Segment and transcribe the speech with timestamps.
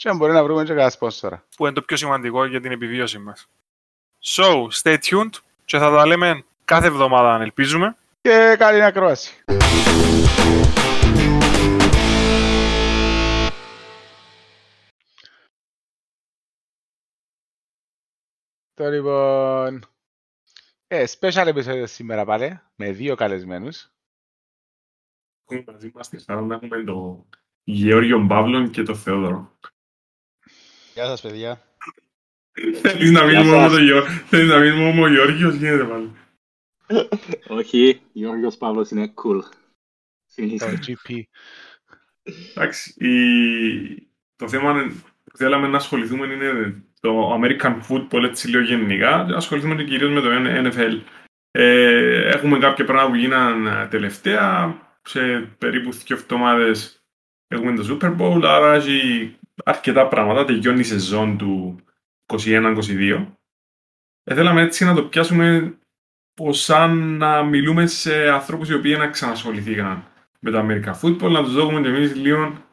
[0.00, 1.44] Και αν μπορεί να βρούμε και κανένα σπόνσορα.
[1.56, 3.48] Που είναι το πιο σημαντικό για την επιβίωση μας.
[4.24, 5.30] So, stay tuned
[5.64, 7.96] και θα τα λέμε κάθε εβδομάδα αν ελπίζουμε.
[8.20, 9.44] Και καλή ακρόαση.
[18.74, 19.84] Το λοιπόν...
[20.86, 23.90] Ε, special episode σήμερα πάλι, με δύο καλεσμένους.
[25.44, 27.26] Έχουμε μαζί μας τη χαρά να έχουμε τον
[27.64, 29.58] Γεώργιο Παύλον και τον Θεόδωρο.
[30.94, 31.60] Γεια σας παιδιά.
[32.82, 36.10] Θέλεις να μείνουμε όμως ο Γεώ- θέλεις να μείνουμε όμως ο Γεώργιος, γίνεται πάλι.
[37.48, 39.40] Όχι, Γιώργος Παύλος είναι cool.
[39.42, 39.48] Το
[40.26, 40.78] Συνεχίστε.
[40.86, 41.22] GP.
[42.50, 44.08] Εντάξει, η...
[44.36, 44.92] το θέμα είναι-
[45.24, 50.10] που θέλαμε να ασχοληθούμε είναι το American Football έτσι λίγο γενικά και να ασχοληθούμε κυρίως
[50.12, 51.00] με το NFL.
[51.50, 57.04] Ε, έχουμε κάποια πράγματα που γίναν ε, τελευταία, σε περίπου δύο εβδομάδες
[57.48, 61.80] έχουμε το Super Bowl, άρα έχει αρκετά πράγματα, τελειώνει η σεζόν του
[62.26, 63.26] 21-22.
[64.24, 65.78] Ε, θέλαμε έτσι να το πιάσουμε
[66.34, 70.04] πως σαν να μιλούμε σε ανθρώπους οι οποίοι να ξανασχοληθήκαν
[70.40, 72.64] με το American Football, να τους δώσουμε και εμείς λίγο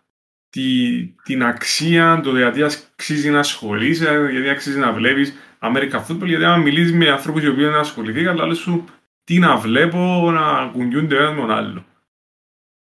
[0.50, 6.44] τη, την αξία, το γιατί αξίζει να ασχολείσαι, γιατί αξίζει να βλέπεις American Football, γιατί
[6.44, 8.86] άμα μιλήσεις με ανθρώπους οι οποίοι δεν ασχοληθήκαν, αλλά λες σου
[9.24, 11.86] τι να βλέπω να κουνιούνται ο ένας με τον άλλο.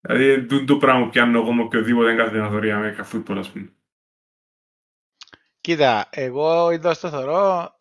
[0.00, 3.36] Δηλαδή, το, το πράγμα που πιάνω εγώ με οποιοδήποτε δεν κάθεται να θεωρεί American Football,
[3.38, 3.72] ας πούμε.
[5.60, 7.76] Κοίτα, εγώ εδώ στο θωρώ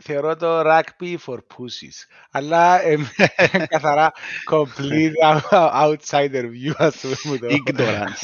[0.00, 2.04] θεωρώ το rugby for pussies.
[2.30, 2.96] Αλλά ε,
[3.68, 4.12] καθαρά
[4.50, 5.12] complete
[5.84, 7.32] outsider view, ας πούμε.
[7.32, 8.22] μου το- Ignorance.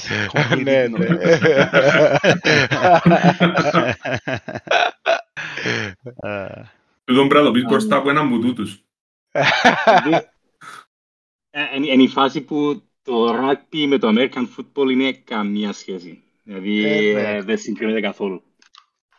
[0.63, 1.07] Ναι, ναι.
[6.23, 6.63] Ε,
[7.05, 8.85] Τούτον πρέπει να το πεις μπροστά από έναν που τούτους.
[10.03, 10.29] Δηλαδή,
[11.51, 16.23] ε, Είναι είναι η φάση που το rugby με το American football είναι καμία σχέση.
[16.43, 17.37] Δηλαδή Ε, ναι.
[17.37, 18.43] ε, δεν συγκρίνεται καθόλου.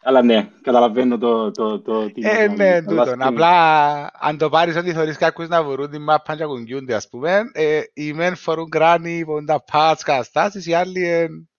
[0.06, 2.88] Αλλά ναι, καταλαβαίνω το, το, το τι Ε, να ναι, κάνεις.
[2.90, 3.22] τούτον.
[3.22, 7.10] Αλλά Απλά, αν το πάρεις ότι θεωρείς κάποιους να βορούν την μάπα και κουνιούνται, ας
[7.10, 11.50] πούμε, ε, οι μεν φορούν κράνη, πον τα πάτς, καταστάσεις, οι άλλοι εν...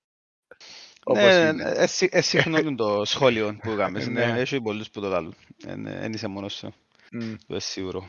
[1.04, 1.72] Όπως Ναι, είναι.
[1.76, 4.08] εσύ- εσύ συχνό το σχόλιο που έκαμες.
[4.08, 4.24] Ναι.
[4.26, 5.34] Ναι, Έχει πολλούς που το λάλλουν.
[5.82, 6.74] Δεν είσαι μόνος σου.
[7.12, 7.20] Μμ.
[7.20, 8.08] Το είναι σίγουρο.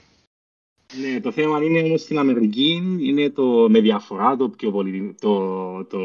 [0.94, 5.84] Ναι, το θέμα είναι όμως στην Αμερική είναι το με διαφορά το πιο, πολύ, το,
[5.86, 6.00] το,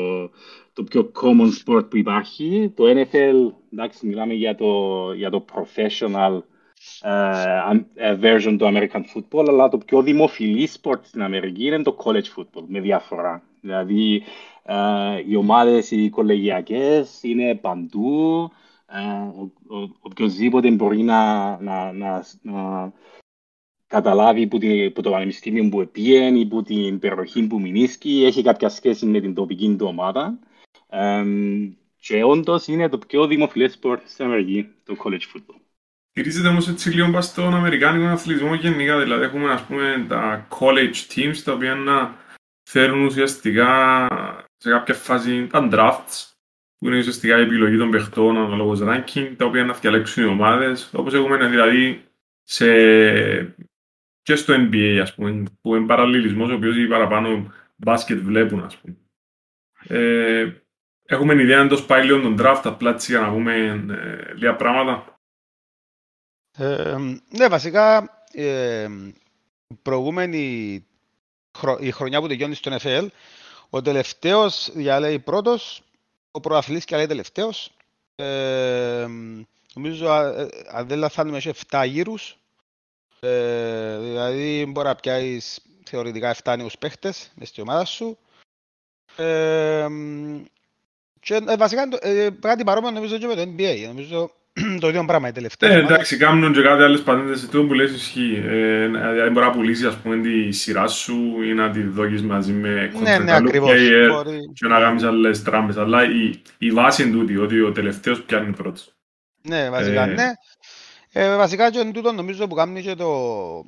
[0.73, 2.73] το πιο common sport που υπάρχει.
[2.77, 6.41] Το NFL, εντάξει, μιλάμε για το, για το professional
[7.01, 7.11] ε,
[7.69, 11.97] αμ- ε, version του American football, αλλά το πιο δημοφιλή sport στην Αμερική είναι το
[12.05, 13.43] college football, με διαφορά.
[13.61, 14.23] Δηλαδή,
[14.63, 14.75] ε,
[15.29, 18.51] οι ομάδες, οι κολεγιακές είναι παντού.
[18.87, 22.93] Ε, ο, ο, οποιοςδήποτε μπορεί να, να, να, να
[23.91, 28.43] καταλάβει που, τη, που το πανεπιστήμιο που επίεν ή που την περιοχή που μηνίσκει έχει
[28.43, 30.39] κάποια σχέση με την τοπική του ομάδα.
[30.89, 35.61] Εμ, και όντως είναι το πιο δημοφιλές σπορ στην Αμερική, το college football.
[36.11, 41.15] Στηρίζεται όμως έτσι λίγο πας στον Αμερικάνικο αθλητισμό γενικά, δηλαδή έχουμε ας πούμε τα college
[41.15, 42.17] teams τα οποία να
[42.71, 44.07] φέρουν ουσιαστικά
[44.57, 46.31] σε κάποια φάση τα drafts
[46.79, 50.91] που είναι ουσιαστικά η επιλογή των παιχτών αναλόγως ranking τα οποία να διαλέξουν οι ομάδες
[50.95, 52.05] όπως έχουμε δηλαδή
[52.43, 52.67] σε...
[54.31, 58.77] και στο NBA ας πούμε που είναι παραλληλισμός ο οποίος οι παραπάνω μπάσκετ βλέπουν ας
[58.77, 58.97] πούμε.
[59.89, 60.53] Ε,
[61.05, 63.55] έχουμε ιδέα αν το σπάει λίγο τον draft απλά έτσι για να πούμε
[63.91, 65.21] ε, λίγα πράγματα.
[66.59, 66.97] Ε,
[67.31, 68.89] ναι, βασικά ε,
[69.67, 70.85] η προηγούμενη
[71.59, 73.07] χρο- η χρονιά που τελειώνει στο NFL,
[73.71, 75.83] ο τελευταίος διαλέει πρώτος,
[76.31, 77.71] ο προαθλής και λέει τελευταίος.
[78.15, 79.07] Ε,
[79.75, 82.35] νομίζω, α- ε, αν δεν λαθάνουμε, έχει 7 γύρους.
[83.21, 88.19] Ε, δηλαδή, μπορεί να πιάσεις θεωρητικά 7 νέους παίχτες μες στη ομάδα σου.
[89.17, 89.87] Ε,
[91.21, 93.85] και ε, βασικά ε, κάτι παρόμοιο νομίζω και με το NBA.
[93.87, 94.31] Νομίζω
[94.81, 95.71] το ίδιο πράγμα η τελευταία.
[95.71, 95.95] Ε, ομάδα.
[95.95, 98.43] εντάξει, κάνουν και κάτι άλλες πατέντες, αυτό που λες ισχύει.
[98.47, 102.53] Ε, δηλαδή μπορεί να πουλήσεις ας πούμε τη σειρά σου ή να τη δώσεις μαζί
[102.53, 102.69] με
[103.01, 103.71] Ναι, ναι, contract ακριβώς.
[103.73, 105.77] player Μπορεί- και να κάνεις άλλες τράμπες.
[105.77, 108.95] Αλλά η, η βάση είναι τούτη, ότι ο τελευταίος πιάνει πρώτος.
[109.43, 110.31] Ναι, βασικά, Ε, ναι.
[111.13, 113.11] Ε, βασικά και εν τούτο νομίζω που κάνει και το,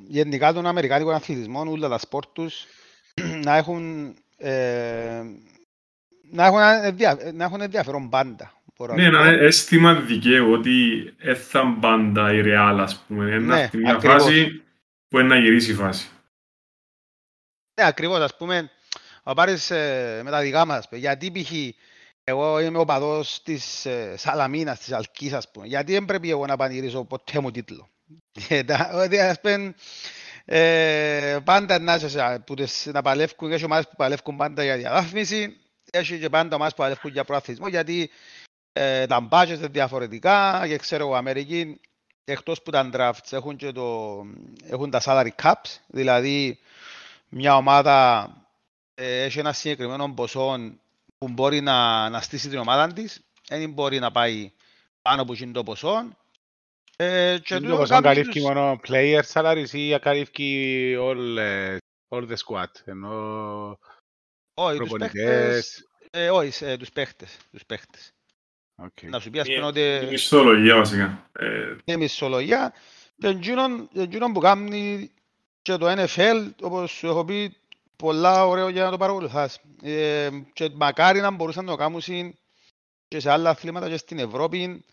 [0.07, 2.65] γενικά τον Αμερικάνικο αθλητισμό, όλα τα σπορ τους,
[3.45, 5.23] να έχουν, ε,
[6.31, 7.17] να έχουν, ενδια...
[7.33, 8.53] να έχουν ενδιαφέρον πάντα.
[8.95, 10.73] Ναι, ένα αίσθημα δικαίου ότι
[11.17, 13.31] έθαν πάντα η Real, ας πούμε.
[13.31, 14.23] Ένα ναι, μια ακριβώς.
[14.23, 14.63] φάση
[15.07, 16.07] που είναι να γυρίσει η φάση.
[17.81, 18.71] Ναι, ακριβώς, ας πούμε,
[19.23, 21.51] θα πάρεις ε, με τα δικά μας, γιατί π.χ.
[22.23, 25.67] εγώ είμαι ο παδός της ε, Σαλαμίνας, της Αλκής, ας πούμε.
[25.67, 27.89] Γιατί δεν πρέπει εγώ να πανηγυρίσω ποτέ μου τίτλο.
[29.03, 29.73] Ότι ας πούμε,
[30.45, 31.99] ε, πάντα να,
[32.45, 35.57] που τις, να παλεύκουν, έχει ομάδες που παλεύκουν πάντα για διαδάφμιση,
[35.91, 38.09] έχει και πάντα ομάδες που παλεύκουν για προαθλισμό, γιατί
[38.73, 41.79] ε, τα μπάτζες είναι διαφορετικά και ξέρω εγώ, Αμερική
[42.25, 44.17] εκτός που τα drafts έχουν, και το,
[44.69, 46.59] έχουν τα salary caps, δηλαδή
[47.29, 48.27] μια ομάδα
[48.95, 50.57] ε, έχει ένα συγκεκριμένο ποσό
[51.23, 54.51] που μπορεί να, να στήσει την ομάδα της, δεν μπορεί να πάει
[55.01, 56.17] πάνω από το ποσό.
[56.95, 61.77] Ε, και το ποσό καλύφει μόνο player salaries ή καλύφει all, ε,
[62.09, 63.79] all the squad, ενώ
[64.53, 65.87] όχι, προπονητές...
[66.11, 68.13] Ε, όχι, ε, τους παίχτες, τους παίχτες.
[68.81, 69.09] Okay.
[69.09, 69.81] Να σου πει ας πούμε ότι...
[69.81, 71.29] Η μισθολογία βασικά.
[71.85, 72.73] Είναι μισθολογία.
[73.17, 73.27] Και
[73.93, 75.11] εκείνο που κάνει
[75.61, 77.57] και το NFL, όπως σου έχω πει,
[77.95, 79.59] πολλά ωραίο για να το παρακολουθάς.
[79.81, 82.01] Ε, και μακάρι να μπορούσαν να το κάνουν
[83.07, 84.85] και σε άλλα αθλήματα και στην Ευρώπη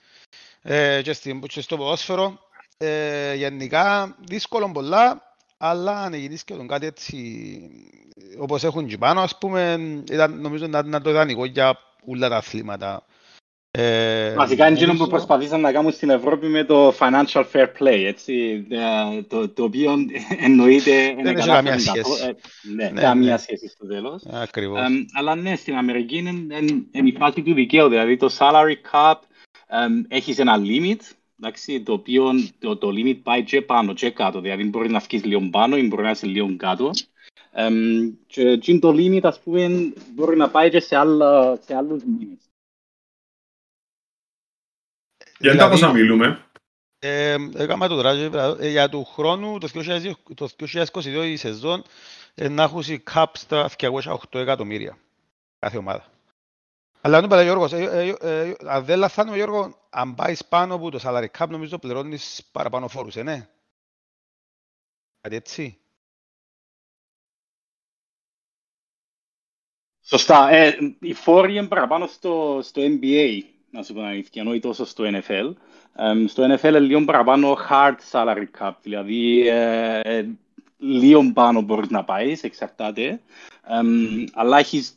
[0.63, 2.39] ε, και, στην, και στο ποδόσφαιρο.
[2.77, 7.71] Ε, γενικά δύσκολο πολλά, αλλά αν γίνεις και τον κάτι έτσι
[8.39, 9.73] όπως έχουν και πάνω, ας πούμε,
[10.11, 13.05] ήταν, νομίζω να, να το ιδανικό για όλα τα αθλήματα.
[13.73, 18.03] Ε, Βασικά είναι εκείνο που προσπαθήσαν να κάνουν στην Ευρώπη με το financial fair play,
[18.07, 19.95] έτσι, ε, το, το οποίο
[20.41, 21.15] εννοείται...
[21.23, 22.23] Δεν έχει καμία σχέση.
[22.23, 22.33] Ε,
[22.75, 23.39] ναι, ναι, καμία ναι.
[23.39, 24.23] σχέση στο τέλος.
[24.31, 24.81] Ακριβώς.
[24.81, 28.75] Ε, αλλά ναι, στην Αμερική είναι, είναι, είναι η φάση του δικαίου, δηλαδή το salary
[28.93, 29.15] cap
[29.67, 31.01] ε, έχεις ένα limit,
[31.41, 32.25] εντάξει, το οποίο
[32.59, 35.87] το, το limit πάει και πάνω και κάτω, δηλαδή μπορεί να βγεις λίγο πάνω ή
[35.87, 36.91] μπορεί να είσαι λίγο κάτω.
[37.57, 42.03] Um, και, και το limit, ας πούμε, μπορεί να πάει και σε, άλλα, σε άλλους
[42.03, 42.50] limits.
[45.41, 46.45] Για τα πόσα μιλούμε.
[46.99, 49.59] Ε, έκαμε το τράζι, ε, για του χρόνου,
[50.35, 51.85] το 2022 η σεζόν,
[52.35, 54.99] ε, να έχουν οι cap στα 208 εκατομμύρια
[55.59, 56.05] κάθε ομάδα.
[57.01, 61.01] Αλλά αν είπα Γιώργος, ε, ε, αν δεν λαθάνω Γιώργο, αν πάεις πάνω από το
[61.03, 63.49] salary cap νομίζω πληρώνεις παραπάνω φόρους, ε, ναι.
[65.21, 65.79] Κάτι έτσι.
[70.03, 70.51] Σωστά.
[70.51, 75.05] Ε, οι φόροι είναι παραπάνω στο, στο NBA να σου πω αλήθεια, ενώ τόσο στο
[75.07, 75.53] NFL.
[75.97, 80.27] Um, στο NFL είναι λίγο παραπάνω hard salary cap, δηλαδή ε, ε,
[80.79, 83.21] λίγο πάνω μπορείς να πάεις, εξαρτάται.
[83.81, 84.95] Um, αλλά έχεις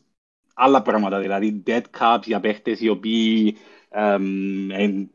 [0.54, 3.58] άλλα πράγματα, δηλαδή dead caps για παίχτες οι οποίοι
[3.96, 5.06] um,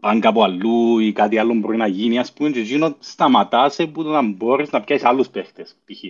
[0.00, 4.02] πάνε κάπου αλλού ή κάτι άλλο μπορεί να γίνει, ας πούμε, και εκείνο σταματάσαι που
[4.02, 6.04] να μπορείς να πιάσεις άλλους παίχτες, π.χ.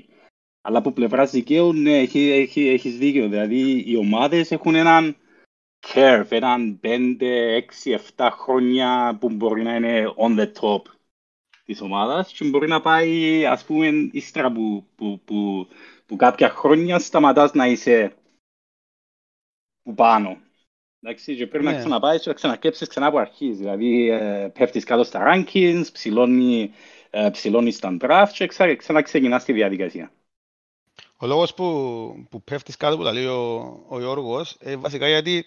[0.61, 3.29] Αλλά από πλευράς δικαίου, ναι, έχει, έχει, έχεις δίκιο.
[3.29, 5.17] Δηλαδή, οι ομάδες έχουν έναν
[5.93, 7.17] curve, έναν 5,
[7.85, 10.83] 6, 7 χρόνια που μπορεί να είναι on the top
[11.65, 15.69] της ομάδας και μπορεί να πάει ας πούμε ύστερα που, που, που,
[16.07, 18.15] που κάποια χρόνια σταματάς να είσαι
[19.83, 20.39] που πάνω.
[21.01, 21.69] Εντάξει, και πρέπει yeah.
[21.69, 21.79] να ναι.
[21.79, 23.59] ξαναπάει και να ξανακέψεις ξανά από αρχής.
[23.59, 26.73] Δηλαδή ε, πέφτεις κάτω στα rankings, ψηλώνει,
[27.11, 30.13] ε, ψηλώνεις στα draft και ξα, ξαναξεκινάς τη διαδικασία.
[31.17, 35.45] Ο λόγος που, που πέφτεις κάτω που τα λέει ο, ο Γιώργος, ε, βασικά γιατί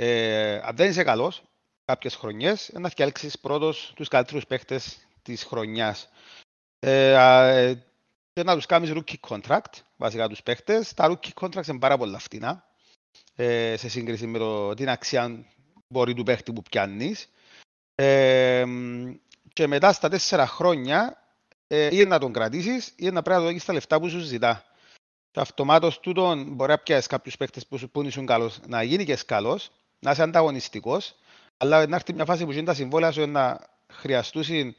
[0.00, 1.42] ε, αν δεν είσαι καλός
[1.84, 6.08] κάποιες χρονιές, να φτιάξεις πρώτος τους καλύτερους παίχτες της χρονιάς.
[6.78, 7.74] Ε, ε,
[8.32, 10.94] και να τους κάνεις rookie contract, βασικά τους παίχτες.
[10.94, 12.64] Τα rookie contracts είναι πάρα πολλά φτηνά
[13.36, 15.44] ε, σε σύγκριση με το, την αξία
[15.88, 17.28] μπορεί του παίχτη που πιάνεις.
[17.94, 18.64] Ε,
[19.52, 21.24] και μετά στα τέσσερα χρόνια
[21.66, 24.18] ε, ή να τον κρατήσεις ή να πρέπει να το δώσεις τα λεφτά που σου
[24.18, 24.64] ζητά.
[25.30, 29.18] Και αυτομάτω τούτο μπορεί να πιάσεις κάποιους παίχτες που, που ήσουν καλός να γίνει και
[29.26, 31.14] καλός να είσαι ανταγωνιστικός,
[31.56, 33.60] αλλά να έρθει μια φάση που γίνει τα συμβόλαια σου να
[33.92, 34.74] χρειαστούν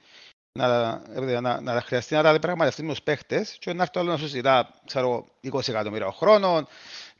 [0.51, 1.01] να,
[1.41, 4.27] να, να, χρειαστεί να τα διαπραγματευτεί με τους παίχτες και να έρθει άλλος να σου
[4.27, 6.67] ζητά ξέρω, 20 εκατομμύρια χρόνων,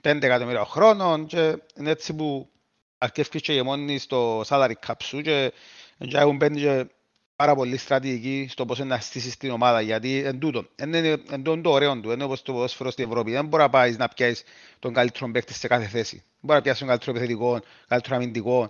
[0.02, 2.50] 5 εκατομμύρια χρόνων και είναι έτσι που
[2.98, 5.54] αρκεύει και μόνοι στο salary cap σου και,
[5.98, 6.90] και έχουν πέντε και
[7.36, 11.62] πάρα πολύ στρατηγική στο πώς να στήσεις την ομάδα γιατί εν τούτο, εν, εν, εν,
[11.62, 14.44] το ωραίο του, είναι όπως το ποδόσφαιρο στην Ευρώπη, δεν μπορεί να πάεις να πιάσεις
[14.80, 16.24] τον καλύτερο παίκτη σε κάθε θέση.
[16.42, 18.70] Μπορεί να πιάσει τον καλύτερο επιθετικό, καλύτερο αμυντικό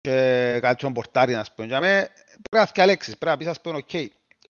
[0.00, 1.68] και καλύτερο πορτάρη, να πούμε.
[1.68, 2.08] Για μένα
[2.50, 4.06] πρέπει να διαλέξεις, πρέπει να πεις, ας πούμε, οκ, okay,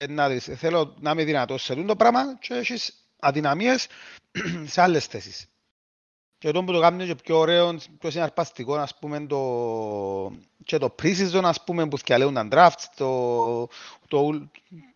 [0.08, 3.86] να δεις, θέλω να είμαι δυνατός σε αυτό το πράγμα και έχεις αδυναμίες
[4.72, 5.46] σε άλλες θέσεις.
[6.38, 10.32] Και το που το κάνει και πιο ωραίο, πιο συναρπαστικό, ας πούμε, το,
[10.64, 13.68] και το pre-season, ας πούμε, που θκιαλέουν τα drafts, το,
[14.08, 14.48] το,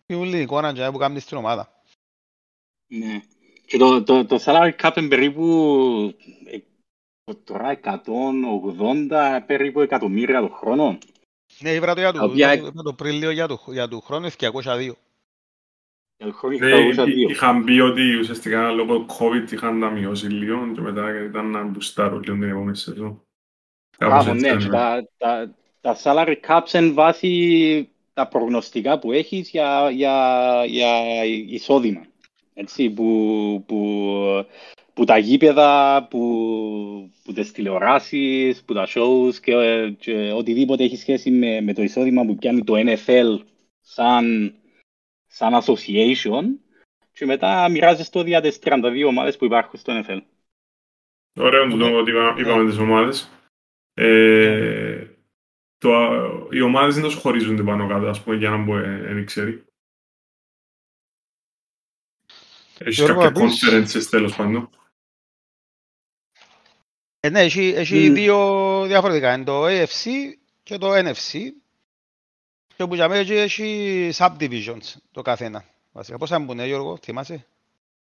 [0.05, 1.81] το ούλη εικόνα που κάνει στην ομάδα.
[2.87, 3.21] Ναι.
[3.65, 6.15] Και το, το, το salary cap είναι περίπου
[7.43, 10.97] τώρα 180 περίπου εκατομμύρια το χρόνο.
[11.59, 14.29] Ναι, είπα το για Τα του, οποία- είπα το Απρίλιο για του, για του χρόνου
[14.31, 14.95] 202.
[16.17, 17.29] Για το χρόνο Ναι, 202.
[17.29, 22.21] είχαν πει ότι ουσιαστικά λόγω COVID είχαν τα μειώσει λίγο και μετά ήταν να μπουστάρουν
[22.23, 23.21] λίγο την επόμενη σεζόν.
[23.97, 24.59] Κάπως Μπράβο, έτσι ναι, ήταν.
[24.63, 31.23] και τα, τα, τα salary caps εν βάση τα προγνωστικά που έχεις για, για, για
[31.25, 32.01] εισόδημα.
[32.53, 34.05] Έτσι, που, που,
[34.93, 41.31] που τα γήπεδα, που, που τις τηλεοράσεις, που τα shows και, και οτιδήποτε έχει σχέση
[41.31, 43.39] με, με το εισόδημα που πιάνει το NFL
[43.81, 44.53] σαν,
[45.27, 46.43] σαν association
[47.13, 50.19] και μετά μοιράζεις το δια τις 32 ομάδες που υπάρχουν στο NFL.
[51.35, 51.95] Ωραίο το Ναι.
[51.95, 53.31] ότι είπα- είπαμε τις ομάδες.
[53.93, 55.07] Ε,
[55.77, 55.91] το,
[56.51, 59.63] οι ομάδες δεν το χωρίζονται πάνω κάτω, ας πούμε, για να μπω δεν ξέρει.
[62.77, 64.69] Έχεις Γιώργο, κάποια επίσης- conferences τέλος πάντων.
[67.23, 68.13] Ε, ναι, έχει, έχει Μμμ.
[68.13, 68.37] δύο
[68.87, 69.33] διαφορετικά.
[69.33, 70.09] Είναι το AFC
[70.63, 71.39] και το NFC.
[72.75, 75.65] Και που για μένα έχει- έχει subdivisions το καθένα.
[75.91, 77.45] Βασικά, πόσα μπουν, ε, Γιώργο, θυμάσαι;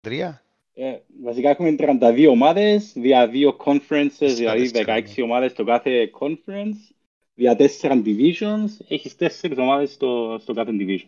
[0.02, 6.12] Τρία; Ε, βασικά έχουμε 32 ομάδες, δια δύο conferences, δηλαδή τέσσερα, 16 ομάδες στο κάθε
[6.20, 6.94] conference,
[7.34, 11.08] δια 4 divisions, έχεις 4 ομάδες στο, στο κάθε division.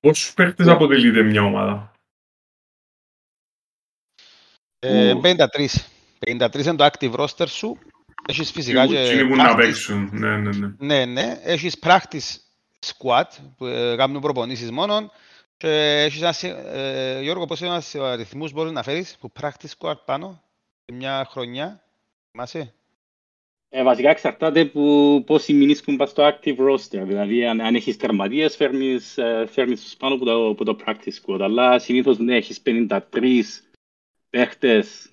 [0.00, 0.72] Πόσους παίχτες Ναι.
[0.72, 1.91] αποτελείται μια ομάδα;
[4.84, 5.20] Ε, Ου.
[5.20, 5.86] 53.
[6.26, 7.78] 53 είναι το active roster σου.
[8.28, 9.56] Έχεις φυσικά και Τι που να practice.
[9.56, 10.08] παίξουν.
[10.12, 10.74] Ναι, ναι, ναι.
[10.78, 11.40] Ναι, ναι.
[11.42, 12.36] Έχεις practice
[12.86, 13.24] squad
[13.56, 15.10] που ε, κάνουν προπονήσεις μόνο.
[15.56, 19.94] Και έχεις ένα, συ- ε, Γιώργο, πόσους ένας αριθμούς μπορείς να φέρεις που practice squad
[20.04, 20.42] πάνω
[20.84, 21.82] σε μια χρονιά;
[22.30, 22.74] Θυμάσαι;
[23.68, 28.56] Ε, βασικά εξαρτάται που πόσοι μηνίσκουν πας στο active roster, δηλαδή αν, αν έχεις τερματίες
[28.56, 32.60] φέρνεις, ε, φέρνεις τους πάνω από το, από το practice squad, αλλά συνήθως ναι, έχεις
[32.62, 33.62] 53
[34.36, 35.12] παίχτες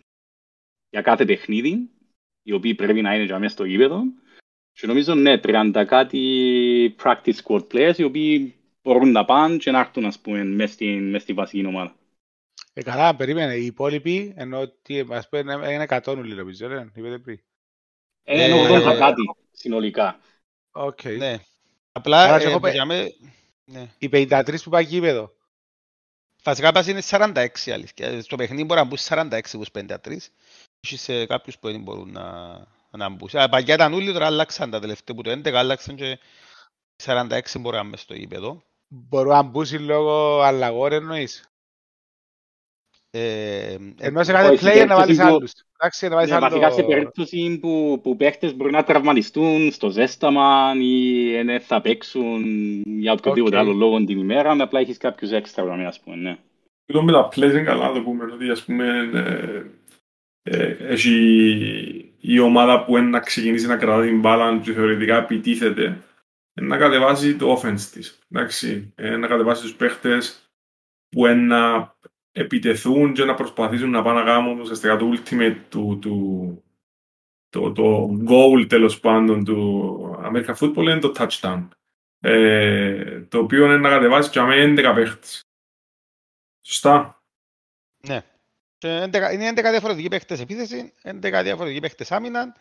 [0.89, 1.89] για κάθε παιχνίδι,
[2.43, 4.01] οι οποίοι πρέπει να είναι για μέσα στο γήπεδο.
[4.71, 9.79] Και νομίζω ναι, 30 κάτι practice squad players, οι οποίοι μπορούν να πάνε και να
[9.79, 11.95] έρθουν, ας πούμε, μέσα στην, μέσα στη βασική ομάδα.
[12.73, 13.55] Ε, καλά, περίμενε.
[13.55, 17.39] Οι υπόλοιποι, ενώ ότι ας πούμε είναι- είναι 100 όλοι νομίζω, δεν είπατε πριν.
[18.23, 19.21] Ε, Ε, είναι 80 ε, κάτι
[19.51, 20.19] συνολικά.
[20.71, 21.03] Οκ.
[21.03, 21.37] Ναι.
[21.91, 23.15] Απλά, Άρα, ε, και εγώ που πε- για μέ-
[23.65, 23.89] ναι.
[23.97, 25.33] Οι 53 που πάει γήπεδο.
[26.43, 28.21] Βασικά πας είναι 46 αλήθεια.
[28.21, 29.95] Στο παιχνίδι μπορεί να μπουν 46 από τους 53.
[30.81, 32.57] Έχεις ε, κάποιους που δεν μπορούν να,
[32.91, 33.29] να μπουν.
[33.33, 36.19] Α, Παλιά ήταν όλοι, τώρα άλλαξαν τα τελευταία που το 11 άλλαξαν και
[37.03, 38.63] 46 μπορεί να μπουν στο γήπεδο.
[38.87, 41.49] Μπορούν να μπούσει λόγω αλλαγών εννοείς;
[43.11, 45.51] Ε, Ενώ σε κάθε όχι, player να περίπτωση βάλεις που- άλλους.
[45.77, 46.87] Εντάξει, να βάλεις Ναι, βασικά σε άλλο...
[46.87, 52.43] περίπτωση που, που παίχτες μπορεί να τραυματιστούν στο ζέσταμα ή δεν θα παίξουν
[52.85, 53.61] για οποιοδήποτε Οκ.
[53.61, 56.37] άλλο λόγο την ημέρα, απλά έχεις κάποιους έξτρα γραμμές, ας πούμε, ναι.
[56.85, 59.63] Εδώ με τα plays είναι καλά να το πούμε, ότι ας πούμε ε,
[60.41, 65.97] ε, έχει η ομάδα που είναι να ξεκινήσει να κρατά την μπάλα και θεωρητικά επιτίθεται
[66.53, 68.19] ε, να κατεβάσει το offense της.
[68.31, 70.49] Εντάξει, ε, να κατεβάσει τους παίχτες
[71.09, 71.95] που είναι να
[72.31, 76.63] επιτεθούν και να προσπαθήσουν να πάνε να κάνουν ουσιαστικά το ultimate του, του
[77.49, 81.67] το, το goal τέλος πάντων του American Football είναι το touchdown.
[82.19, 85.41] Ε, το οποίο είναι να κατεβάσει και με 11 παίχτες.
[86.61, 87.23] Σωστά.
[87.97, 88.23] ναι.
[88.77, 92.55] Και 11 είναι 11 διαφορετικοί παίχτες επίθεση, 11 διαφορετικοί παίχτες άμυνα.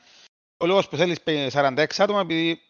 [0.56, 2.60] Ο λόγος που θέλεις 46 άτομα επειδή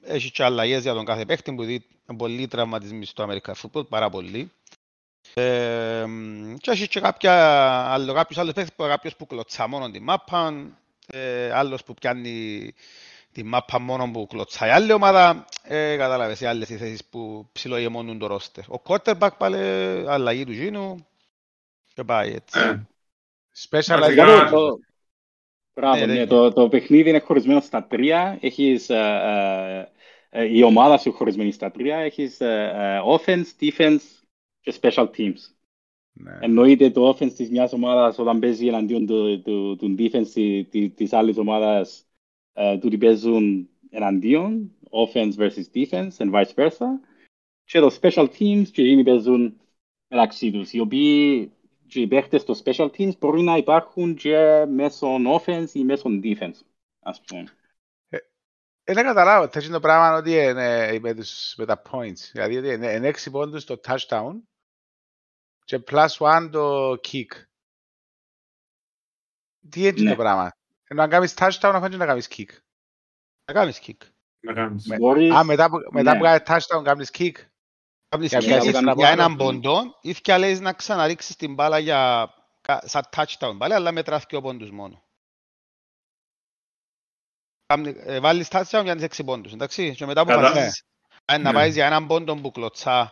[0.00, 1.86] έχεις και αλλαγές για τον κάθε παίχτη που δει
[2.16, 4.52] πολλοί τραυματισμοί στο American Football, πάρα πολλοί.
[5.34, 6.04] Ε,
[6.58, 7.32] και έχει και κάποια,
[7.92, 10.70] άλλο, κάποιους άλλους παίχτες, που- κάποιος που κλωτσά μόνο τη μάπα,
[11.06, 12.72] ε, άλλος που πιάνει
[13.32, 18.18] τη μάπα μόνο που κλωτσάει άλλη ομάδα, ε, κατάλαβες, οι άλλες οι θέσεις που ψιλοηγεμονούν
[18.18, 18.64] το ρόστερ.
[18.70, 19.56] Ο quarterback πάλι
[20.08, 21.06] αλλαγή του γίνου
[21.94, 22.58] και πάει έτσι.
[22.60, 22.86] Ε,
[23.68, 24.50] Special Βασικά, Βασικά Life.
[24.50, 24.78] το, το,
[25.74, 26.26] μπράβο, Ναι, ναι, ναι.
[26.26, 28.38] το, το παιχνίδι είναι χωρισμένο στα τρία.
[28.40, 29.88] Έχεις, ε,
[30.30, 31.96] ε, ε, η ομάδα σου χωρισμένη στα τρία.
[31.98, 34.00] Έχεις ε, ε, offense, defense
[34.64, 35.38] και special teams.
[36.12, 36.38] Ναι.
[36.40, 40.90] Εννοείται το offense της μιας ομάδας όταν παίζει εναντίον του, του, του defense τη- τη-
[40.90, 42.06] της άλλης ομάδας
[42.52, 46.86] ε, τούτοι παίζουν εναντίον offense versus defense and vice versa
[47.64, 49.60] και το special teams και εκείνοι παίζουν
[50.08, 51.52] μεταξύ τους οι οποίοι
[51.86, 56.58] και οι παίχτες στο special teams μπορεί να υπάρχουν και μέσω offense ή μέσω defense
[57.00, 57.44] ας πούμε.
[58.86, 59.48] Ε, δεν καταλάβω.
[59.48, 62.30] Θες το πράγμα ότι είναι με, τους, με τα points.
[62.32, 64.32] Δηλαδή ότι είναι, είναι 6 πόντους το touchdown
[65.64, 67.26] και plus one το kick.
[69.68, 70.10] Τι έτσι Ναι.
[70.10, 70.50] το πράγμα;
[70.84, 72.48] Ενώ αν κάνεις touchdown αφού να κάνεις kick.
[73.44, 73.96] Να κάνεις kick.
[74.40, 74.86] να κάνεις.
[74.86, 76.18] Με- Μπορείς, Α, μετά που, μετά ναι.
[76.18, 77.32] που κάνεις touchdown κάνεις kick.
[78.08, 79.50] Κάνεις Για και μια για σειρά για έναν πάνω.
[79.50, 82.28] πόντο ή και λες να ξαναρίξεις την μπάλα για
[82.60, 85.02] κα- σαν touchdown πάλι, αλλά μετράς και ο πόντους μόνο.
[87.66, 89.94] Κάμνη- ε, Βάλεις touchdown για τις έξι πόντους, εντάξει.
[89.94, 90.84] Και μετά που Κατά- βάζεις
[91.24, 91.52] ε, να Ναι.
[91.52, 93.10] πάεις για έναν πόντο που κλωτσά, ε,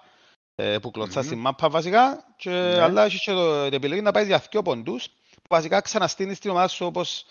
[0.82, 1.26] που κλωτσά Μμμ.
[1.26, 2.80] στην μάπα βασικά, και, Ναι.
[2.80, 6.50] αλλά έχεις και το- την επιλογή να πάεις για δύο πόντους, που βασικά ξαναστείνεις την
[6.50, 7.24] ομάδα σου όπως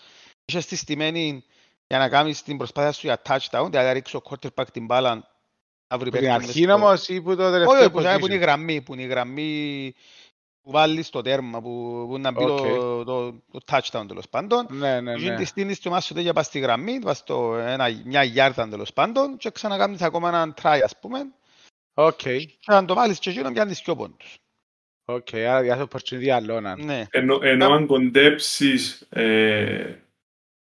[0.44, 1.44] είχες τη στημένη
[1.86, 5.14] για να κάνεις την προσπάθεια σου για touchdown, δηλαδή να ρίξεις ο quarterback την μπάλα
[5.88, 8.00] να βρει Που την παίκτη μες αρχή στο- όμως ή που το όχι, τελευταίο που,
[8.00, 8.40] είναι- που είναι η position.
[8.40, 9.94] γραμμή, που είναι η γραμμή
[10.62, 13.04] που βάλεις στο τέρμα, που, που να μπει το, Οκ.
[13.04, 14.66] το, το touchdown τέλος πάντων.
[14.70, 15.36] Ναι, ναι, Και ναι.
[15.36, 19.36] τη στείνεις το μάσο για πας στη γραμμή, πας στο ένα, μια γιάρδα τέλος πάντων
[19.36, 21.18] και ξανακάμεις ακόμα έναν try ας πούμε
[21.94, 24.38] Οκ, και αν το βάλεις και εκείνο πιάνεις πιο πόντους.
[25.04, 25.34] οκ.
[25.34, 26.84] Άρα διάθεση opportunity αλλώναν.
[26.84, 27.06] Ναι.
[27.10, 29.96] Ενώ, ενώ αν κοντέψεις ε,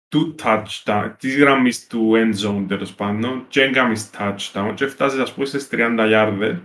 [0.07, 5.33] του touchdown, της γραμμής του end zone τέλος πάντων και έκαμες touchdown και φτάσεις ας
[5.33, 6.57] πούμε στις 30 γιάρδες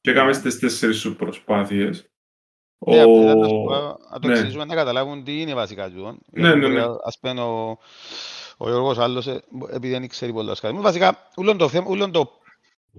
[0.00, 2.10] και έκαμες τις τέσσερις σου προσπάθειες.
[2.86, 4.32] Ναι, Ο- απλά να σου πω, να το ναι.
[4.32, 6.18] εξηγήσουμε να καταλάβουν τι είναι βασικά τούτο.
[6.30, 6.82] Ναι, ναι, ναι.
[7.04, 7.78] Ας πούμε ο,
[8.56, 10.80] ο Γιώργος άλλος, ε, επειδή δεν ξέρει πολλά σκάλα.
[10.80, 12.40] Βασικά, ούλον το, θέμα, ούλον το,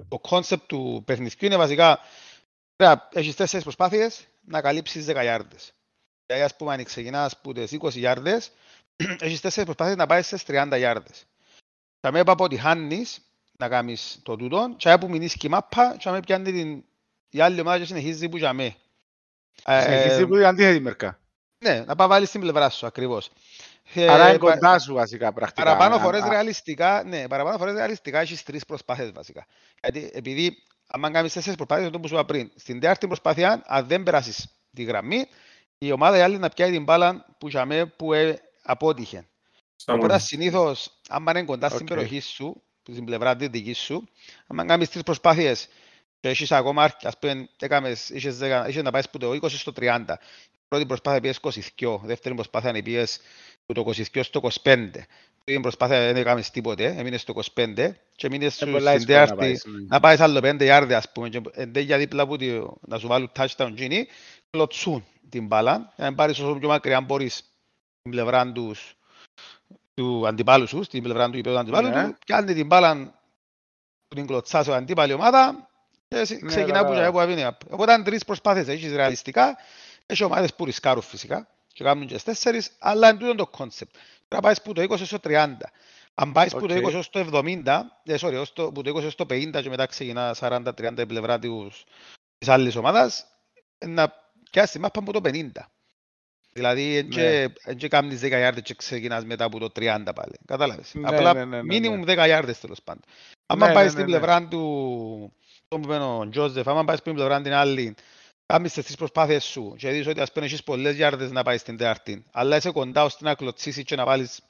[0.07, 1.99] το concept του παιχνιδιού είναι βασικά
[2.75, 5.73] πρέπει να έχεις τέσσερις προσπάθειες να καλύψεις 10 γιάρδες.
[6.25, 8.51] Δηλαδή, ας πούμε, αν ξεκινάς από τις 20 γιάρδες,
[9.25, 11.25] έχεις τέσσερις προσπάθειες να πάει στις 30 γιάρδες.
[11.99, 13.21] Θα με από ότι χάνεις
[13.57, 16.83] να κάνεις το τούτο, και που μείνεις και η μάπα, και με πιάνει την,
[17.29, 18.75] η άλλη ομάδα και συνεχίζει που για με.
[19.63, 21.19] Συνεχίζει που είναι αντίθετη μερικά.
[21.63, 23.31] Ναι, να πάει βάλεις στην πλευρά σου ακριβώς.
[23.93, 25.63] Ε, Άρα είναι πα- κοντά σου βασικά πρακτικά.
[25.67, 29.45] Παραπάνω Α, φορές α, ρεαλιστικά, ναι, παραπάνω φορές ρεαλιστικά έχεις τρεις προσπάθειες βασικά.
[29.81, 33.87] Γιατί επειδή αν κάνεις τέσσερις προσπάθειες, αυτό που σου είπα πριν, στην τέταρτη προσπάθεια, αν
[33.87, 35.25] δεν περάσεις τη γραμμή,
[35.77, 39.27] η ομάδα η άλλη να πιάει την μπάλα που, για μέ, που ε, απότυχε.
[39.75, 40.19] στα Οπότε μόνα.
[40.19, 41.87] συνήθως, άμα είναι κοντά στην Οκ.
[41.87, 44.07] περιοχή σου, στην πλευρά τη δική σου,
[44.47, 45.67] άμα κάνεις τρεις προσπάθειες
[46.19, 49.57] και έχεις ακόμα, αρκ- ας πούμε, έκαμες, είχες, δέκα- είχες να πάεις που το 20
[49.57, 50.19] στο 30.
[50.69, 51.39] Πρώτη προσπάθεια πήγες
[51.79, 53.19] 22, δεύτερη προσπάθεια πήγες
[53.65, 53.81] που το
[54.13, 54.89] 22 στο 25.
[55.43, 59.19] Τρίτη προσπάθεια δεν έκαμες τίποτε, έμεινες στο 25 και μείνες είναι σου πολλά στην δύσκολα
[59.19, 59.85] να τέταρτη πάεις, ναι.
[59.87, 63.07] να πάεις άλλο πέντε γιάρδες ας πούμε και εντέ για δίπλα που τη- να σου
[63.07, 64.07] βάλουν touchdown γίνει,
[64.49, 67.41] κλωτσούν την μπάλα για να πάρεις όσο πιο μακριά μπορείς
[68.01, 68.93] την πλευρά τους
[69.93, 72.03] του αντιπάλου σου, στην πλευρά του υπέδου αντιπάλου Ναι.
[72.03, 72.95] του, πιάνει την μπάλα
[74.07, 75.69] που την κλωτσάς σε αντίπαλη ομάδα
[76.07, 76.99] και σε- Ναι, ξεκινά που κατάλαβα.
[77.01, 77.45] για που αβίνει.
[77.69, 79.57] Οπότε αν τρεις προσπάθειες έχεις ρεαλιστικά,
[80.11, 83.91] έχει ομάδες που ρισκάρουν φυσικά και κάνουν και στις τέσσερις, αλλά είναι τούτο το concept.
[83.91, 84.03] Πρέπει
[84.35, 85.71] να πάεις που το 20 στο 30.
[86.13, 86.79] Αν πάεις που το Οκ.
[86.87, 89.69] 20 ως το 70, ε, sorry, ως το, που το 20 ως το 50 και
[89.69, 91.83] μετά ξεκινά 40-30 η πλευρά τους,
[92.37, 93.25] της άλλης ομάδας,
[93.77, 94.13] ε, να
[94.51, 95.71] πιάσεις τη μάππα από το 50.
[96.53, 97.11] Δηλαδή, εν Ναι.
[97.15, 100.33] και- εν και κάνεις 10 γιάρδες και ξεκινάς μετά από το 30 πάλι.
[100.45, 100.91] Κατάλαβες.
[100.93, 102.13] Ναι, Απλά ναι, ναι, ναι, minimum ναι.
[102.13, 103.01] 10 γιάρδες τέλος πάντων.
[103.45, 104.17] Άμα Ναι, πάεις ναι, στην ναι, ναι.
[104.17, 105.33] πλευρά του,
[105.67, 107.95] τον που είπε ο Τζόζεφ, άμα πάεις στην πλευρά την άλλη,
[108.53, 111.57] κάνεις τις τρεις προσπάθειες σου και δεις ότι ας πούμε έχεις πολλές γιάρδες να πάει
[111.57, 114.41] στην τέταρτη, αλλά είσαι κοντά ώστε να κλωτσίσεις και να βάλεις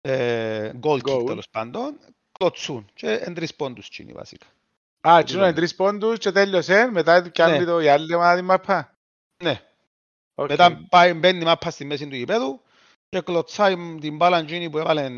[0.00, 1.26] ε, goal kick Goal.
[1.26, 1.98] τέλος πάντων,
[2.38, 4.46] κλωτσούν και εν τρεις πόντους τζείνοι βασικά.
[5.08, 7.64] Α, τζείνο είναι τρεις πόντους και τέλειωσε, μετά κάνει Ναι.
[7.64, 8.96] το η άλλη ομάδα τη μάππα.
[9.42, 9.60] Ναι,
[10.34, 10.48] Οκ.
[10.48, 12.62] μετά πάει, μπαίνει η μάππα στη μέση του γηπέδου
[13.08, 15.08] και κλωτσάει την μπάλα τζείνη που έβαλε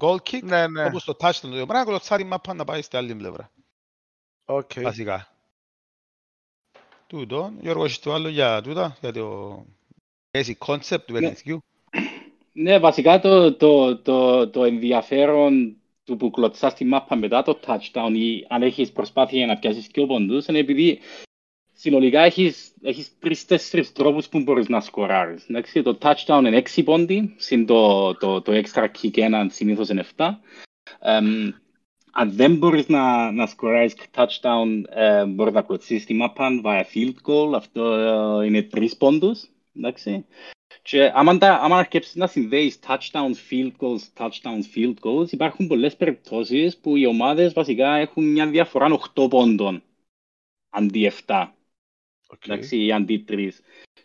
[0.00, 0.84] goal kick, Ναι, ναι.
[0.84, 3.50] όπως το touchdown του ίδιο πράγμα, κλωτσάει την μάππα να πάει στην άλλη πλευρά.
[4.44, 4.70] Οκ.
[4.80, 5.29] Βασικά.
[7.10, 7.52] Τούτο.
[7.60, 9.56] Γιώργος, έχεις το άλλο για τούτα, για το
[10.30, 11.20] basic concept του Ναι.
[11.20, 11.58] παιχνιδιού.
[12.52, 18.12] Ναι, βασικά το, το, το, το ενδιαφέρον του που κλωτσάς τη μάππα μετά το touchdown
[18.14, 20.98] ή αν έχεις προσπάθεια για να πιάσεις πιο πόντους είναι επειδή
[21.72, 25.48] συνολικά έχεις, έχεις τρεις-τέσσερις τρόπους που μπορείς να σκοράρεις.
[25.48, 30.04] Εντάξει, το touchdown είναι έξι πόντι, συν το, το, το extra kick ένα συνήθως είναι
[30.16, 30.28] 7.
[31.00, 31.50] Εμ,
[32.12, 37.14] αν δεν μπορείς να, να σκοράρεις touchdown, ε, μπορείς να κλωτσήσεις τη μάππα via field
[37.26, 39.44] goal, αυτό ε, είναι τρεις πόντους.
[39.76, 40.24] Εντάξει.
[40.82, 45.96] Και άμα, τα, άμα αρκέψεις να συνδέεις touchdowns, field goals, touchdowns, field goals, υπάρχουν πολλές
[45.96, 49.82] περιπτώσεις που οι ομάδες βασικά έχουν μια διαφορά 8 πόντων
[50.70, 51.46] αντί 7,
[52.28, 52.44] Οκ.
[52.44, 53.50] εντάξει, ή αντί 3.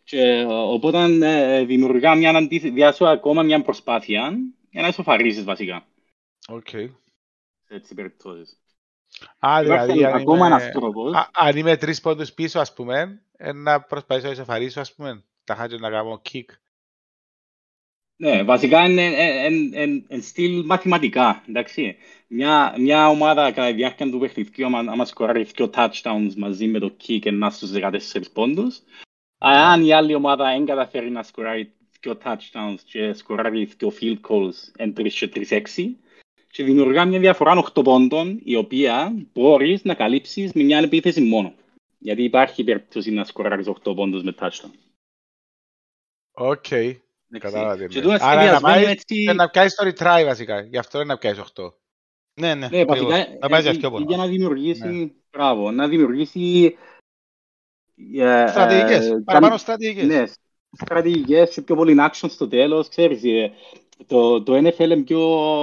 [0.04, 4.38] Και ε, οπότε ε, δημιουργά μια αντίθεση, διά σου ακόμα μια προσπάθεια
[4.70, 5.86] για να ισοφαρίσεις βασικά
[6.48, 6.70] Οκ.
[7.68, 8.60] Σε έτσι περιπτώσεις.
[9.40, 11.14] Α, δηλαδή, Υπάρχει αν ακόμα είμαι- ένας τρόπος.
[11.14, 15.24] Α, αν είμαι τρεις πόντους πίσω, ας πούμε, ε, να προσπαθήσω να ισοφαρίσω, ας πούμε,
[15.44, 16.46] τα χάτια να κάνω kick.
[18.18, 19.06] Ναι, βασικά είναι
[19.46, 21.98] εν, εν, εν στυλ μαθηματικά, εντάξει.
[22.28, 26.80] Μια, μια ομάδα κατά τη διάρκεια του παιχνιδιού, άμα, άμα σκοράρει δύο touchdowns μαζί με
[26.80, 28.82] το kick εν στους 14 πόντους,
[29.38, 34.72] αν η άλλη ομάδα δεν καταφέρει να σκοράρει δύο touchdowns και σκοράρει δύο field goals
[34.76, 35.96] εν 3 και 3-6,
[36.56, 41.54] και δημιουργά μια διαφορά 8 πόντων, η οποία μπορείς να καλύψεις με μια επίθεση μόνο.
[41.98, 44.72] Γιατί υπάρχει περίπτωση να σκοράρεις 8 πόντους με touchdown.
[46.32, 46.72] Οκ.
[46.72, 47.02] Εντάξει.
[47.40, 48.20] Κατάλαβα τι Και εννοείς.
[48.20, 50.62] τούτο Άρα να σχεδιασμένο πάει έτσι- να πιάσεις το retry βασικά.
[50.62, 51.74] Γι' αυτό είναι να πιάσεις 8.
[52.40, 52.68] Ναι, ναι.
[52.68, 53.38] Ναι, βασικά, ακριβώς.
[53.42, 54.18] Θα πάει για ε, πιο για πολλά.
[54.18, 56.76] να δημιουργήσει, μπράβο, να δημιουργήσει
[58.16, 59.10] ε, Στρατηγικές.
[59.10, 60.06] ε, Παραπάνω στρατηγικές.
[60.06, 60.24] Ναι,
[60.72, 63.52] στρατηγικές και πιο πολύ action στο τέλος, ξέρεις, ε,
[64.08, 65.22] το, το NFL είναι πιο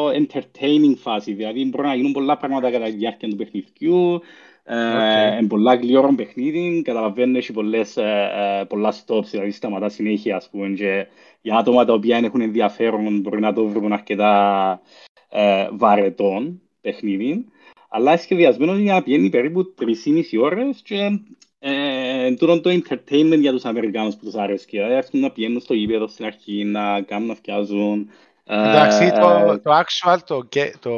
[0.08, 4.20] entertaining φάση, δηλαδή μπορεί να γίνουν πολλά πράγματα κατά τη διάρκεια του παιχνιδιού,
[4.64, 10.36] ε, είναι πολλά γλυόρο παιχνίδι, καταλαβαίνω έχει πολλές, ε, ε, πολλά stops, δηλαδή σταματά συνέχεια,
[10.36, 11.06] ας πούμε, και
[11.40, 14.80] για άτομα τα οποία έχουν ενδιαφέρον μπορεί να το βρουν αρκετά
[15.28, 17.44] ε, βαρετών παιχνίδι,
[17.88, 21.20] αλλά είναι σχεδιασμένος για να πηγαίνει περίπου 3,5 ώρες και
[21.64, 24.66] ε, τούτο το entertainment για τους Αμερικάνους που τους αρέσει.
[24.70, 28.10] Δηλαδή, έρχονται να πηγαίνουν στο γήπεδο στην αρχή, να κάνουν να φτιάζουν.
[28.44, 30.92] ε, Εντάξει, ε, το, το actual, το, ge- το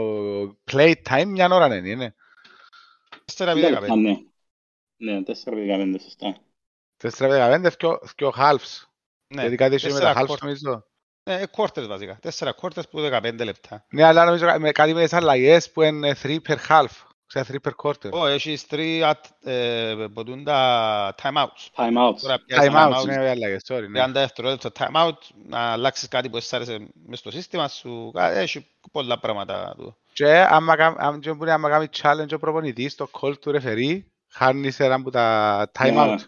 [0.73, 2.15] play time μια ώρα δεν είναι.
[3.37, 3.97] 4 ε, 15.
[3.99, 4.17] ναι.
[4.97, 6.37] Ναι, 4-15, σωστά.
[7.19, 7.69] 4-15
[8.15, 8.83] και ο halves.
[9.35, 10.39] Ναι, Γιατί κάτι έχει με τα τέσσερα halves quarters.
[10.43, 10.87] νομίζω.
[11.23, 12.19] Ε, quarters βασικά.
[12.23, 13.87] 4 quarters που 15 λεπτά.
[13.91, 16.87] Ναι, αλλά νομίζω με κάτι με τις αλλαγές που είναι 3 per half.
[17.27, 18.11] Ξέρω, 3 per quarter.
[18.13, 21.71] Ω, έχεις τρία ε, ποτούν τα time outs.
[21.77, 22.19] Time outs.
[22.21, 23.89] Τώρα πιάσεις Time time out, outs, ναι, οι αλλαγές, sorry.
[23.91, 24.05] ναι.
[24.05, 28.11] 30 δευτερόλεπτα time out, να αλλάξεις κάτι που εσ' άρεσε μες στο σύστημα σου.
[28.15, 29.97] Κα- Έχει πολλά πράγματα του.
[30.13, 34.03] Και άμα κάμ- άμα- και μπορεί άμα κάνει challenge ο προπονητής στο call του referee,
[34.29, 36.15] χάνεις ένα από τα time Ναι.
[36.15, 36.19] out.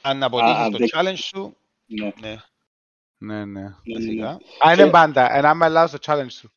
[0.00, 2.36] Αν αποτύχεις Α, το δεν- challenge σου, Ναι, ναι,
[3.18, 3.44] Ναι, ναι.
[3.44, 3.74] ναι, ναι, ναι.
[3.94, 4.28] βασικά.
[4.66, 5.34] Α, είναι Και- πάντα.
[5.34, 6.52] Ένα άμα αλλάζεις το challenge σου.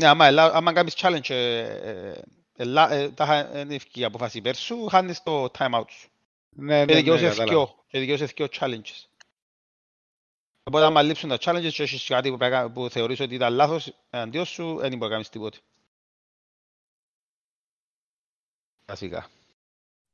[0.00, 1.30] Ναι, άμα, ελά- άμα κάνεις challenge,
[2.56, 5.84] ε, ε, ελά- ε, τα χα- είναι ευκαιρία αποφάση υπέρ σου, χάνεις το time out
[5.88, 6.08] σου.
[6.54, 7.50] Ναι, Και ναι, ναι, δικαιώσαι κατάλαβα.
[7.50, 9.06] δυο, και δικαιώσαι δυο challenges.
[10.64, 13.54] Οπότε άμα λείψουν τα challenges και έχεις κάτι που, πρέπει να- που θεωρείς ότι ήταν
[13.54, 15.58] λάθος εναντίον σου, δεν μπορεί να κάνεις τίποτε.
[18.86, 19.28] Βασικά.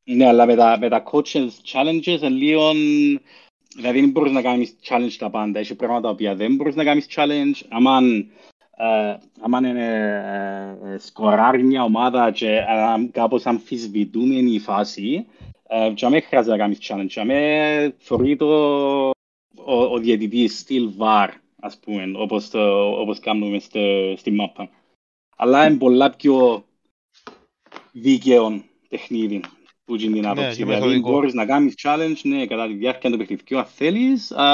[0.04, 2.72] Ναι, αλλά με τα, με τα coaches challenges είναι λίγο...
[3.76, 5.58] Δηλαδή δεν μπορείς να κάνεις challenge τα πάντα.
[5.58, 7.52] Έχει πράγματα τα οποία δεν μπορείς να κάνεις challenge.
[7.68, 8.26] Άμα, ε,
[9.40, 9.84] άμα είναι
[10.84, 15.26] ε, ε, σκοράρει μια ομάδα και ε, κάπως αμφισβητούμενη η φάση,
[15.68, 17.20] ε, και αμέ χρειάζεται να κάνεις challenge.
[17.20, 18.46] Αμέ θεωρεί το
[19.64, 21.28] ο, ο διαιτητής στυλ VAR,
[21.60, 24.70] ας πούμε, όπως, το, όπως κάνουμε στο, στη μάπα.
[25.36, 26.64] Αλλά είναι πολλά πιο
[27.92, 29.40] δίκαιο παιχνίδι
[29.88, 30.48] που γίνει την άποψη.
[30.56, 31.10] και δηλαδή μεθοδικό.
[31.10, 34.44] μπορείς να κάνεις challenge ναι, κατά τη διάρκεια του παιχνιδιού αν θέλεις, α,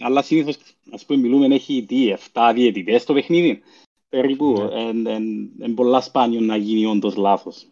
[0.00, 0.56] αλλά συνήθως
[0.92, 3.62] ας πούμε μιλούμε έχει τι, 7 διαιτητές στο παιχνίδι.
[4.08, 5.10] Περίπου, Ναι.
[5.10, 7.66] είναι πολλά σπάνιο να γίνει όντως λάθος.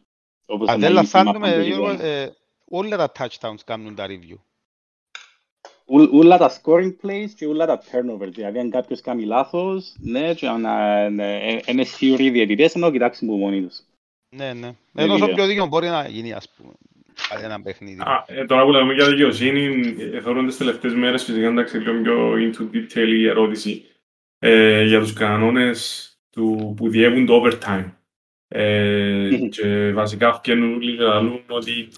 [0.47, 2.09] Όπως Αν να δεν γίνει στη μάπα λαθάνουμε, του Γιώργο, γηπέδου.
[2.09, 2.35] ε,
[2.69, 4.37] όλα τα touchdowns κάνουν τα review.
[5.87, 8.31] Ούλ- Ούλα τα scoring plays και ούλα τα turnovers.
[8.33, 12.75] Δηλαδή, αν κάποιος κάνει λάθος, ναι, και αν ε, ναι, ε, είναι σίγουροι οι διαιτητές,
[12.75, 13.81] να το κοιτάξουν από μόνοι τους.
[14.37, 14.75] Ναι, ναι.
[14.93, 15.35] Ναι, Ενώ όσο δίκαιο.
[15.37, 16.73] πιο δίκαιο μπορεί να γίνει, ας πούμε,
[17.43, 18.01] ένα παιχνίδι.
[18.01, 22.01] Α, ε, τώρα που λέμε για δικαιοσύνη, ε, θεωρώ τις τελευταίες μέρες φυσικά εντάξει λίγο
[22.03, 23.85] πιο into detail η ερώτηση
[24.39, 27.93] ε, για τους κανόνες του, που διεύουν το overtime.
[28.49, 29.49] Ε, Μμμ.
[29.49, 31.89] και βασικά βγαίνουν όλοι και λαλούν ότι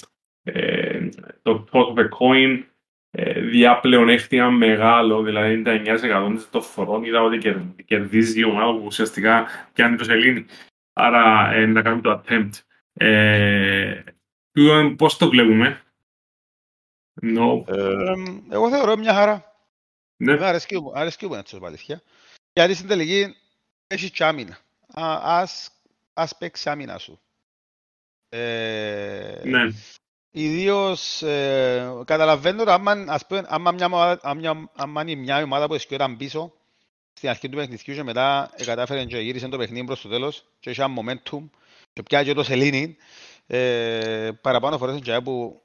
[0.42, 1.08] ε,
[1.42, 2.62] το toss of a coin
[3.10, 8.82] ε, διά πλεονέκτημα μεγάλο, δηλαδή 99% των φορών είδα ότι κερ- κερδίζει η ομάδα που
[8.84, 10.46] ουσιαστικά πιάνει το σελήνη.
[10.92, 12.50] Άρα ε, να κάνουμε το attempt.
[12.92, 14.21] Ε, τούτο
[14.96, 15.82] πώς το βλέπουμε;
[17.22, 17.64] No.
[17.66, 18.12] Ε,
[18.50, 19.56] εγώ θεωρώ μια χαρά.
[20.16, 20.32] Ναι.
[20.32, 22.02] Εμένα αρέσκει μου, αρέσκει μου να τσος αλήθεια.
[22.52, 23.34] Γιατί στην τελική
[23.86, 24.58] έχεις και άμυνα.
[24.94, 25.70] Α, ας,
[26.14, 27.20] ας παίξεις άμυνα σου.
[28.28, 29.68] Ε, Ναι.
[30.30, 35.42] Ιδίως ε, καταλαβαίνω ότι άμα, ας πούμε, άμα, μια, ομάδα- άμα, μια, άμα είναι μια
[35.42, 36.52] ομάδα που εσκόταν πίσω
[37.12, 40.44] στην αρχή του παιχνιδιού και μετά ε, κατάφερε και γύρισε το παιχνίδι προς το τέλος
[40.60, 41.40] και είχε ένα momentum
[41.92, 42.96] και πιάει και το σελήνι
[43.46, 45.62] ε, παραπάνω φορές είναι και που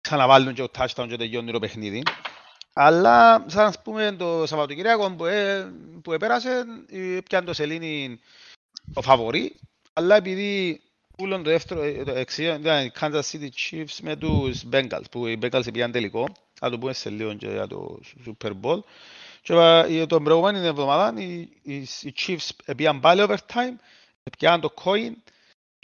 [0.00, 2.02] ξαναβάλουν και το touchdown και τελειώνει το παιχνίδι.
[2.72, 8.20] Αλλά, σαν ας πούμε, το Σαββατοκυριακό που, ε, που επέρασε, ε, πιάνε το σελήνι
[8.92, 9.56] το φαβορί,
[9.92, 10.80] αλλά επειδή
[11.18, 15.26] ούλον το δεύτερο, ε, το εξήγον ήταν οι Kansas City Chiefs με τους Bengals, που
[15.26, 18.78] οι Bengals πήγαν τελικό, θα το πούμε σε λίγο και για το Super Bowl.
[19.42, 19.54] Και
[19.88, 23.74] ε, τον προηγούμενη εβδομάδα οι, οι, οι Chiefs πήγαν πάλι overtime,
[24.38, 25.12] πιάνε το coin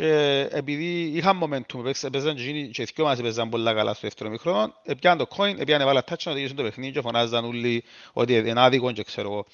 [0.03, 3.93] και επειδή είχαν momentum, έπαιξε- έπαιζαν και εκείνοι και οι δυο μας έπαιζαν πολλά καλά
[3.93, 7.45] στο δεύτερο μήχρονο, έπιαν το coin, έπιαν έβαλα touch να τελειώσουν το παιχνίδι και φωνάζαν
[7.45, 9.47] όλοι ότι είναι άδικο και ξέρω εγώ.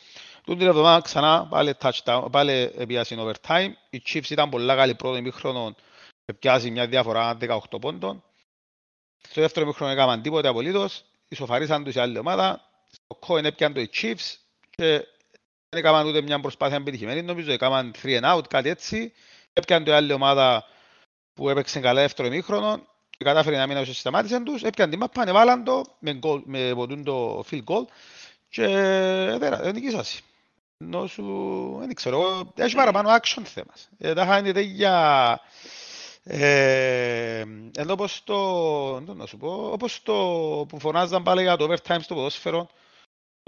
[0.44, 5.20] Τούτη την εβδομάδα ξανά πάλι touchdown, πάλι έπιασαν overtime, οι Chiefs ήταν πολλά καλοί πρώτο
[5.20, 5.74] μήχρονο,
[6.24, 8.22] έπιασαν μια διαφορά 18 πόντων.
[9.28, 13.80] Στο δεύτερο μήχρονο έκαναν τίποτε απολύτως, ισοφαρίσαν τους η άλλη ομάδα, στο coin έπιαν το
[13.80, 14.34] οι Chiefs
[14.70, 14.86] και
[15.68, 19.12] δεν έκαναν ούτε μια προσπάθεια επιτυχημένη, νομίζω έκαναν 3 and out, κάτι έτσι.
[19.52, 20.64] Έπιαν το η άλλη ομάδα
[21.34, 25.22] που έπαιξε καλά δεύτερο ημίχρονο και κατάφερε να μην όσο σταμάτησαν τους, έπιαν την μάπα,
[25.22, 27.84] ανεβάλαν το με, goal, με ποτούν το field goal
[28.48, 28.66] και
[29.38, 30.20] δεν νικήσασαι.
[30.84, 33.88] Ενώ σου, δεν ξέρω, έχει παραπάνω action θέμας.
[33.98, 35.40] Ε, τα χάνεται για...
[36.22, 37.44] Ε,
[37.76, 38.34] ενώ όπως το,
[39.00, 40.14] να σου πω, όπως το
[40.68, 42.68] που φωνάζαν πάλι για το overtime στο ποδόσφαιρο,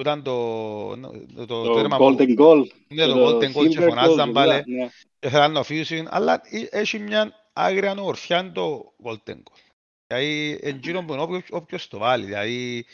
[0.00, 0.96] που ήταν το,
[1.36, 2.66] το, το, το golden goal.
[2.88, 4.88] Ναι, το, το golden goal και φωνάζαν πάλι ναι.
[5.18, 9.70] και θέλαν να φύσουν, αλλά έχει μια άγρια ορφιά το golden goal.
[10.06, 12.84] Δηλαδή, εγγύρω που είναι όποιος το βάλει, δηλαδή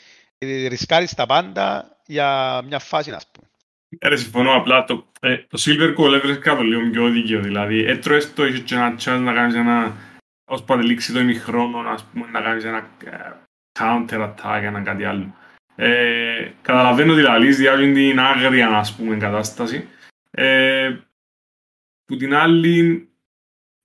[0.67, 3.47] ρισκάρεις τα πάντα για μια φάση, ας πούμε.
[3.99, 4.83] Ε, συμφωνώ απλά.
[4.83, 7.41] Το, ε, το Silver Goal έβρισκα το λίγο πιο δίκαιο.
[7.41, 9.95] Δηλαδή, έτρωες το, είχες και ένα chance να κάνεις ένα...
[10.49, 13.33] Ως που αντιλήξει το ημιχρόνο, ας πούμε, να κάνεις ένα uh,
[13.79, 15.35] counter attack, ένα κάτι άλλο.
[15.79, 19.87] Ε, καταλαβαίνω ότι λαλείς διάβει την άγρια, ας πούμε, κατάσταση.
[20.31, 20.95] Ε,
[22.05, 23.09] που την άλλη,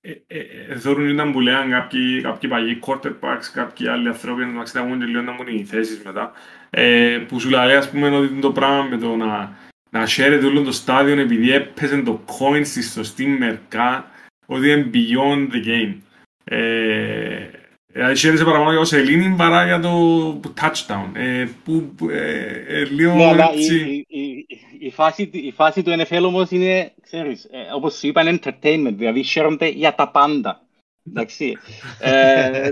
[0.01, 4.99] ε, ε, θεωρούν ήταν που λέγαν κάποιοι, κάποιοι παγιοί quarterbacks, κάποιοι άλλοι ανθρώποι, να ξέρουν
[4.99, 6.33] και λίγο να μου οι θέσεις μετά,
[6.71, 9.57] ε, που σου λέει, ας πούμε, ότι το πράγμα με το να
[9.93, 14.11] να χαίρεται όλο το στάδιο επειδή έπαιζε το coin στη σωστή μερκά
[14.47, 15.97] ότι είναι beyond the game.
[16.45, 17.49] Ε,
[17.93, 21.11] Δηλαδή χαίρεσαι παραπάνω για το Σελήνη παρά για το touchdown.
[21.13, 24.47] Ε, που, ε, ε, λίγο ναι, αλλά η, η, η,
[24.79, 28.95] η, φάση, η φάση του NFL όμως είναι, ξέρεις, ε, όπως σου είπα, είναι entertainment,
[28.95, 30.61] δηλαδή χαίρονται για τα πάντα.
[31.07, 31.59] Εντάξει.
[32.01, 32.71] ε,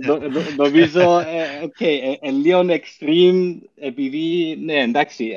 [0.56, 5.32] νομίζω, ε, okay, ε, λίγο extreme, επειδή, ναι, εντάξει,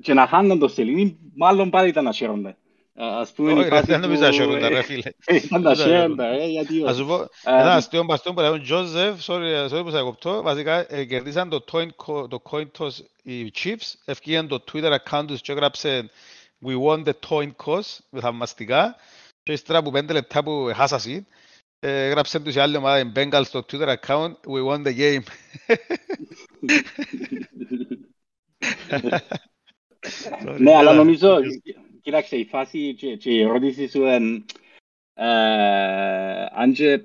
[0.00, 2.56] και να χάνουν το Σελήνη, μάλλον πάλι ήταν να χαίρονται.
[3.00, 5.10] Ας πούμε, Όχι, ρε, δεν νομίζω να χαίρονται, ρε φίλε.
[5.26, 6.84] Ήταν να χαίρονται, γιατί...
[6.86, 11.48] Ας σου πω, ένα αστείο μπαστόν που λέγουν Joseph, sorry που σε κοπτώ, βασικά κερδίσαν
[12.28, 12.90] το coin toss
[13.22, 16.10] οι Chiefs, ευκήγαν το Twitter account τους και έγραψε
[16.66, 18.96] We won the coin toss, με θαυμαστικά,
[19.42, 21.26] και ύστερα από πέντε λεπτά που χάσασαι,
[21.80, 25.22] έγραψαν τους οι άλλοι ομάδα οι Bengals στο Twitter account, We won the game.
[30.58, 31.38] ναι, αλλά νομίζω,
[32.08, 34.44] κοίταξε, η φάση και, και η ερώτηση σου είναι
[36.52, 37.04] αν και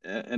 [0.00, 0.36] ε,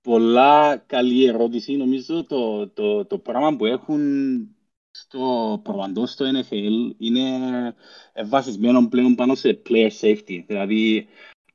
[0.00, 4.00] πολλά καλή ερώτηση, νομίζω το, το, το πράγμα που έχουν
[4.90, 7.30] στο προβαντό στο NFL είναι
[8.26, 10.44] βασισμένο πλέον πάνω σε player safety.
[10.46, 11.06] Δηλαδή,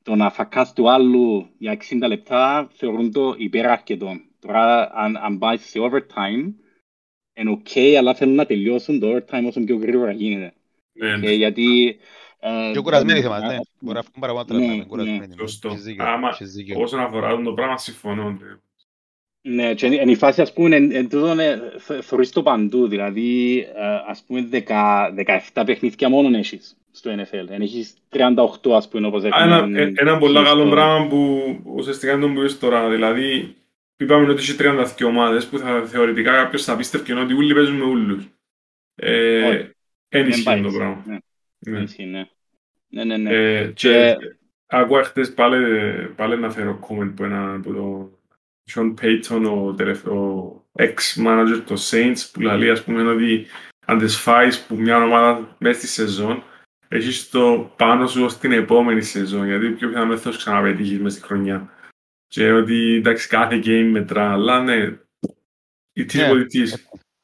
[0.02, 4.20] το να φακάς του άλλου για 60 λεπτά θεωρούν το υπεραρκετό.
[4.38, 6.52] Τώρα, αν, αν πάει σε overtime,
[7.34, 10.52] είναι ok, αλλά θέλουν να τελειώσουν το overtime όσο πιο γρήγορα γίνεται.
[10.98, 11.30] Ναι, ναι.
[11.30, 11.98] γιατί...
[12.40, 15.34] Ε, πιο κουρασμένοι θα είμαστε, μπορεί να βγουν παραπάνω ναι, κουρασμένοι.
[15.38, 15.76] Σωστό.
[15.98, 16.36] Άμα
[16.76, 18.38] όσον αφορά το πράγμα συμφωνώ.
[19.40, 21.34] Ναι, και είναι η φάση, ας πούμε, εν τούτο
[22.02, 23.66] θωρείς το παντού, δηλαδή,
[24.06, 24.48] ας πούμε,
[25.52, 27.48] 17 παιχνίδια μόνο έχεις στο NFL.
[27.48, 29.56] Εν έχεις 38, ας πούμε, όπως έχουμε...
[29.56, 33.56] Ένα, ένα πολύ καλό πράγμα που ουσιαστικά είναι το που είπες τώρα, δηλαδή,
[33.96, 37.84] είπαμε ότι έχει 32 ομάδες που θα, θεωρητικά κάποιος θα πίστευε ότι όλοι παίζουν με
[37.84, 38.28] όλους.
[38.94, 39.68] Ε,
[40.08, 41.04] Ενισχύει το πράγμα.
[41.06, 41.18] Ναι.
[41.96, 42.28] ναι.
[42.90, 43.30] Ναι, ναι, ναι.
[43.30, 44.16] Ε, και
[44.66, 48.18] άκουα χτες πάλι, πάλι να φέρω comment που ένα από το
[48.72, 53.46] Sean Payton, ο, τελευταίο ex-manager των Saints, που λέει ας πούμε ότι
[53.86, 56.42] αν τις φάεις που μια ομάδα μέσα στη σεζόν,
[56.88, 61.16] έχεις το πάνω σου ως την επόμενη σεζόν, γιατί πιο πιθανό δεν θα ξαναπετύχεις μέσα
[61.16, 61.72] στη χρονιά.
[62.26, 64.98] Και ότι εντάξει κάθε game μετρά, αλλά ναι,
[65.94, 66.74] it is what it is.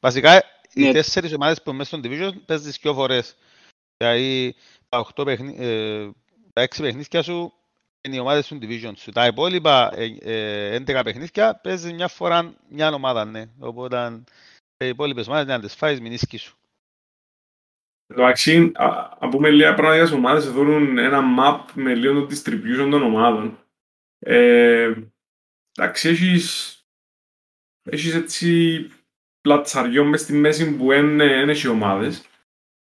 [0.00, 0.42] Βασικά
[0.74, 0.92] οι ναι.
[0.92, 3.36] τέσσερις ομάδες που μέσα στον division παίζεις δύο φορές.
[3.96, 4.54] Δηλαδή
[4.88, 5.56] τα, 8 παιχνί...
[5.58, 6.10] ε,
[6.52, 7.52] τα έξι παιχνίδια σου
[8.00, 9.10] είναι οι ομάδες του division σου.
[9.10, 13.44] Τα υπόλοιπα ε, 11 ε, παιχνίδια παίζεις μια φορά μια ομάδα, ναι.
[13.58, 14.22] Οπότε
[14.76, 16.56] οι υπόλοιπες ομάδες να τις φάεις μηνίσκη σου.
[18.06, 18.72] Εντάξει,
[19.18, 23.02] αν πούμε λίγα πράγματα για τις ομάδες, δίνουν ένα map με λίγο το distribution των
[23.02, 23.58] ομάδων.
[24.18, 24.92] Ε,
[25.76, 26.78] εντάξει, έχεις,
[27.82, 28.88] έχεις έτσι
[29.44, 32.24] πλατσαριών μες στη μέση που είναι έχει ομάδες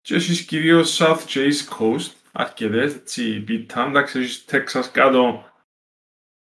[0.02, 5.46] και έχεις κυρίως South και East Coast αρκετές, έτσι, πίτα, εντάξει, έχεις Texas κάτω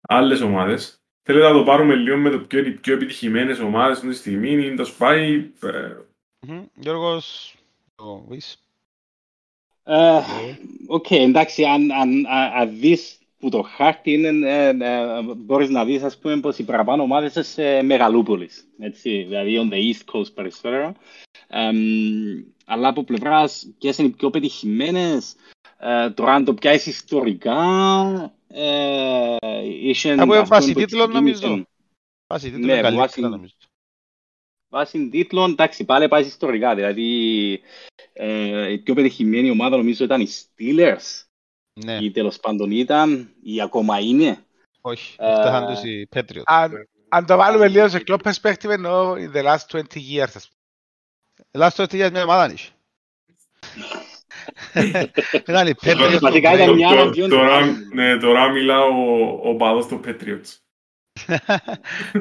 [0.00, 1.02] άλλες ομάδες.
[1.22, 4.50] Θέλετε να το πάρουμε λίγο με το πιο, οι πιο επιτυχημένες ομάδες αυτή τη στιγμή,
[4.50, 5.44] είναι το Spy.
[5.62, 5.96] Ε...
[6.74, 7.54] Γιώργος,
[7.96, 8.64] ο Βης.
[9.82, 10.20] Ε,
[10.86, 16.02] οκ, εντάξει, αν, αν, αν δεις που το χάρτη είναι, ε, ε, μπορείς να δεις,
[16.02, 20.94] ας πούμε, πως οι παραπάνω ομάδες σε μεγαλουπόλεις, έτσι, δηλαδή on the east coast περισσότερο.
[21.48, 21.70] Ε,
[22.64, 25.36] αλλά από πλευράς, ποιες είναι οι πιο πετυχημένες,
[25.78, 27.62] ε, τώρα αν το πιάσεις ιστορικά,
[28.48, 29.36] ε,
[29.82, 30.12] είσαι...
[30.12, 31.64] Από βάση τίτλων νομίζω.
[32.26, 33.54] Βάση τίτλων ναι, καλύτερα νομίζω.
[34.68, 37.60] Βάση τίτλων, εντάξει, πάλι πάει ιστορικά, δηλαδή
[38.12, 41.24] ε, η πιο πετυχημένη ομάδα νομίζω ήταν οι Steelers,
[41.72, 41.96] ναι.
[42.00, 44.38] ή τέλος πάντων ήταν ή ακόμα είναι.
[44.80, 46.42] Όχι, Ε, φτάσαν τους οι Patriots.
[46.44, 50.48] Αν, αν το βάλουμε λίγο σε πιο perspective εννοώ in the last 20 years ας
[50.48, 51.48] πούμε.
[51.52, 52.70] Λάστο ότι για μια ομάδα νης.
[55.32, 56.18] Ήταν οι Patriots.
[56.20, 56.74] Βασικά του ήταν Brady.
[56.74, 57.28] μια Τώρα- αναγκαιότητα.
[57.36, 60.56] Τώρα, ναι, τώρα μιλά ο, ο παδός των Patriots.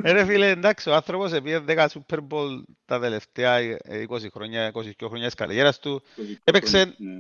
[0.03, 3.77] Ε, Ρε φίλε, εντάξει, ο άνθρωπος επίε 10 Super Bowl τα τελευταία ε,
[4.09, 6.01] 20 χρόνια, 22 χρόνια της καριέρας του.
[6.43, 7.19] Έπαιξε- Ναι.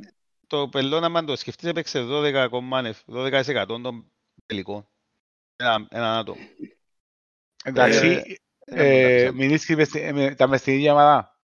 [0.49, 4.11] Το πελόν, άμα το σκεφτείς, έπαιξε 12,9 12% των
[4.45, 4.87] τελικών.
[5.55, 6.39] Ένα, έναν άτομο.
[7.63, 8.23] Εντάξει,
[8.71, 11.39] Ε, ε, Μινίσκι μες στη- ε, με- ήταν μες στην ίδια ομάδα.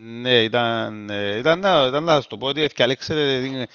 [0.00, 3.66] Ναι, ήταν, ε, ήταν, να- ήταν να σας το πω ότι ευκαλέξετε την,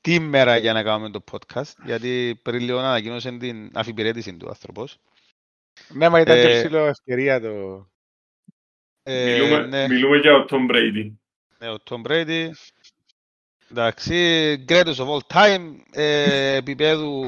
[0.00, 4.98] τι ημέρα για να κάνουμε το podcast, γιατί πριν λίγο ανακοίνωσε την αφιπηρέτηση του άνθρωπος.
[5.88, 7.86] Ναι, μα ήταν και Ε, ψηλό ευκαιρία το...
[9.02, 11.12] Ε, μιλούμε, ναι, μιλούμε για ο Tom Brady.
[11.58, 12.50] ναι, ο Tom Brady.
[13.70, 14.14] Εντάξει,
[14.68, 17.24] greatest of all time, ε, επίπεδου...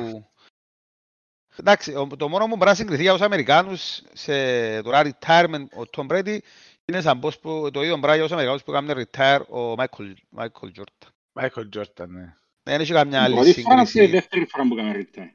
[1.57, 5.83] Εντάξει, ο- το μόνο που μπορεί να συγκριθεί για τους Αμερικάνους σε τώρα retirement ο
[5.97, 6.39] Tom Brady
[6.85, 10.13] είναι σαν πως που, το ίδιο πράγμα για τους Αμερικάνους που έκαναν retire ο Michael,
[10.39, 11.09] Michael Jordan.
[11.33, 12.35] Μάικολ Τζόρταν, ναι.
[12.63, 14.13] Δεν έχει καμιά άλλη Πρώτη φορά και σύγκριση.
[14.13, 15.31] δεύτερη φορά που έκανα retire.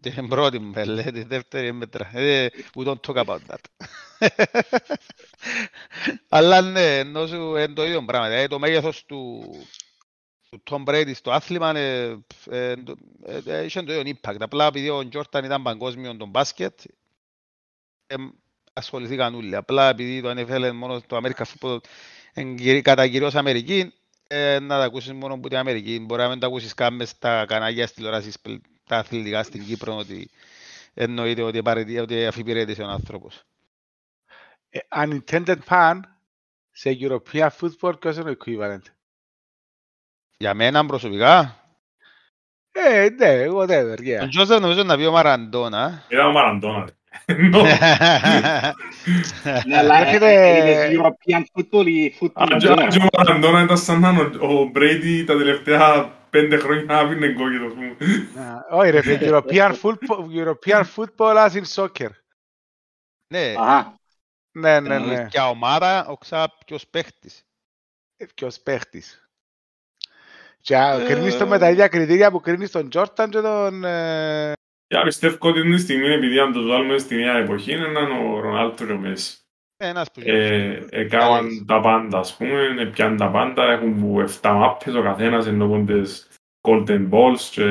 [0.00, 2.10] Την πρώτη μου πέλε, τη δεύτερη είναι μέτρα.
[2.18, 3.88] Ε, We don't talk about that.
[6.28, 8.28] Αλλά ναι, ενώ σου είναι το ίδιο πράγμα.
[8.28, 9.42] Δηλαδή, το μέγεθος του,
[10.52, 12.18] του Tom Brady στο άθλημα ε,
[12.50, 14.36] ε, το- ε, ε, είχε το ίδιο impact.
[14.40, 16.80] Απλά επειδή ο Jordan ήταν παγκόσμιο τον μπάσκετ,
[18.06, 18.14] ε,
[18.72, 19.56] ασχοληθήκαν όλοι.
[19.56, 21.78] Απλά επειδή το NFL είναι μόνο το American Football
[22.34, 23.92] είναι κυρί- κατά κυρίως Αμερική,
[24.26, 25.98] ε, να τα ακούσεις μόνο από την Αμερική.
[26.00, 29.64] Μπορεί να μην τα ακούσεις καν μες στα κανάλια της τηλεόρασης πλ- τα αθλητικά στην
[29.64, 30.30] Κύπρο ότι
[30.94, 33.42] εννοείται ότι, παραιτεί- ότι αφιπηρέτησε ο άνθρωπος.
[34.70, 36.00] Ε, Unintended pan
[36.70, 38.82] σε European football ποιος είναι ο equivalent;
[40.42, 41.56] Για μένα προσωπικά,
[42.72, 44.16] Ε, ναι, whatever, yeah.
[44.18, 46.02] τον Τζόσεφ νομίζω να πει ο Μαραντώνα.
[46.08, 46.84] Era ο Μαραντώνα.
[46.84, 46.92] ρε.
[47.52, 47.62] No.
[49.66, 52.30] Ναι, αλλά Έχετε- ε, είναι European football ή football.
[52.34, 52.88] Αν in και- αν general.
[52.90, 57.08] και ο Μαραντώνα ήταν σαν να είναι ο- ο Brady τα τελευταία πέντε χρόνια να
[57.08, 57.66] πίνει κόκκινο.
[57.66, 57.96] ας πούμε.
[58.46, 62.08] Α, Όχι ρε φίλε, European football, European football as in soccer.
[63.32, 63.94] Ναι, Αχα.
[64.58, 65.26] Ναι, ναι, ναι.
[65.30, 67.42] για ομάδα, ο ξα ποιος παίχτης.
[68.16, 69.16] Ε, Ποιος παίχτης.
[70.62, 73.84] Και α, Ε, κρίνεις το με τα ίδια κριτήρια που κρίνεις τον Τζόρταν και τον...
[73.84, 74.52] ε,
[74.86, 78.40] Για πιστεύω ότι την στιγμή, επειδή αν το βάλουμε στην ίδια εποχή, είναι έναν ο
[78.40, 79.36] Ρονάλτο και ο Μέση.
[79.76, 84.94] Ένας που Ε, Έκαναν τα πάντα, ας πούμε, πιάνουν τα πάντα, έχουν που 7 μάπες
[84.94, 86.28] ο καθένας, ενώ πόντες
[86.68, 87.62] Golden Balls και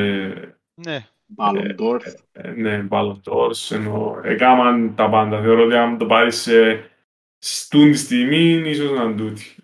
[0.73, 1.05] Ναι,
[1.37, 1.99] Ballon d'Or.
[2.31, 5.41] ε, ναι, Ballon d'Ors, ενώ έκαναν τα πάντα.
[5.41, 6.89] Θεωρώ ότι αν το πάρεις σε
[7.37, 9.55] στούν τη στιγμή, ίσως να είναι τούτη.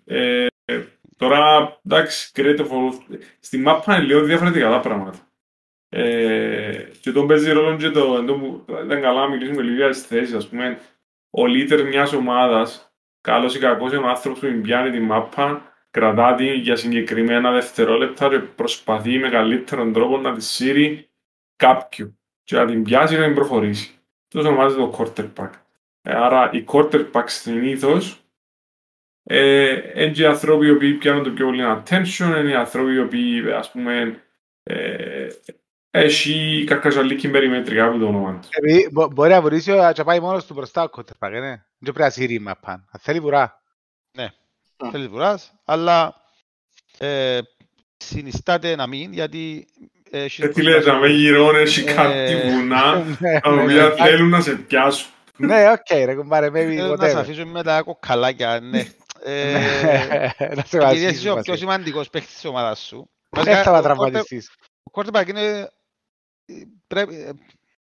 [1.20, 3.18] Ε, τώρα, εντάξει, Creative of...
[3.40, 5.18] Στη μάπα είναι λίγο διαφορετικά τα πράγματα.
[5.88, 9.76] Ε, και τον παίζει ρόλο και το, εν τω που ήταν καλά να μιλήσουμε λίγο
[9.76, 10.78] για τις θέσεις, ας πούμε,
[11.30, 16.34] ο leader μιας ομάδας, καλός ή κακός, είναι ο άνθρωπος που πιάνει τη μάπα, κρατά
[16.34, 21.10] τη για συγκεκριμένα δευτερόλεπτα και προσπαθεί με καλύτερον τρόπο να τη σύρει
[21.56, 23.94] κάποιου και να την πιάσει και να την προχωρήσει.
[24.24, 25.50] Αυτός ονομάζεται το quarterback.
[26.02, 28.22] Ε, άρα οι quarterbacks συνήθως
[29.30, 32.92] ε, είναι και οι άνθρωποι οι οποίοι πιάνουν το πιο πολύ attention, είναι οι άνθρωποι
[32.92, 34.22] οι οποίοι ας πούμε
[34.62, 35.26] ε,
[35.90, 38.48] έχει κακαζαλίκη περιμετρικά που το όνομα τους.
[38.50, 41.40] επειδή μπο- Μπορεί να βουρήσει ο- και να πάει μόνος του μπροστά ο quarterback, ε,
[41.40, 41.48] ναι.
[41.78, 42.72] Δεν πρέπει να σύρει η μαπά.
[42.72, 43.62] Αν θέλει βουρά.
[44.90, 46.14] θέλει βουράς, αλλά
[46.98, 47.38] ε,
[47.96, 49.66] συνιστάται να μην, γιατί
[50.10, 53.94] έχει Έτσι λες, να με γυρώνει, έχει Ε, κάτι βουνά, Ναι, τα ναι, οποία ναι.
[53.94, 55.10] θέλουν να σε πιάσουν.
[55.36, 57.20] Ναι, οκ, ρε κουμπάρε, maybe Ε, να σε whatever.
[57.20, 58.82] αφήσουν με τα κοκκαλάκια, ναι.
[59.30, 61.44] Ε, Να σε επειδή είσαι βασίσεις ο μας.
[61.44, 63.10] πιο σημαντικός παίχτης της ομάδας σου.
[63.30, 64.50] Δεν Βασικά, θα ο quarter- τραυματιστείς.
[64.82, 65.70] Ο quarterback είναι...
[66.86, 67.30] Πρέπει, ε,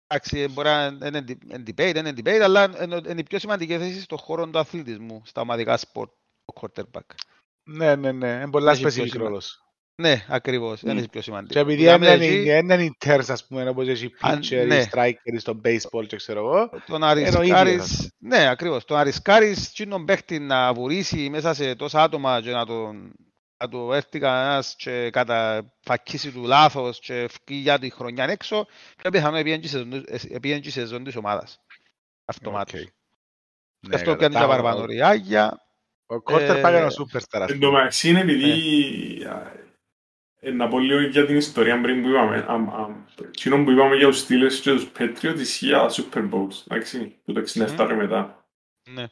[0.07, 3.79] εντάξει, μπορεί να είναι deb- είναι debate, είναι debate, αλλά είναι είναι η πιο σημαντική
[3.79, 6.11] θέση στον χώρο του αθλητισμού, στα ομαδικά σπορτ,
[6.55, 7.15] ο quarterback.
[7.71, 8.29] Ναι, ναι, ναι.
[8.29, 9.19] Είναι πολλά Έχει πιο specific σημαντικό.
[9.25, 9.64] ρόλος.
[9.97, 10.93] Ναι, ακριβώς, Ναι.
[10.93, 11.53] είναι η πιο σημαντική.
[11.53, 14.77] Και επειδή Μιλάμε έναν εκεί, είναι- έναν inters, ας πούμε, όπως έχει Αν- pitcher, ναι.
[14.77, 16.71] ή striker, ή στο baseball και ξέρω εγώ.
[16.87, 21.55] Το να Εννοείται, ρισκάρεις, ας ναι ακριβώς, το να ρισκάρεις τζείνον παίχτη να βουρήσει μέσα
[21.55, 23.13] σε τόσα άτομα και να τον
[23.65, 28.67] να του έρθει κανένας και καταφακίσει του λάθος και φύγει για τη χρονιά έξω,
[29.03, 31.59] πρέπει να πήγαινε και η σεζόν- ε, πήγαινε και η σεζόν της ομάδας.
[32.25, 32.81] Αυτομάτως.
[32.81, 32.87] Οκ.
[33.81, 34.63] Γι' Ναι, αυτό πιάνει τα κατάλαβα.
[34.63, 35.59] παραπάνω ριάλια.
[36.07, 37.59] Ο quarterback είναι Ε, ο superstar, ας Εν πούμε.
[37.59, 38.47] τω μεταξύ είναι επειδή
[39.23, 39.29] Ναι.
[39.31, 39.64] α, ε,
[40.53, 42.45] να πω λίγο για την ιστορία πριν που είπαμε.
[42.49, 46.31] αμ- αμ, Εκείνο που είπαμε για τους Steelers και τους Patriots ισχύει για τα Super
[46.31, 48.47] Bowls, εντάξει, που το 67 και μετά.
[48.91, 49.07] Ναι.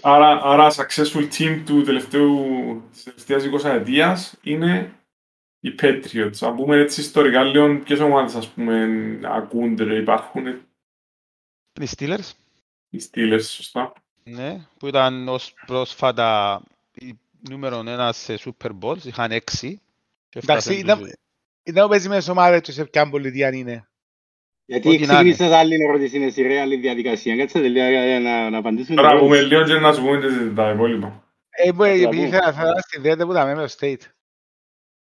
[0.00, 4.98] Άρα, άρα successful team του τελευταίου, της τελευταίας 20 ετίας είναι
[5.60, 6.36] οι Patriots.
[6.40, 8.88] Αν πούμε έτσι ιστορικά λίγο, ποιες ομάδες ας πούμε
[9.24, 10.46] ακούνται, υπάρχουν.
[11.80, 12.30] Οι Steelers.
[12.90, 13.92] Οι Steelers, σωστά.
[14.24, 16.60] Ναι, που ήταν ως πρόσφατα
[16.94, 17.18] η
[17.50, 19.80] νούμερο ένα σε Super Bowls, είχαν έξι.
[20.34, 20.84] Εντάξει,
[21.62, 23.88] ήταν παίζει με τις ομάδες τους σε ποια πολιτεία είναι.
[24.66, 27.36] Γιατί ξεκινήσες άλλη ερώτηση, είναι σειρά, άλλη διαδικασία.
[27.36, 29.02] Κάτσε τελεία να, να απαντήσουμε.
[29.02, 31.22] Τώρα πούμε λίγο και να σου πούμε τα υπόλοιπα.
[31.50, 34.00] Ε, επειδή ήθελα να φέρω στη δέτε που τα με το State.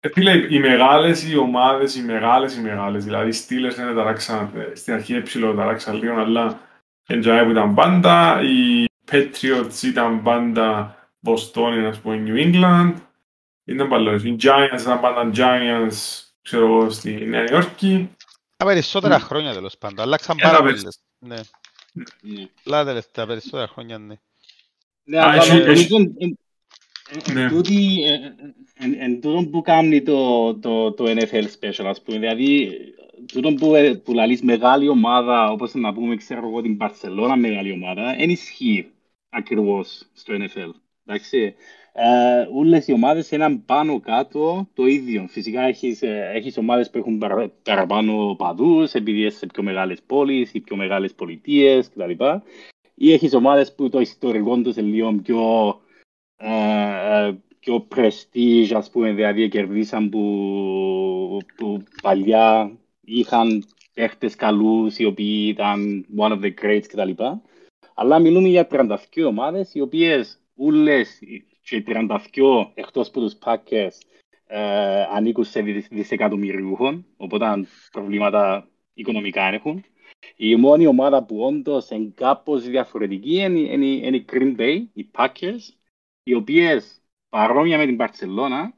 [0.00, 4.52] Ε, φίλε, οι μεγάλες οι ομάδες, οι μεγάλες οι μεγάλες, δηλαδή οι Steelers είναι ταράξαν,
[4.74, 6.60] στην αρχή έψιλο ταράξαν λίγο, αλλά
[7.06, 10.96] εντζάει που ήταν πάντα, οι Patriots ήταν πάντα
[11.26, 12.94] Boston, ας πούμε, New England,
[13.64, 15.94] ήταν παλαιός, οι Giants ήταν πάντα Giants,
[16.42, 18.10] ξέρω εγώ, στη Νέα Υόρκη.
[18.56, 21.00] Τα περισσότερα χρόνια τέλος πάντων, αλλάξαν πάρα πολλές.
[21.18, 21.36] Ναι.
[22.64, 24.14] Αλλά τα περισσότερα χρόνια, ναι.
[25.04, 25.42] Ναι, αλλά
[28.98, 32.70] εν τούτο που κάνει το NFL special, ας πούμε, δηλαδή
[33.32, 33.54] τούτο
[34.04, 38.90] που λαλείς μεγάλη ομάδα, όπως να πούμε, ξέρω εγώ, την Barcelona μεγάλη ομάδα, δεν ισχύει
[39.28, 40.70] ακριβώς στο NFL,
[41.14, 41.54] εντάξει.
[42.54, 45.26] Όλες οι ομάδες είναι πάνω κάτω το ίδιο.
[45.28, 46.02] Φυσικά έχεις,
[46.32, 47.22] έχεις ομάδες που έχουν
[47.62, 52.24] παραπάνω παδούς, επειδή είσαι σε πιο μεγάλες πόλεις ή πιο μεγάλες πολιτείες κτλ
[52.94, 55.80] ή έχεις ομάδες που το ιστορικό τους είναι λίγο πιο,
[56.36, 65.04] ε, ε, πιο prestige, ας πούμε, δηλαδή κερδίσαν που, που παλιά είχαν παίχτες καλούς, οι
[65.04, 67.22] οποίοι ήταν one of the greats κτλ.
[67.94, 71.18] Αλλά μιλούμε για 32 ομάδες, οι οποίες όλες
[71.62, 73.98] και οι 32 εκτός από τους Packers
[74.46, 79.84] ε, ανήκουν σε δισεκατομμυριούχων, οπότε προβλήματα οικονομικά έχουν.
[80.36, 85.10] Η μόνη ομάδα που όντως είναι κάπως διαφορετική είναι, είναι, είναι οι Green Bay, οι
[85.14, 85.74] Packers,
[86.22, 88.68] οι οποίες παρόμοια με την Barcelona,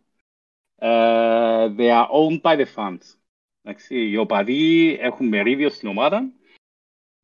[0.80, 3.18] uh, they are owned by the fans.
[3.62, 6.32] Εντάξει, οι οπαδοί έχουν μερίδιο στην ομάδα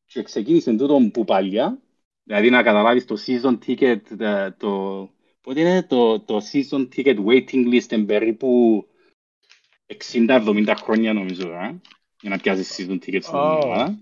[0.05, 1.79] και ξεκίνησε τούτο που παλιά,
[2.31, 5.11] δηλαδή να καταλάβεις το season ticket, το, το,
[5.41, 8.87] πότε είναι, το, το season ticket waiting list είναι περίπου
[10.13, 11.81] 60-70 χρόνια νομίζω, ε,
[12.21, 13.61] για να πιάσεις season ticket στην oh.
[13.63, 13.99] ομάδα.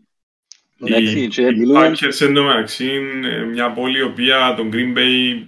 [0.76, 1.28] Οι
[1.74, 5.46] Packers εν τω μεταξύ είναι μια πόλη η οποία το Green Bay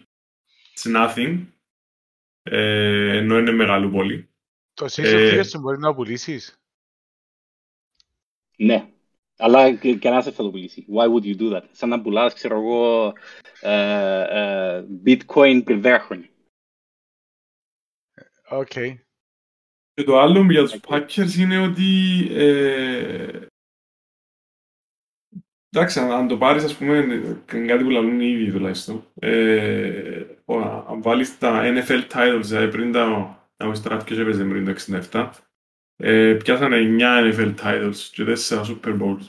[0.75, 1.47] it's nothing
[2.43, 4.29] ε, ενώ είναι μεγάλο πόλη.
[4.75, 6.61] Το season ticket μπορεί να πουλήσεις.
[8.57, 8.89] Ναι,
[9.41, 10.87] αλλά και κανένας θα το πουλήσει.
[10.95, 11.65] Why would you do that?
[11.71, 13.13] Σαν να πουλάς, ξέρω εγώ,
[15.05, 16.29] bitcoin πριν 10 χρόνια.
[18.49, 18.73] Οκ.
[19.95, 21.85] Και το άλλο για τους Packers είναι ότι
[25.73, 29.05] Εντάξει, αν το πάρεις, ας πούμε, είναι κάτι που λαλούν οι ίδιοι τουλάχιστον.
[29.19, 30.25] Ε,
[30.89, 33.07] αν βάλεις τα NFL titles, δηλαδή πριν τα,
[33.57, 34.75] να μου στράτ και έπαιζε πριν το
[35.13, 35.31] 67,
[36.01, 39.29] ε, πιάσανε 9 NFL titles και 4 Super Bowls.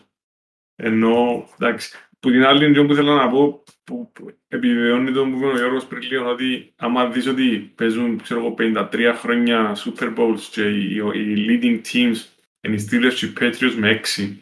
[0.76, 5.38] Ενώ, εντάξει, που την άλλη είναι που θέλω να πω, που, που επιβεβαιώνει το που
[5.38, 10.15] είπε ο Γιώργος πριν λίγο, ότι άμα δεις ότι παίζουν, ξέρω εγώ, 53 χρόνια Super
[10.17, 12.15] Bowls και οι, οι leading teams
[12.61, 14.36] είναι οι Steelers και οι Patriots με 6,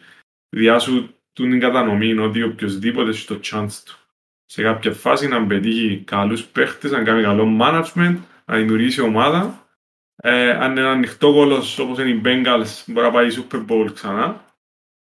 [0.50, 4.00] διάσου του την κατανομή ότι οποιοδήποτε έχει το chance του
[4.46, 9.69] σε κάποια φάση να πετύχει καλούς παίχτες, να κάνει καλό management, να δημιουργήσει ομάδα.
[10.22, 13.94] Ε, αν είναι ένα ανοιχτό κόλος όπως είναι οι Bengals μπορεί να πάει Super Bowl
[13.94, 14.46] ξανά.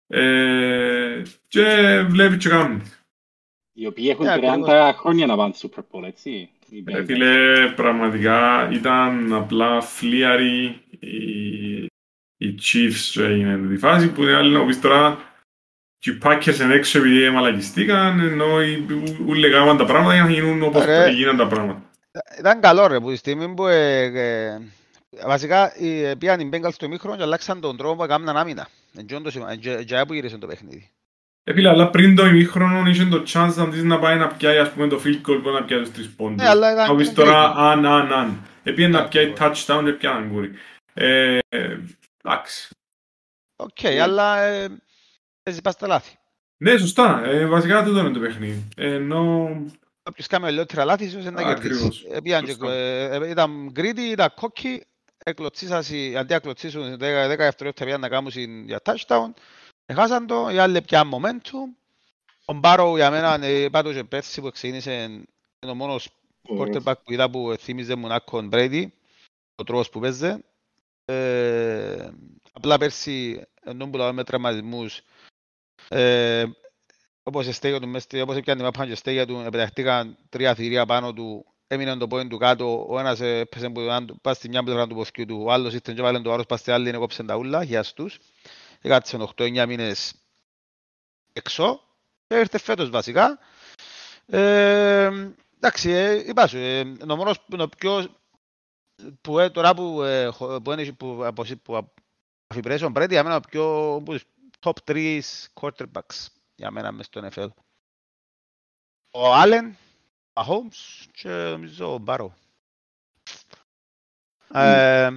[0.07, 1.65] Ε, και
[2.09, 2.83] βλέπει και κάνει.
[3.73, 4.27] Οι οποίοι έχουν
[4.67, 6.51] 30 χρόνια να πάνε Super Bowl, έτσι.
[6.85, 11.85] Ε, φίλε, πραγματικά ήταν απλά φλίαροι οι,
[12.37, 15.19] οι Chiefs έγινε τη φάση που είναι άλλη να πεις τώρα
[15.99, 18.47] και οι Packers είναι έξω επειδή μαλακιστήκαν, ενώ
[19.29, 21.83] όλοι κάναν τα πράγματα για να γίνουν όπως γίναν τα πράγματα.
[22.39, 24.61] Ήταν καλό ρε που τη στιγμή που ε, ε,
[25.27, 25.73] βασικά
[26.19, 28.69] πήγαν οι Bengals στο ημίχρονο και αλλάξαν τον τρόπο που έκαναν άμυνα.
[29.87, 30.91] Και που γύρισε το παιχνίδι.
[31.53, 34.71] Φίλε, αλλά πριν το ημίχρονο είχε το chance να δεις να πάει να πιάει ας
[34.73, 36.43] πούμε το field goal που να πιάει τους τρεις πόντους.
[36.43, 36.97] Ναι, αλλά ήταν...
[36.97, 38.47] Να τώρα αν, αν, αν.
[38.63, 40.53] Επήγε να πιάει touchdown και πιάναν κι ούρι.
[42.23, 42.69] Εντάξει.
[43.57, 44.37] Οκ, αλλά
[45.43, 46.17] παίζει πας τα λάθη.
[46.57, 47.25] Ναι, σωστά.
[47.25, 48.69] Ε, βασικά αυτό είναι το παιχνίδι.
[48.77, 49.51] Ενώ...
[50.03, 52.07] Όποιος κάνει λιγότερα λάθη, ίσως είναι να κερδίσει.
[52.11, 54.79] Ε, ε, ήταν greedy, ήταν cocky,
[55.29, 58.31] εκλωτσίσασαι, αντί να κλωτσίσουν 10 δευτερόλεπτα πήγαν να κάνουν
[58.67, 59.31] για touchdown,
[59.87, 61.77] έχασαν το, οι άλλοι πια momentum.
[62.45, 66.09] Ο Μπάρο για μένα, πάντως και πέρσι που ξεκίνησε, είναι ο μόνος
[66.59, 68.87] quarterback που είδα που θύμιζε Μονάκο Brady,
[69.55, 70.45] ο τρόπος που παίζε.
[71.05, 72.11] Ε,
[72.53, 75.01] απλά πέρσι, ενώ που με τραυματισμούς,
[75.89, 76.45] ε,
[77.23, 81.97] όπως στέγιο του, όπως έπιανε μάπαν και στέγια του, επιταχτήκαν τρία θηρία πάνω του έμεινε
[81.97, 83.81] το πόδι του κάτω, ο ένας έπαιζε που
[84.21, 86.59] πάει στη μια πλευρά του ποθκιού του, ο άλλος ήρθε και βάλε το άρρος πάει
[86.59, 88.19] στη άλλη, κόψε τα ούλα, για στους.
[88.81, 90.15] Έκατσε 8-9 μήνες
[91.33, 91.81] έξω
[92.27, 93.39] και ήρθε φέτος βασικά.
[94.27, 95.11] Ε,
[95.57, 98.09] εντάξει, ε, είπα σου, ε, ο μόνος ο πιο
[99.21, 100.31] που ε, τώρα που, ε,
[100.63, 101.89] που, είναι, που, που, που
[102.47, 103.63] αφιπρέσεων πρέπει για μένα ο πιο
[104.05, 104.19] που,
[104.61, 105.21] top 3
[105.61, 107.49] quarterbacks για μένα μες στο NFL.
[109.11, 109.77] Ο Άλεν,
[110.39, 112.35] ο Holmes και νομίζω ο Μπάρο.
[114.53, 115.11] Ε,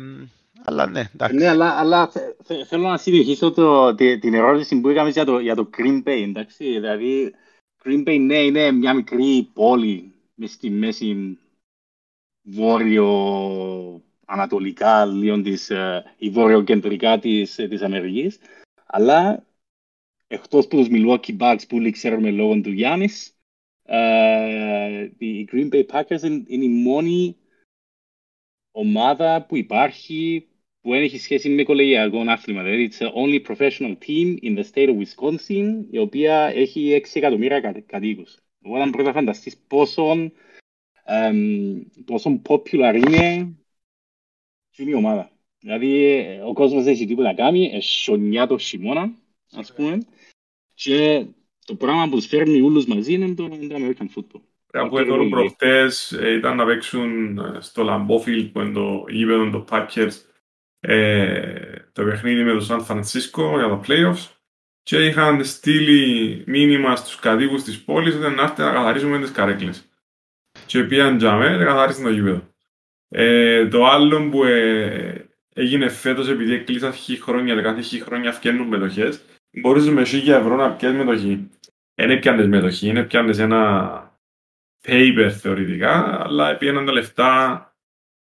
[0.64, 1.36] αλλά ναι, εντάξει.
[1.36, 5.26] Ναι, αλλά, αλλά θε, θε, θέλω να συνεχίσω το, τη, την ερώτηση που είχαμε για
[5.26, 6.64] το, για το Green Bay, εντάξει.
[6.64, 7.36] Δηλαδή,
[7.84, 11.40] Green Bay, ναι, είναι μια μικρή πόλη μες στη μέση
[12.42, 15.72] βόρειο-ανατολικά, λίγο της,
[16.18, 18.40] η βόρειο-κεντρικά της, της Αμερικής.
[18.86, 19.46] Αλλά
[20.28, 23.34] εκτός από τους Milwaukee Bucks που όλοι ξέρουμε λόγω του Γιάννης, uh,
[25.18, 27.36] οι Green Bay Packers είναι, είναι η μόνη
[28.72, 30.46] ομάδα που υπάρχει
[30.82, 32.64] που δεν έχει σχέση με κολεγιακό άθλημα.
[32.64, 37.16] Δηλαδή, it's the only professional team in the state of Wisconsin, η οποία έχει 6
[37.20, 38.40] εκατομμύρια κατοίκους.
[38.62, 40.32] Οπότε πρέπει να φανταστείς πόσο,
[41.08, 43.56] um, πόσο popular είναι
[44.76, 45.32] η ομάδα.
[45.60, 49.14] Δηλαδή, ο κόσμος δεν έχει τίποτα να κάνει, εσονιά το χειμώνα,
[49.52, 49.98] ας πούμε,
[50.74, 51.26] και
[51.66, 54.42] το πράγμα που τους φέρνει όλους μαζί είναι το, το American football.
[54.74, 60.12] Από εδώ προχτές ήταν να παίξουν στο Lambeau που είναι το γήπεδο των Packers
[60.84, 64.28] ε, το παιχνίδι με το Σαν Φρανσίσκο για τα playoffs
[64.84, 69.90] και είχαν στείλει μήνυμα στους κατοίκους της πόλης ότι να έρθει να καθαρίσουμε τις καρέκλες.
[70.66, 72.50] Και πήγαν για μένα καθαρίσουν το γήπεδο.
[73.10, 78.68] Ε, το άλλο που ε, έγινε φέτος επειδή έκλεισαν χι χρόνια, κάθε χι χρόνια φτιάχνουν
[78.68, 79.22] μετοχές,
[79.52, 81.50] μπορείς με 1000 ευρώ να πιέσεις μετοχή.
[81.96, 84.20] Δεν έπιανες μετοχή, είναι πιάνες ένα
[84.88, 87.66] paper θεωρητικά, αλλά πήγαιναν τα λεφτά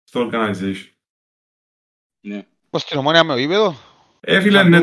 [0.03, 0.89] στο organization.
[2.21, 2.45] Ναι.
[2.69, 3.75] Πώς την ομόνια με ο γήπεδο;
[4.19, 4.77] Ε, φίλε, ναι,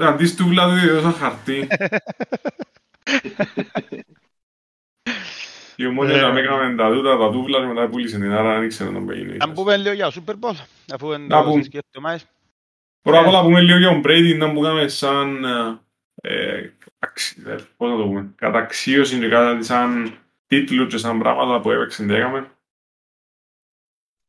[0.00, 1.68] αντί του βλάδου δώσα χαρτί.
[5.76, 8.62] Η ομόνια να με έκαναμε τα τούτα, τα τούβλα και μετά πούλησε την άρα δεν
[8.62, 9.36] ήξερα να μπαίνει.
[9.38, 10.54] Αν πούμε λίγο για το Super Bowl,
[10.92, 12.20] αφού είναι το σκέφτομαι.
[13.02, 15.44] Πρώτα απ' όλα πούμε λίγο για τον Brady, να μπούμε σαν
[17.76, 22.14] πώς να το πούμε, καταξίωση και κάτι σαν τίτλους και σαν πράγματα που έπαιξε και
[22.14, 22.50] έκαμε.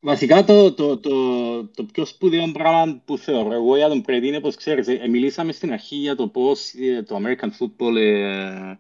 [0.04, 4.40] Βασικά το, το, το, το πιο σπουδαίο πράγμα που θεωρώ εγώ για τον Πρέδι είναι
[4.40, 8.78] πως ξέρεις, ε, μιλήσαμε στην αρχή για το πώς ε, το American Football ε,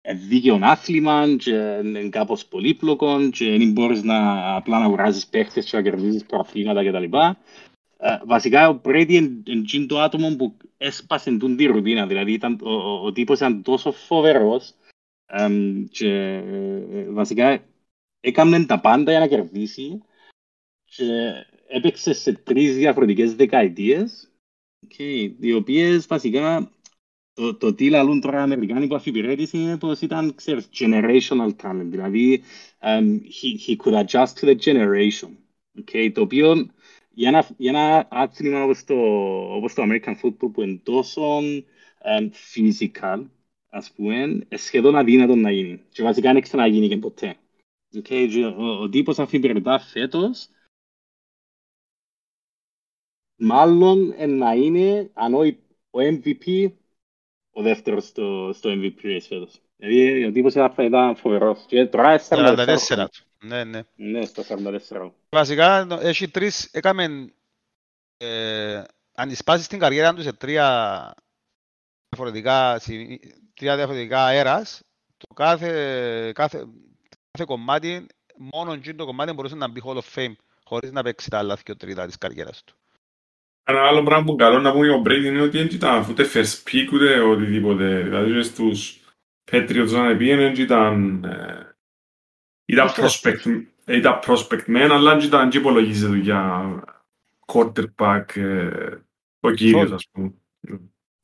[0.00, 5.70] ε, δίκαιο άθλημα και είναι κάπως πολύπλοκο και δεν μπορείς να απλά να βγάζεις παίχτες
[5.70, 7.16] και να κερδίζεις προαθλήματα κτλ.
[8.04, 12.70] Ε, βασικά ο Πρέδι είναι το άτομο που έσπασε την τη ρουτίνα, δηλαδή ήταν, ο,
[12.70, 14.74] ο, ο τύπος ήταν τόσο φοβερός
[15.90, 17.64] και ε, βασικά
[18.20, 20.02] έκαμε τα πάντα για να κερδίσει
[20.84, 21.32] και
[21.68, 24.30] έπαιξε σε τρεις διαφορετικές δεκαετίες
[24.88, 26.72] okay, οι οποίες βασικά
[27.32, 31.86] το, το τι λαλούν τώρα οι Αμερικάνοι που αφιπηρέτηση είναι πως ήταν, ξέρεις, generational talent,
[31.86, 32.42] δηλαδή
[32.80, 35.30] um, he, he could adjust to the generation,
[35.80, 36.70] okay, το οποίο
[37.14, 38.94] για ένα, για ένα άθλημα όπως το,
[39.54, 43.24] όπως το American football που είναι τόσο um, physical,
[43.68, 47.36] ας πούμε, σχεδόν αδύνατο να γίνει και βασικά δεν ξαναγίνει και ποτέ.
[47.94, 50.48] Okay, ο, ο τύπος αφιπηρετά φέτος
[53.36, 55.58] μάλλον να είναι, αν όχι
[55.90, 56.72] ο MVP,
[57.52, 59.60] ο δεύτερος στο, στο MVP race φέτος.
[59.76, 61.64] Δηλαδή ο τύπος ήταν φοβερός.
[61.66, 63.06] Και τώρα 44.
[63.42, 63.82] Ναι, ναι.
[63.94, 64.42] Ναι, στο
[64.90, 65.10] 44.
[65.30, 67.32] Βασικά έχει τρεις, έκαμε
[68.16, 68.82] ε,
[69.14, 71.14] ανισπάσεις στην καριέρα τους σε τρία
[72.08, 72.80] διαφορετικά,
[73.54, 74.82] τρία διαφορετικά αέρας.
[75.16, 75.68] Το κάθε,
[76.34, 76.58] κάθε,
[77.30, 80.34] κάθε κομμάτι, μόνο το κομμάτι μπορούσε να μπει Hall of Fame
[80.64, 82.74] χωρίς να παίξει τα άλλα και τρίτας της καριέρας του.
[83.64, 86.24] Ένα άλλο πράγμα που καλό να πούμε για τον Brady είναι ότι δεν ήταν ούτε
[86.34, 88.02] first pick ούτε οτιδήποτε.
[88.02, 89.00] Δηλαδή στους
[89.50, 91.24] Patriots να πήγαινε ήταν...
[92.64, 96.82] Ε, ήταν prospect, ε, ήταν prospect μεν, αλλά δεν ήταν και υπολογίζεται για
[97.46, 98.96] quarterback ε,
[99.40, 100.32] ο κύριος, ας πούμε.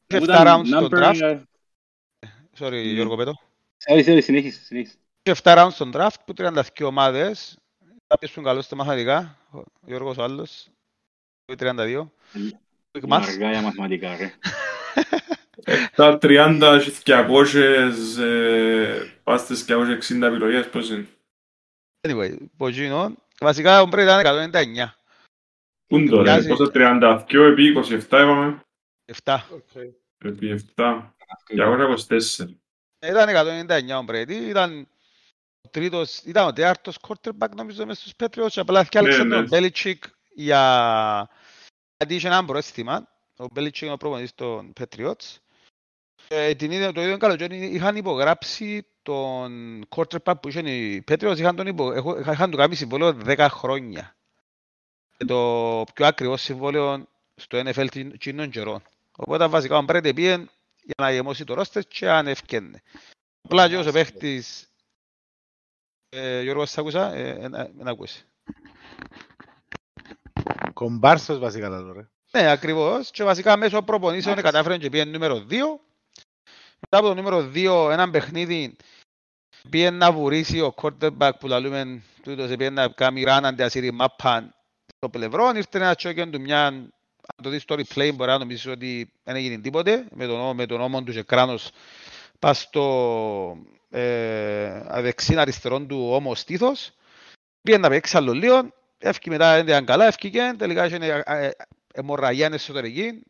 [0.06, 1.40] 7 rounds στο draft.
[2.58, 3.32] Sorry, Γιώργο Πέτο.
[3.88, 4.96] Sorry, sorry, συνέχισε, συνέχισε
[5.32, 7.58] και 7 rounds στον draft που 32 ομάδες.
[8.06, 10.68] Κάποιος που είναι καλός στα μαθηματικά, ο Γιώργος ο άλλος,
[11.44, 12.10] 32.
[13.08, 14.34] Αργά για μαθηματικά, ρε.
[15.96, 21.06] Τα 30 και 200, πάστες και 260 επιλογές, πώς είναι;
[22.00, 24.92] Anyway, Ποζίνο, βασικά ο Μπρέι ήταν 199.
[25.86, 28.60] Πού είναι τώρα, πόσο 32 επί 27 είπαμε.
[29.24, 29.38] 7.
[30.18, 31.02] Επί 7,
[31.48, 31.98] 224.
[32.98, 33.28] Ήταν
[33.68, 34.88] 199 ο Μπρέι, ήταν
[35.70, 39.46] τρίτος, ήταν ο τέταρτος quarterback νομίζω μες στους Patriots και απλά έφτιαξε Ναι, τον ναι.
[39.46, 41.30] Belichick για...
[41.96, 43.08] γιατί είχε έναν προαίσθημα.
[43.36, 45.36] Ο Belichick είναι ο προπονητής των Patriots.
[46.28, 51.56] Ε, την ίδια, το ίδιο καλοκαίρι είχαν υπογράψει τον quarterback που είχαν οι Patriots, είχαν,
[51.56, 54.16] τον υπο, έχω- είχαν του κάνει συμβόλαιο 10 χρόνια.
[55.16, 57.86] Και το πιο ακριβό συμβόλαιο στο NFL
[58.18, 58.82] κοινών καιρών.
[59.16, 60.36] Οπότε βασικά ο Μπρέντε πήγε
[60.82, 62.82] για να γεμώσει το ρόστερ και αν ευκαινε.
[63.42, 64.68] Απλά και όσο παίχτης
[66.08, 68.24] ε, Γιώργο, σ' άκουσα, ε, ε, ε, εν ακούσει.
[70.72, 72.10] Κομπάρσος βασικά τα τώρα.
[72.30, 73.10] Ναι, ακριβώς.
[73.10, 75.80] Και βασικά μέσω προπονήσεων κατάφερε και πήγε νούμερο 2.
[76.80, 78.76] Μετά από το νούμερο 2, έναν παιχνίδι
[79.70, 84.54] πήγε να βουρήσει ο quarterback που λαλούμε τούτος, πήγε να κάνει run αντιασύρει μάπαν
[84.96, 85.48] στο πλευρό.
[85.54, 86.92] Ήρθε ένα τσόκιον του μια, αν
[87.42, 90.06] το δεις στο replay μπορεί να νομίζεις ότι δεν έγινε τίποτε.
[90.14, 91.70] Με τον, με τον ώμο του και κράνος
[92.38, 93.56] πας στο
[93.90, 96.90] ε, αδεξίν αριστερόν του ώμο στήθος.
[97.62, 98.72] Πήγε να παίξει άλλο λίγο.
[98.98, 100.52] Έφυγε μετά, δεν ήταν καλά, έφυγε.
[100.58, 101.50] Τελικά είχε ε,
[101.94, 103.22] αιμορραγία εσωτερική.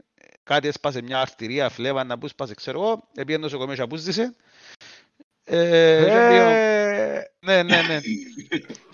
[0.43, 3.09] Κάτι έσπασε μια αρτηρία, φλέβα να πού σπάσε, ξέρω εγώ.
[3.15, 4.23] Επήγε νοσοκομείο και απούστησε.
[4.23, 4.37] Ε, και πήγε-
[5.17, 5.38] Ε,
[7.41, 8.01] ναι, ναι, ναι.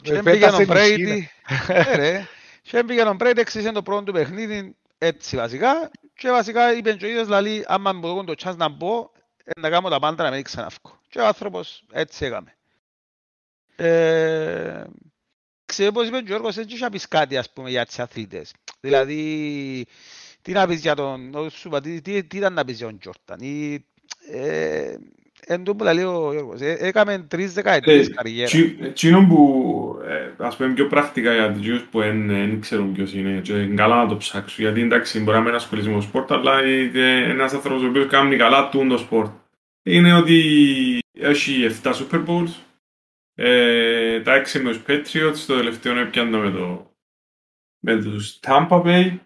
[0.02, 1.02] Και με πήγε πέτασε ο Μπρέιντι.
[1.02, 1.28] νησίνα.
[1.68, 2.26] Ναι, ρε.
[2.62, 5.90] Και πήγε ο Μπρέιντι, έξισε το πρώτο του παιχνίδι έτσι βασικά.
[6.14, 9.10] Και βασικά είπε και ο ίδιος, δηλαδή, άμα μου δώσουν το chance να μπω,
[9.44, 10.98] ε, να κάνω τα πάντα να μην ξαναύκω.
[11.08, 12.54] Και ο άνθρωπος έτσι έκαμε.
[13.76, 14.84] Ε,
[15.66, 18.52] ξέρω πως είπε ο Γιώργος, δεν είχε να πεις κάτι ας πούμε για τις αθλητές.
[18.80, 19.86] Δηλαδή,
[20.42, 22.86] τι να πεις για τον, ο- σου είπα, τι, τι, τι ήταν να πεις για
[22.86, 23.38] τον Τζόρταν.
[25.44, 28.50] Ή, ε, εν τούτο που λέει ο Γιώργος, ε, έκαμε τρεις δεκαετίες καριέρα.
[28.80, 33.40] Εκείνο που, ε, ας πούμε πιο πρακτικά για τους που δεν δεν ξέρουν ποιος είναι
[33.40, 36.32] και είναι καλά να το ψάξουν γιατί εντάξει μπορεί να μην ασχολείσαι με το σπορτ
[36.32, 39.30] αλλά είναι ένας άνθρωπος ο οποίος κάνει καλά τούντο σπορτ
[39.82, 42.50] είναι ότι έχει 7 Super Bowls
[43.34, 46.90] ε, τα 6 με τους Patriots το τελευταίο έπιανε με, το,
[47.78, 49.18] με τους Tampa Bay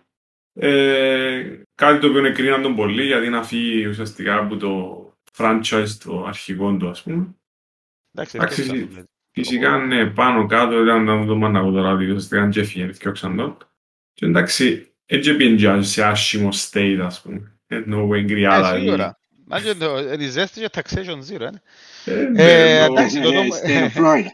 [0.61, 1.43] ε,
[1.75, 4.98] κάτι το οποίο εκρίναν τον πολύ γιατί να φύγει ουσιαστικά από το
[5.39, 7.35] franchise το αρχικό του ας πούμε
[8.15, 9.05] Εντάξει, Εντάξει, δεν ξέρω.
[9.33, 13.57] Φυσικά ναι, πάνω κάτω ήταν να το μάνα τώρα, διότι ουσιαστικά και έφυγε, έφτιαξαν τον.
[14.13, 17.53] Και εντάξει, έτσι πήγαινε σε άσχημο state, ας πούμε.
[17.67, 18.79] Ενώ Ε, εγκριάδα.
[18.79, 19.19] σίγουρα.
[19.45, 21.51] Μα και το- ε, η ζέστη και taxation zero, ε.
[22.05, 24.27] Ε, Ε, ναι, εντάξει, το Ε, δούμε- Στην Florida.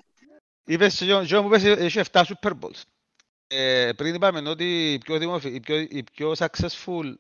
[0.67, 2.83] Είπες, και ο Τζον μου είπες, έχει 7 Super Bowls.
[3.47, 5.49] Ε, πριν είπαμε ότι οι πιο, δημοφι...
[5.49, 7.15] οι πιο, οι πιο successful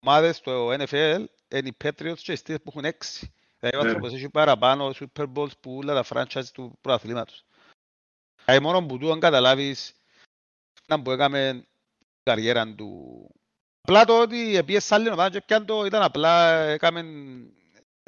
[0.00, 3.28] ομάδες στο NFL είναι οι Patriots και οι Steelers που έχουν 6.
[3.58, 3.88] Δηλαδή ο Ναι.
[3.88, 7.44] άνθρωπος έχει παραπάνω Super Bowls που όλα τα franchise του πρωταθλήματος.
[8.44, 9.94] Δηλαδή μόνο που του αν καταλάβεις
[10.86, 11.50] να που έκαμε
[11.98, 13.30] την καριέρα του.
[13.80, 17.04] Απλά το ότι πήγε σε άλλη ομάδα και πιάνε το ήταν απλά έκαμε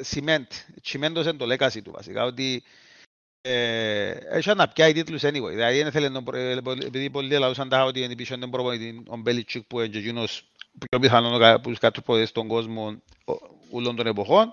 [0.03, 0.47] cement.
[0.83, 2.25] Τσιμέντωσε το legacy του βασικά.
[2.25, 2.61] Ότι ε,
[4.31, 5.49] έχει να πιάει τίτλους anyway.
[5.51, 9.03] Δηλαδή δεν θέλει να προ- ε, επειδή πολλοί λαλούσαν το ότι είναι πίσω τον προπονητή
[9.09, 10.51] ο Belichick που είναι και εκείνος
[10.91, 13.33] πιο πιθανόν από τους κάτω προπονητές στον κόσμο ο-
[13.71, 14.53] όλων των εποχών.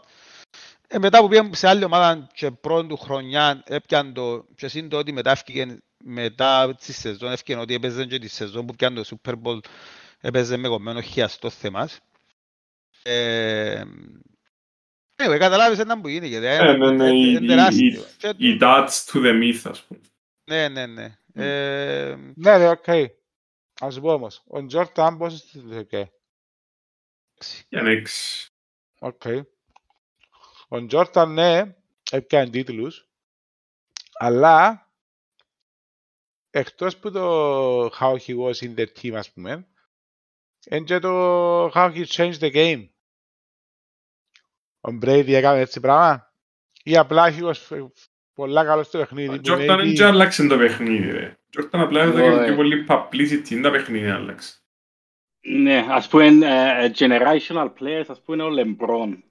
[0.88, 4.90] Ε, μετά που πήγαν σε άλλη ομάδα και πρώτη του χρονιά έπιαν το και συν
[4.90, 9.02] το ότι μετά έφυγε μετά τη σεζόν έφυγε ότι έπαιζε και τη σεζόν που πιάνε
[9.02, 9.60] το Super Bowl
[10.22, 12.00] έπαιζε με κομμένο χιαστό θεμάς.
[13.04, 13.84] Ε,
[15.16, 17.86] anyway, καταλάβεις έναν που γίνει γιατί Ε, ναι, ναι, η- είναι τεράστιο.
[18.02, 20.00] η- Και Η touch to the myth, ας πούμε.
[20.44, 21.18] ναι, ναι, ναι.
[21.34, 22.86] Ε, Ναι, ρε, οκ.
[23.80, 26.12] Ας σου πω όμως, ο Τζόρταν πόσες τίτλους έκανε.
[27.70, 28.50] Για να έχεις...
[29.00, 29.22] Οκ.
[30.68, 31.76] Ο Τζόρταν, ναι,
[32.12, 33.08] έπιανε τίτλους,
[34.14, 34.90] αλλά
[36.50, 39.68] εκτός που το how he was in the team, ας πούμε,
[40.70, 42.90] είναι και το how he changed the game.
[44.88, 46.32] Ο Brady έκανε έτσι πράγμα
[46.84, 47.86] ή απλά he was
[48.36, 49.28] πολλά καλός στο παιχνίδι.
[49.36, 51.38] Ο που Jordan maybe- δεν και άλλαξε το παιχνίδι, ρε.
[51.58, 52.46] Ο Jordan απλά έδωσε Ωραία.
[52.46, 54.54] πιο πολύ publicity, είναι τα παιχνίδι άλλαξε.
[55.48, 59.24] Ναι, ας πούμε, ε, generational players, ας πούμε, ο Λεμπρόν,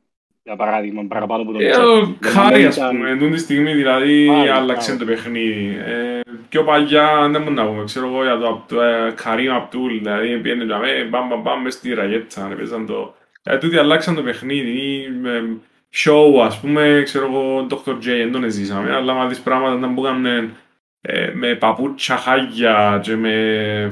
[0.43, 2.03] για παράδειγμα, παραπάνω από τον Ε, Τζόρνταν.
[2.11, 4.99] ο Κάρι, ας ήταν- πούμε, εν τούντη στιγμή, δηλαδή, Κάρι, άλλαξε Κάρι.
[4.99, 5.77] το παιχνίδι.
[5.85, 9.97] Ε, Πιο παλιά, δεν μπορούμε να πούμε, ξέρω εγώ, για το Απ- ε, Καρίμ Απτούλ,
[9.99, 13.15] δηλαδή, πήγαινε για μέ, μπαμ, μπαμ, μπαμ, μες στη ραγέτσα, ρε, παίζαν το...
[13.47, 15.57] Ε, τούτοι αλλάξαν το παιχνίδι, ή, με,
[15.95, 17.91] show, ας πούμε, ξέρω εγώ, Dr.
[17.97, 20.57] J, δεν τον ζήσαμε, αλλά μα δεις πράγματα ήταν που έκαναν
[21.01, 23.35] ε, με παπούτσια, χάγια και με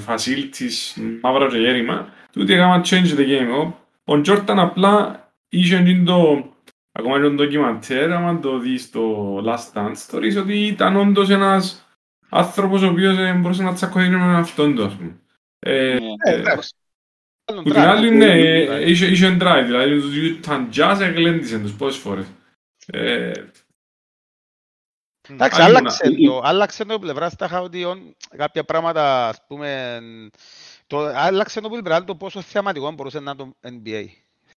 [0.07, 3.65] facilities μαύρα και γέρημα, τούτοι έκαναν change the game.
[3.65, 3.81] Ο-
[4.15, 6.47] Ο Jordan απλά είχε εκείνο το
[6.95, 11.87] Ακόμα και το ντοκιμαντέρ, άμα το δεις στο Last Dance, θεωρείς ότι ήταν όντως ένας
[12.29, 15.17] άνθρωπος ο οποίος ε, μπορούσε να τσακωθεί με τον αυτόν του, ας πούμε.
[15.59, 16.33] Ε, Ναι.
[16.33, 16.75] Ε, εντάξει.
[17.57, 22.01] Που την άλλη, ναι, ε, είχε είχε drive, δηλαδή τους Utah Jazz εγλέντισαν τους πόσες
[22.01, 22.27] φορές.
[22.87, 23.33] Ε,
[25.29, 30.01] Εντάξει, Άλλη άλλαξε μονα- το, άλλαξε το πλευρά στα χαοτιών, κάποια πράγματα, ας πούμε,
[30.87, 34.05] το, άλλαξε το πλευρά το πόσο θεαματικό μπορούσε να είναι το NBA,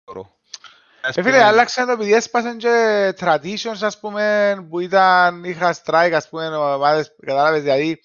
[0.05, 0.35] θεωρώ.
[1.01, 5.75] Ας Ε, φίλε, πούμε, άλλαξαν το επειδή έσπασαν και traditions, ας πούμε, που ήταν, είχα
[5.83, 7.99] strike, ας πούμε, ομάδες, κατάλαβες, δηλαδή,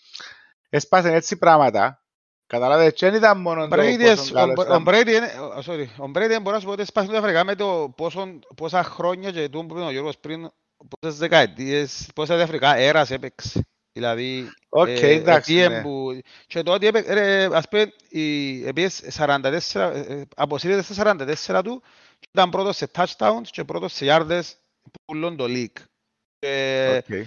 [0.69, 2.03] έσπασαν έτσι πράγματα.
[2.51, 4.85] Κατάλαβες, και δεν ήταν μόνο Ο το Brady, πόσο εσ- καλός ο- ο ήταν.
[4.87, 7.93] Brady είναι- ο- sorry, ο Brady μπορώ να σου πω ότι σπάσει διαφορετικά με το
[7.97, 10.51] πόσο, πόσα χρόνια και τούτο που είπε ο Γιώργος πριν,
[11.01, 13.61] πόσες δεκαετίες, πόσα διαφορετικά eras έπαιξε.
[13.93, 15.83] Δηλαδή, Οκ, ε, εντάξει, επίεν ναι.
[15.83, 21.63] που- και το ότι έπαιξε, ρε, ας πούμε, η- επίες 44, ε, αποσύρεται στα 44
[21.63, 21.83] του
[22.19, 24.41] και ήταν πρώτος σε touchdowns και πρώτος σε yards
[24.83, 25.83] που ούλλον το league.
[26.39, 27.27] Και Οκ.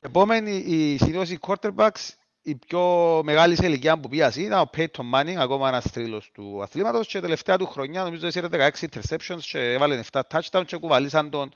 [0.00, 2.08] Επόμενη, η συνήθως οι quarterbacks,
[2.42, 6.62] η πιο μεγάλη σε ηλικία που πήγασε ήταν ο Peyton Manning, ακόμα ένας θρύλος του
[6.62, 11.30] αθλήματος και τελευταία του χρονιά νομίζω έσυρε 16 interceptions και έβαλε 7 touchdowns και κουβαλήσαν
[11.30, 11.52] τον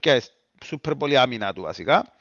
[0.00, 0.22] και
[0.64, 2.14] σούπερ πολύ άμυνα του βασικά.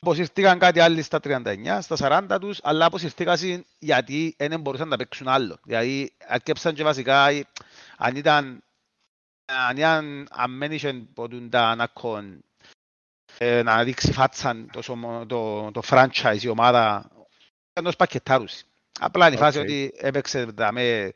[0.00, 5.28] Αποσυρθήκαν κάτι άλλοι στα 39, στα 40 τους, αλλά αποσυρθήκαν γιατί δεν μπορούσαν να παίξουν
[5.28, 5.58] άλλο.
[5.64, 7.24] Δηλαδή αρκέψαν και βασικά,
[7.96, 8.62] αν ήταν,
[9.44, 12.44] αν ήταν, αν δεν είχε ποτούντα να κον
[13.38, 17.10] ε, να δείξει φάτσαν το, σωμο- το, το franchise, η ομάδα,
[17.70, 18.62] ήταν ως πακετάρους.
[19.00, 19.64] Απλά είναι η φάση Οκ.
[19.64, 21.12] ότι έπαιξε με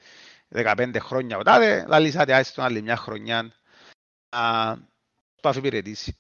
[0.54, 3.52] 15 χρόνια ο τάδε, λαλήσατε άιστον άλλη μια χρονιά
[4.36, 4.76] να
[5.40, 6.18] το αφιπηρετήσει.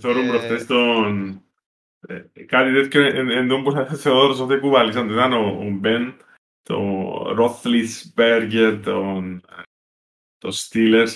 [0.00, 1.42] Θεωρούν Ε, προχτές τον...
[2.08, 5.10] ε, Κάτι τέτοιο εν- εν τω που θεωρώ ότι κουβαλήσαν.
[5.10, 6.16] Ήταν ο ο Μπεν,
[6.62, 6.78] το
[7.38, 9.44] Roethlisberger, τον
[10.38, 11.08] το Steelers.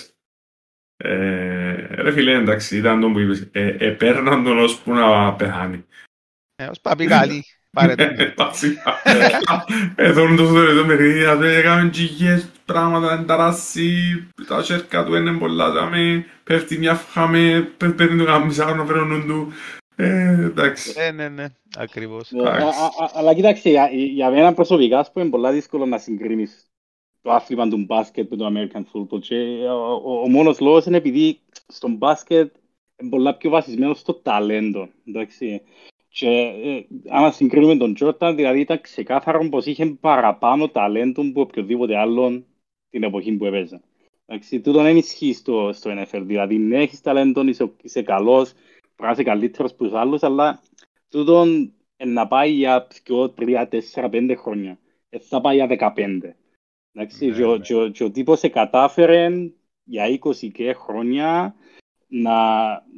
[1.03, 3.47] Ε, ρε φίλε, εντάξει, ήταν τον που είπες.
[3.51, 5.85] Ε, επέρναν τον ώσπου να πεθάνει.
[6.55, 8.07] Ε, ως παπικάλι, πάρε τον.
[8.37, 9.01] Βασικά.
[9.95, 13.93] Ε, θέλουν τόσο τελευταίο παιχνίδι, αν δεν έκαμε τζιγιές πράγματα, εν ταράσει,
[14.47, 19.05] τα σέρκα του είναι πολλά, δάμε, πέφτει μια φχάμε, πέ- παίρνει το καμισάρο να φέρω
[19.05, 19.53] νους του.
[19.95, 20.93] Ε, εντάξει.
[20.97, 21.45] Ναι, ναι, ναι,
[21.77, 22.31] ακριβώς.
[22.31, 25.85] Ε, α- α- α- Αλλά κοίταξε, για, για μένα προσωπικά ας πούμε, είναι πολλά δύσκολο
[25.85, 26.68] να συγκρίνεις
[27.21, 29.21] το άθλημα του μπάσκετ με το American football.
[29.21, 29.35] Και
[29.67, 32.55] ο, ο, ο μόνος λόγος είναι επειδή στο μπάσκετ
[32.97, 34.89] είναι πολλά πιο βασισμένος στο ταλέντο.
[35.07, 35.61] Εντάξει.
[36.09, 36.27] Και
[36.63, 42.45] ε, άμα συγκρίνουμε τον Τζόρταν, δηλαδή ήταν ξεκάθαρο πως είχε παραπάνω ταλέντο από οποιοδήποτε άλλον
[42.89, 43.81] την εποχή που έπαιζε.
[44.25, 46.21] Εντάξει, τούτο δεν ισχύει στο, στο NFL.
[46.25, 50.61] Δηλαδή, ναι, έχεις ταλέντο, είσαι, είσαι καλός, πρέπει να είσαι καλύτερος από τους άλλους, αλλά
[51.09, 54.79] τούτον ε, να πάει για 2, 3, 4, 5 χρόνια.
[55.09, 56.35] Ε, θα πάει για 15.
[56.93, 57.63] Εντάξει, Ναι, και, ο- ναι.
[57.63, 59.29] και ο- και ο τύπος σε κατάφερε
[59.83, 61.55] για 20 και χρόνια
[62.07, 62.33] να,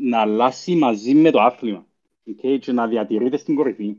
[0.10, 1.86] να αλλάσει μαζί με το άθλημα.
[2.28, 3.96] Okay, και να διατηρείται στην κορυφή.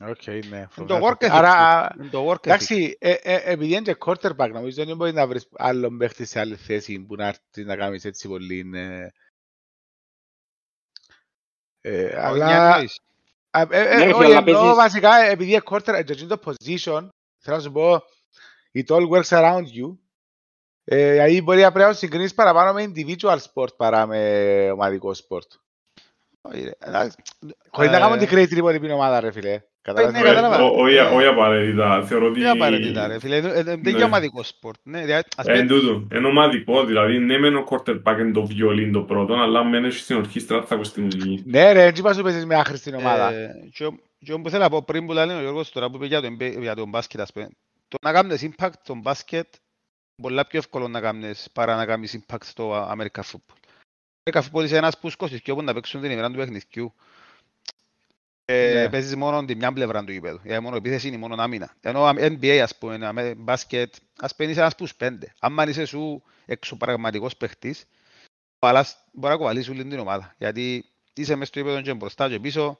[0.00, 0.34] Οκ, ναι.
[0.34, 1.06] Είναι το φοβερό.
[1.06, 1.28] work ethic.
[1.30, 2.46] Άρα, Είναι το work ethic.
[2.46, 6.40] εντάξει, ε, ε, επειδή είναι και quarterback, νομίζω δεν μπορεί να βρεις άλλον παίχτη σε
[6.40, 8.70] άλλη θέση που να έρθει να κάνεις έτσι πολύ...
[8.74, 9.08] ε,
[11.80, 13.00] ε, Χρονιά αλλά εννοείς.
[13.50, 16.38] Α, ε, ε, Ναι, ρε, όχι, αλλά εννοώ παίζεις- βασικά επειδή είναι quarter, και το
[16.44, 17.08] position,
[17.38, 18.02] θέλω να σου πω,
[18.74, 19.96] it all works around you.
[20.84, 25.46] Ε, δηλαδή μπορεί να πρέπει να συγκρίνεις παραπάνω με individual sport παρά με ομαδικό σπορτ.
[26.40, 27.16] Όχι, ρε, εντάξει.
[27.70, 29.60] Χωρίς να Ε, κάνουμε την crazy τίποτε την ομάδα ρε φίλε.
[29.82, 30.64] Κατάλαβες ναι, τι Ε, κατάλαβα.
[30.64, 32.40] ο- Όχι όχι απαραίτητα, θεωρώ ότι...
[32.40, 33.90] Δεν απαραίτητα ρε φίλε, Ε, ε, δεν Ναι.
[33.90, 34.78] είναι ομαδικό σπορτ.
[34.82, 38.30] Ναι, δηλαδή, ας Ε, πούμε, Εν τούτο, είναι ομαδικό, δηλαδή ναι μεν ο quarterback είναι
[38.32, 41.42] το βιολίν το πρώτο, αλλά αν μένεις στην ορχήστρα θα ακούσει τη μουσική.
[41.46, 43.32] Ναι ρε, έτσι είπα σου παίζεις με άχρηστη ομάδα.
[43.32, 45.90] Ε, και ο- και ο που θέλω να πω πριν που λέει ο Γιώργος τώρα
[45.90, 47.48] που είπε για το, NBA για το μπάσκετ ας πούμε,
[47.88, 49.46] το να κάνεις impact στο μπάσκετ
[50.22, 53.56] πολλά πιο εύκολο να κάνεις παρά να κάνεις impact στο American football.
[54.30, 56.94] American football είσαι ένας που σκώσεις και όπου να παίξουν την ημέρα του παιχνιδιού.
[58.44, 58.88] Ε, Ναι.
[58.90, 60.40] παίζεις μόνο την μια πλευρά του γηπέδου.
[60.44, 61.74] Για μόνο επίθεση είναι μόνο άμυνα.
[61.80, 65.34] Ενώ NBA ας πούμε, αμε- μπάσκετ, ας πούμε είσαι ένας πούς πέντε.
[65.40, 67.84] Αν είσαι σου εξωπραγματικός παίχτης,
[68.58, 70.34] κουβαλάς- μπορεί να κουβαλείς όλη την ομάδα.
[70.38, 70.84] Γιατί
[71.14, 72.78] είσαι μες στο γήπεδο και μπροστά και πίσω,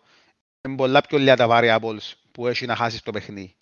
[0.69, 3.55] είναι πολλά πιο λίγα τα variables που έχει να χάσεις το παιχνίδι.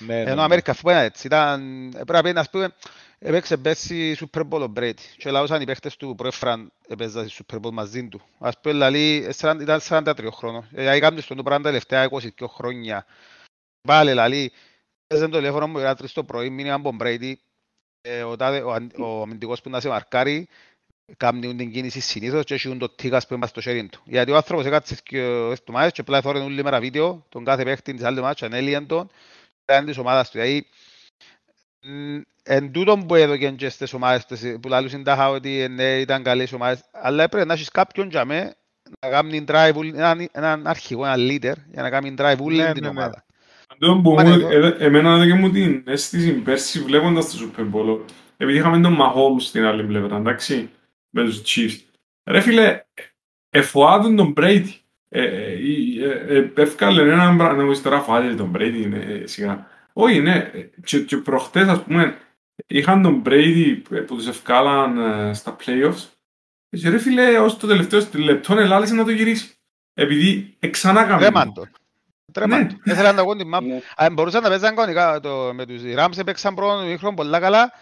[0.00, 0.42] Ναι, ναι, Ενώ ναι.
[0.42, 2.74] Αμέρικα αφού είναι έτσι, ήταν, πρέπει να πούμε,
[3.18, 7.56] έπαιξε πέρσι Super Bowl ο Brady και λαούσαν οι παίχτες του προέφραν έπαιζαν στη Super
[7.60, 8.20] Bowl μαζί του.
[8.38, 10.66] Ας πούμε, λαλή, εσσαράν- ήταν 43 χρόνων.
[10.70, 13.06] Δηλαδή, κάνουν στον το πράγμα τα τελευταία 22 χρόνια.
[13.88, 14.52] Πάλι, λαλή,
[15.06, 17.32] έπαιζε το τηλέφωνο μου, era τρεις το πρωί, μήνυμα από τον Brady,
[18.00, 20.48] ε, ο, τάδε- ο, αν- ο αμυντικός που να σε μαρκάρει,
[21.16, 24.00] κάνουν την κίνηση συνήθως και έχουν το τίγας που είμαστε στο χέρι του.
[24.04, 27.94] Γιατί ο άνθρωπος έκατσε και εβδομάδες και απλά θόρεν όλη μέρα βίντεο, τον κάθε παίχτη
[27.94, 29.10] της άλλης μάτια, ανέλυαν τον,
[29.68, 30.38] ήταν της ομάδας του.
[30.38, 30.66] Δηλαδή,
[31.86, 35.98] μ, εν τούτον που έδωκε και στις ομάδες τους, που λαλούσαν τα ότι ε, ναι,
[36.00, 38.54] ήταν καλές ομάδες, αλλά έπρεπε να έχεις κάποιον για μέ,
[39.00, 42.72] να κάνει drive, όλη- έναν, έναν αρχηγό, έναν leader, για να κάνει drive όλη Ναι,
[42.72, 42.98] την ναι, ναι.
[42.98, 43.24] ομάδα.
[43.68, 44.66] Αυτό που Μάνα, μου- εδώ.
[44.66, 48.00] ε, εμένα έδωκε μου την αίσθηση πέρσι βλέποντας το Super Bowl,
[48.36, 50.70] επειδή είχαμε τον Mahomes στην άλλη πλευρά, εντάξει,
[51.10, 51.80] με τους Chiefs.
[52.30, 52.84] Ρε φίλε,
[53.50, 54.68] εφοάδουν τον Brady.
[56.54, 59.66] Πέφκαλε έναν πράγμα, να μου τώρα φάτε τον Brady σιγά.
[59.92, 60.50] Όχι, ναι,
[60.84, 62.16] και, και προχτές ας πούμε
[62.66, 64.94] είχαν τον Brady που τους ευκάλαν
[65.34, 66.08] στα playoffs
[66.68, 69.54] και ρε φίλε ως το τελευταίο λεπτό ελάλησε να το γυρίσει.
[69.94, 71.18] Επειδή εξανά καμία.
[71.18, 71.66] Τρέμαντο.
[72.32, 72.74] Τρέμαντο.
[72.84, 73.62] Ήθελα να ακούω την μάπ.
[74.12, 75.20] Μπορούσαν να παίζαν κανονικά
[75.54, 77.72] με τους Rams έπαιξαν πρώτο μήχρον πολλά καλά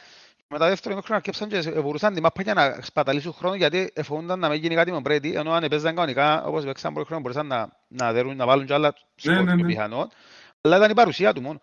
[0.52, 4.38] με τα δεύτερο μήχρον αρκέψαν και μπορούσαν την μάπα για να σπαταλήσουν χρόνο γιατί εφοβούνταν
[4.38, 7.22] να μην γίνει κάτι με τον Brady ενώ αν παίζαν κανονικά όπως παίξαν πρώτο χρόνο
[7.22, 9.66] μπορούσαν να, να, δέρουν, να βάλουν και άλλα σκορ ναι, ναι, ναι.
[9.66, 10.08] πιθανόν.
[10.60, 11.60] Αλλά ήταν η παρουσία του μόνο.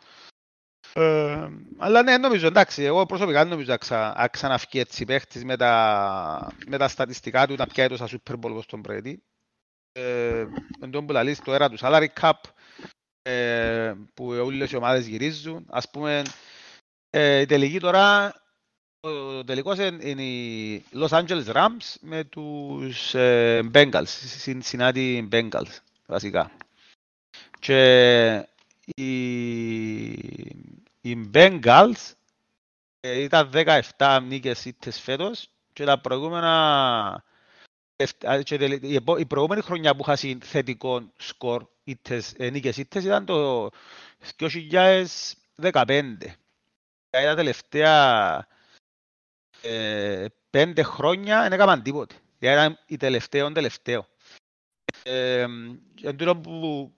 [0.94, 6.52] Ε, αλλά ναι, νομίζω, εντάξει, εγώ προσωπικά δεν νομίζω να ξαναφκεί έτσι παίχτης με τα,
[6.68, 9.14] με τα στατιστικά του να πιάει τόσα Super Bowl όπως τον Brady.
[9.92, 10.46] Ε,
[10.82, 12.32] εν τόν που λαλείς το era του salary cap
[13.22, 15.66] ε, που όλες οι ομάδες γυρίζουν.
[15.70, 16.22] Ας πούμε,
[17.10, 18.34] ε, η τελική τώρα,
[19.02, 24.06] ο τελικός είναι οι Los Angeles Rams με τους ε, Bengals,
[24.46, 26.52] Cincinnati Bengals, βασικά.
[27.60, 28.48] Και
[28.86, 29.14] οι,
[31.02, 32.12] οι Bengals
[33.00, 33.50] ε, ήταν
[33.98, 37.24] 17 νίκες ήττες φέτος και τα προηγούμενα
[38.44, 38.80] και
[39.18, 43.70] η προηγούμενη χρονιά που είχα θετικό σκορ ήττες, ε, νίκες ήττες ήταν το
[44.38, 46.38] 2015.
[47.10, 48.48] Τα τελευταία
[49.62, 52.16] ε, πέντε χρόνια δεν έκαναν τίποτε.
[52.40, 54.08] Ήταν η τελευταίο τελευταίο.
[55.04, 55.46] Ε,
[56.02, 56.94] εν τούτο που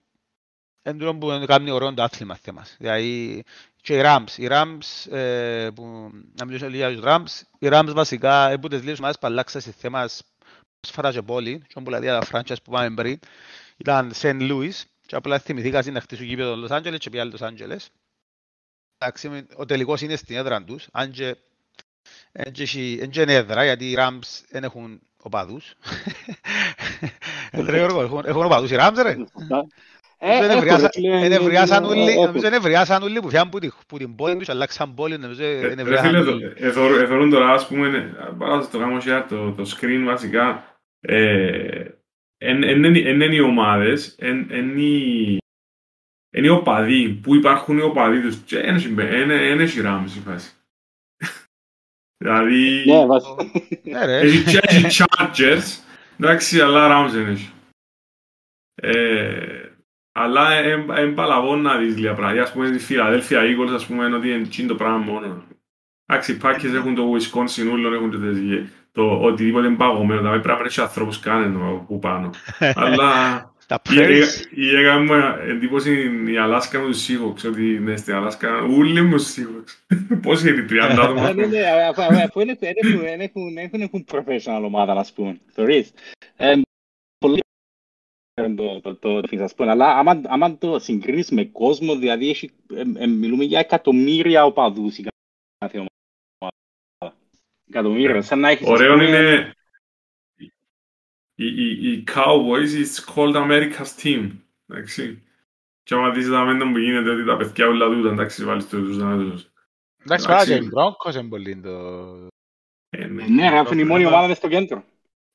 [0.82, 2.76] εν τούτο που κάνει ωραίο το άθλημα θέμας.
[2.80, 3.44] Δηλαδή
[3.82, 7.92] και οι Rams, οι Rams ε, που να μιλήσω λίγα για τους Rams, οι Rams
[7.94, 10.24] βασικά έχουν τις λίγες ομάδες που αλλάξαν σε θέμας
[10.82, 13.20] σφαρά και πόλη, και όπου δηλαδή τα franchise που πάμε πριν,
[13.78, 17.90] ήταν Σεν Λούις, και απλά θυμηθήκας να χτίσουν γήπεδο Λος Άντζελες και πήγα Λος Άντζελες.
[18.98, 21.38] Εντάξει, ο τελικός είναι στην έδρα τους, αν και
[22.32, 25.74] δεν είναι έδρα, γιατί οι Rams δεν έχουν οπαδούς.
[28.26, 29.16] Έχουν οπαδούς οι Rams, ρε.
[31.24, 33.50] Ενευριάσαν όλοι που φιάν
[33.88, 36.54] που την πόλη τους, αλλάξαν πόλη, νομίζω ενευριάσαν όλοι.
[36.56, 38.98] Εθωρούν τώρα, ας πούμε, παρά το κάνω
[39.28, 40.64] το screen βασικά,
[42.40, 45.42] είναι οι ομάδες, είναι
[46.32, 50.52] οι οπαδοί, που υπάρχουν οι οπαδοί τους, και είναι οι Rams η φάση.
[52.22, 52.84] Δηλαδή,
[54.62, 55.84] έχει Chargers,
[56.20, 57.52] εντάξει, αλλά Rams δεν έχει.
[60.12, 62.42] Αλλά είναι παλαβό να δεις λίγα πράγματα.
[62.42, 65.44] Ας πούμε, η Φιλαδέλφια Eagles, ας πούμε, είναι ότι είναι το πράγμα μόνο.
[66.06, 68.12] Εντάξει, οι Packers έχουν το Wisconsin, ούλων έχουν
[68.92, 70.22] το οτιδήποτε είναι παγωμένο.
[70.22, 72.30] Δηλαδή πρέπει να έχει ανθρώπους κάνουν που πάνω.
[72.76, 73.51] Αλλά
[74.56, 75.14] η έγα μου
[75.48, 79.96] εντύπωση η Αλάσκα με τους Seahawks, ότι είναι στην Αλάσκα ούλοι με τους Seahawks.
[80.24, 81.34] Πώς είναι οι 30 άτομα.
[81.34, 82.02] Ναι, ναι, αφού
[83.82, 85.40] έχουν professional ομάδα, να πούμε.
[85.48, 85.92] Θεωρείς.
[87.18, 87.40] Πολύ
[88.56, 92.82] το, το, το ας πούμε, αλλά άμα, άμα το συγκρίνεις με κόσμο, δηλαδή έχει, ε,
[92.98, 95.06] ε, μιλούμε για εκατομμύρια οπαδούς η
[95.58, 97.18] κάθε ομάδα.
[97.70, 98.68] Εκατομμύρια, σαν να έχεις...
[98.68, 99.54] Ωραίο είναι...
[101.36, 104.32] Οι, οι, οι Cowboys is called America's team,
[104.68, 105.24] εντάξει.
[105.84, 108.80] Και άμα δεις τα μέντα που γίνεται ότι τα παιδιά όλα του, εντάξει, βάλεις το
[108.80, 109.46] τους να τους.
[110.04, 111.70] Εντάξει, πάρα και οι Broncos είναι πολύ το...
[113.30, 114.84] Ναι, γράφουν η μόνη ομάδα μες στο κέντρο.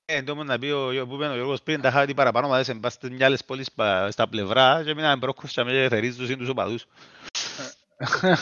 [0.05, 2.81] Ε, εντόμως να πει ο, που είπε ο Γιώργος πριν, τα χάτη παραπάνω ομάδες εν
[2.81, 3.71] πάση μιάλες πόλεις
[4.09, 6.87] στα πλευρά και μείναν μπρόκος και με θερίζουν τους τους οπαδούς.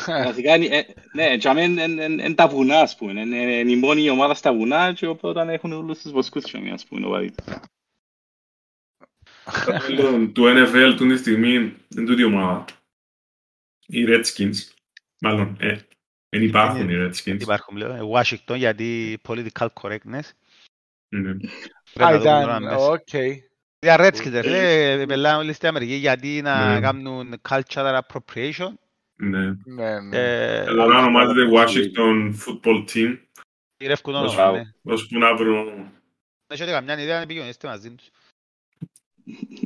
[0.07, 0.59] Βασικά,
[1.13, 5.53] ναι, και είναι τα βουνά, ας πούμε, είναι η μόνη ομάδα στα βουνά και οπότε
[5.53, 7.35] έχουν όλους τους βοσκούς και ας πούμε, οπαδοί.
[10.33, 12.65] Του NFL τούτη τη στιγμή είναι τούτη ομάδα.
[13.87, 14.55] Οι Redskins,
[15.21, 15.57] μάλλον,
[16.29, 17.41] δεν υπάρχουν οι Redskins.
[17.41, 20.31] Υπάρχουν, λέω, Washington γιατί political correctness.
[22.01, 23.15] Α, ήταν, οκ.
[23.79, 28.73] Για Redskins, ρε, επελλάναν όλοι στην Αμερική γιατί να κάνουν cultural appropriation.
[29.17, 29.57] Ναι.
[30.11, 33.19] Εδώ να ονομάζεται Washington Football Team.
[33.77, 34.63] Γυρεύκουν όνομα, ναι.
[34.83, 35.93] Ως που να βρουν όνομα.
[36.47, 38.11] Δεν έχω καμιά ιδέα, δεν πήγαινε είστε μαζί τους.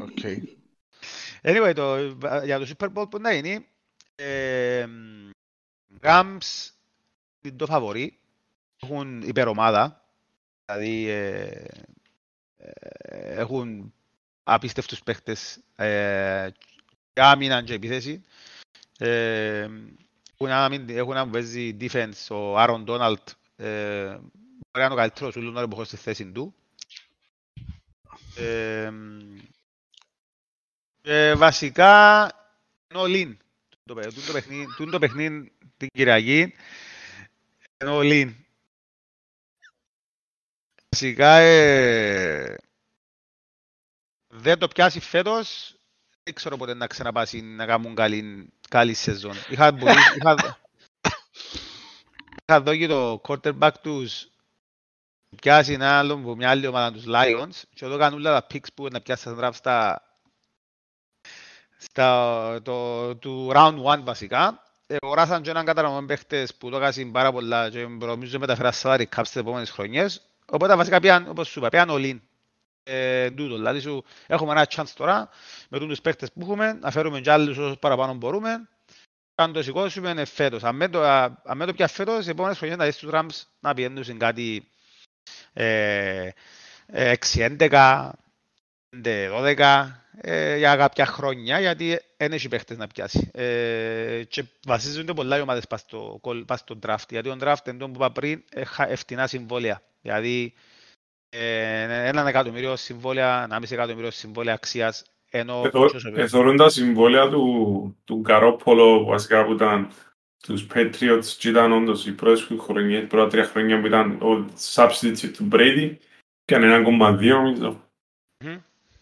[0.00, 0.18] Ok.
[1.42, 1.96] Anyway, το,
[2.44, 3.66] για το Super Bowl που να είναι,
[6.00, 6.70] Rams
[7.42, 8.18] είναι το φαβορή,
[8.82, 10.08] έχουν υπερομάδα,
[10.68, 11.64] Δηλαδή ε,
[12.56, 13.92] ε, έχουν
[14.42, 16.48] απίστευτους παίχτες ε,
[17.12, 18.24] και άμυνα και επίθεση.
[18.98, 19.68] Ε,
[20.36, 24.18] έχουν ένα που παίζει defense ο Άρον Ντόναλτ ε,
[24.70, 26.54] μπορεί να είναι ο καλύτερος ούλων που έχω στη θέση του.
[28.36, 28.92] Ε,
[31.02, 32.22] ε, βασικά
[32.90, 33.36] είναι all in.
[34.90, 36.54] Το παιχνίδι την Κυριακή
[37.80, 38.34] είναι all in.
[40.88, 42.56] Βασικά ε,
[44.28, 45.77] δεν το πιάσει φέτος,
[46.28, 49.34] δεν ξέρω πότε να ξαναπάσει να κάνουν καλή, καλή σεζόν.
[49.48, 49.68] Είχα,
[50.18, 50.56] είχα,
[52.44, 54.28] είχα δω και το quarterback τους
[55.40, 58.72] πιάσει ένα άλλο που μια άλλη ομάδα τους Lions και εδώ κάνουν όλα τα picks
[58.74, 60.02] που να πιάσει draft στα,
[61.76, 64.62] στα το, του round 1 βασικά.
[65.00, 69.22] Αγοράσαν και έναν καταραμό παίχτες που το έκασαν πάρα πολλά και νομίζω μεταφέρα salary cap
[69.24, 70.22] στις επόμενες χρονιές.
[70.46, 72.18] Οπότε βασικά πιάν, όπως σου είπα, πιάν all-in.
[72.90, 75.28] Ε, τούτο, δηλαδή σου έχουμε ένα chance τώρα
[75.68, 78.68] με τους παίχτες που έχουμε, να φέρουμε και άλλους όσο παραπάνω μπορούμε
[79.40, 80.64] αν το σηκώσουμε φέτος.
[80.64, 83.74] Αν με το, αν το πια φέτος, οι επόμενες χρονιές να δεις τους Rams να
[83.74, 84.68] πιένουν σε κάτι
[85.52, 86.30] ε,
[87.32, 88.10] 6-11,
[89.04, 93.30] 5-12 ε, για κάποια χρόνια, γιατί δεν έχει παίχτες να πιάσει.
[93.32, 97.88] Ε, και βασίζονται πολλά οι ομάδες πας στο, πας στο draft, γιατί ο draft, εντός
[97.88, 98.44] που είπα πριν,
[98.76, 99.82] ευθυνά συμβόλαια.
[100.00, 100.54] Δηλαδή,
[101.28, 105.04] ε, έναν εκατομμύριο συμβόλαια, ένα μισή εκατομμύριο συμβόλαια αξίας
[106.14, 109.90] Εθωρούν τα συμβόλαια του, του Καρόπολο βασικά που ήταν
[110.42, 115.30] τους Patriots και ήταν όντως οι πρώτες χρονιές, πρώτα τρία χρόνια που ήταν ο substitute
[115.36, 115.96] του Brady
[116.44, 117.82] και έναν κόμμα δύο νομίζω.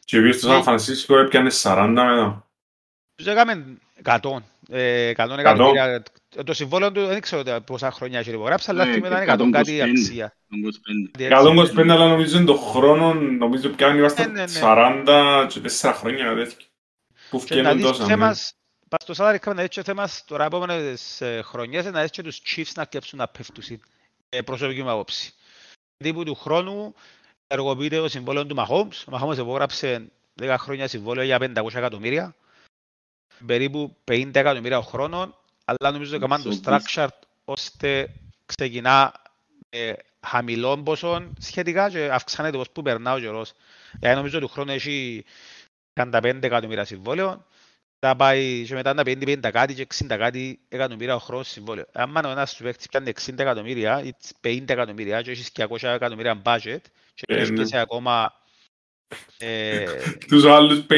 [0.05, 2.49] Και πήγε στο Σαν Φρανσίσκο έπιανε 40 μετά.
[3.15, 6.03] Τους έκαμε 100, 100 εκατομμύρια
[6.45, 9.83] το συμβόλαιο του δεν ξέρω πόσα χρόνια έχει υπογράψει, αλλά αυτή μετά είναι 100 κάτι
[9.83, 10.37] αξία.
[11.19, 16.67] 125, αλλά νομίζω είναι το χρόνο, νομίζω πιάνει είμαστε 40 και 4 χρόνια τέτοιο.
[17.31, 18.37] Που φτιάχνουν τόσα.
[18.89, 22.73] Πας στο salary cap να έτσι ο θέμας τώρα επόμενες χρονιές να έτσι τους Chiefs
[22.75, 23.81] να κέψουν να πέφτουν
[24.45, 25.33] προσωπική μου άποψη.
[25.97, 26.95] Τύπου του χρόνου
[27.47, 29.05] εργοποιείται το συμβόλαιο του Mahomes.
[29.13, 30.11] Ο Mahomes υπογράψε
[30.41, 32.35] 10 χρόνια συμβόλαιο για 500 εκατομμύρια.
[33.47, 35.29] Περίπου 50 εκατομμύρια ο χρόνος
[35.67, 37.09] αλλά νομίζω ότι έκαναν το structure
[37.45, 38.09] ώστε
[38.47, 39.13] ξεκινά
[39.71, 39.97] με
[40.27, 43.53] χαμηλών ποσών σχετικά και αυξάνεται πώς που περνά ο καιρός.
[43.99, 45.25] Δηλαδή νομίζω ότι ο χρόνος έχει
[46.01, 47.47] 55 εκατομμύρια συμβόλαιο,
[47.99, 51.85] θα πάει και μετά να 50 κάτι και 60 κάτι εκατομμύρια ο χρόνος συμβόλαιο.
[51.93, 54.13] Αν ο ένας σου παίχτης πιάνει 60 εκατομμύρια ή
[54.45, 56.81] 50 εκατομμύρια και έχεις 200 εκατομμύρια budget
[57.15, 58.33] και έχεις και σε ακόμα...
[60.29, 60.93] Τους άλλους 53,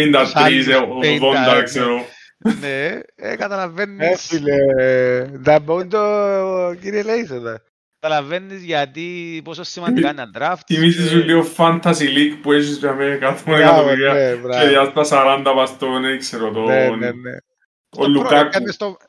[1.58, 2.06] 80 ξέρω.
[2.38, 4.08] Ναι, ε, καταλαβαίνεις...
[4.10, 4.56] Έφυλε,
[5.42, 6.00] θα πω το
[6.80, 7.62] κύριε Λέισοντα.
[8.00, 10.60] Καταλαβαίνεις γιατί πόσο σημαντικά είναι ένα draft.
[10.66, 15.04] Θυμίζεις σου λίγο fantasy league που έχεις για μένα κάθε εκατομμυρία και για τα
[15.44, 16.60] 40 πας το, δεν ξέρω το...
[16.60, 17.36] Ναι, ναι, ναι.
[17.96, 18.50] Ο Λουκάκου.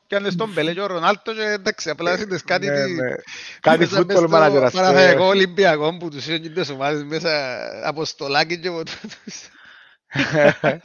[0.06, 2.68] Κι αν στον Μπελέ και ο Ρονάλτο και εντάξει, απλά είναι κάτι...
[3.60, 4.82] Κάτι φούτπολ μάνατζερ ας πούμε.
[4.82, 8.68] Παραθειακό Ολυμπιακό που τους είναι τις ομάδες μέσα από στολάκι και
[10.62, 10.80] από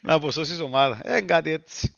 [0.00, 1.00] να αποσώσεις ομάδα.
[1.04, 1.94] Ε, κάτι έτσι.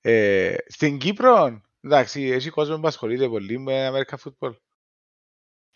[0.00, 4.54] Ε, στην Κύπρο, εντάξει, έχει κόσμο που ασχολείται πολύ με American Football.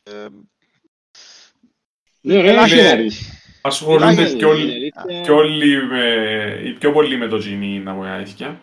[0.03, 0.27] Ε,
[2.21, 3.27] ναι, ρε, έχει
[3.61, 4.33] Ασχολούνται
[5.23, 8.63] και όλοι με, οι πιο πολλοί με το Gini, να πω αλήθεια.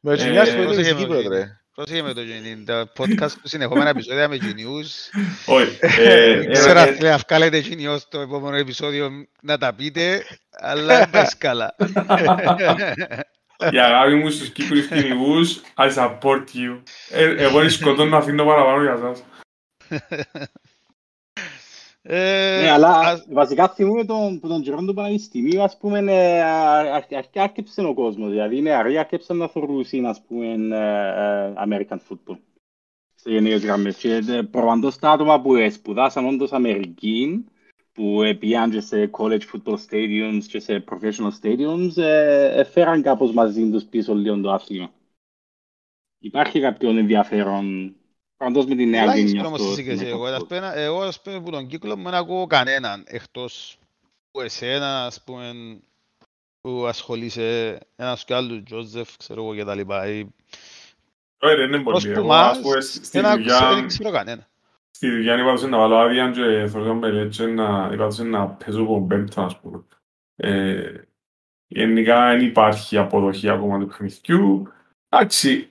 [0.00, 1.60] Με το Gini ασχολείται στην Κύπρο, ρε.
[1.76, 5.18] Πρόσεχε με το Gini, τα podcast που συνεχόμενα επεισόδια με Ginius.
[5.46, 5.78] Όχι.
[6.52, 9.10] Ξέρω αν θέλει να βγάλετε Ginius στο επόμενο επεισόδιο
[9.42, 11.74] να τα πείτε, αλλά δεν πας καλά.
[13.70, 16.82] Η αγάπη μου στους Κύπρους κυνηγούς, I support you.
[17.38, 19.22] Εγώ σκοτώνω να αφήνω παραπάνω για σας.
[22.08, 25.98] Ναι, αλλά βασικά θυμούμε τον, τον καιρό του Πανεπιστημίου, ας πούμε,
[27.12, 30.54] αρχικά άρκεψε ο κόσμος, δηλαδή είναι αργή άρκεψαν να θεωρούσουν, ας πούμε,
[31.66, 32.38] American football.
[33.14, 33.96] Σε γενικές γραμμές.
[33.96, 37.44] Και προβαντός τα άτομα που σπουδάσαν όντως Αμερική,
[37.92, 41.96] που πήγαν και σε college football stadiums και σε professional stadiums,
[42.52, 44.90] έφεραν κάπως μαζί τους πίσω λίγο το άθλημα.
[46.18, 47.94] Υπάρχει κάποιον ενδιαφέρον
[48.36, 50.56] Πάντως με τη νέα γενιά αυτό.
[50.74, 53.78] Εγώ, ας πούμε, που τον κύκλο μου δεν ακούω κανέναν, εκτός
[54.30, 55.52] που εσένα, ας πούμε,
[56.60, 60.00] που ασχολείσαι ένας και άλλος, Τζόζεφ, ξέρω εγώ και τα λοιπά.
[60.00, 62.10] Όχι, δεν είναι πολύ.
[62.10, 63.74] Εγώ, ας πούμε, στη δουλειά...
[63.74, 64.48] Δεν ξέρω κανένα.
[64.90, 69.44] Στη δουλειά είπα να βάλω άδεια και θέλω να πελέτσε να είπα να παίζω κομπέμπτα,
[69.44, 69.84] ας πούμε.
[70.36, 70.92] Ε,
[71.66, 74.72] γενικά δεν υπάρχει αποδοχή ακόμα του παιχνιδιού.
[75.08, 75.68] Εντάξει,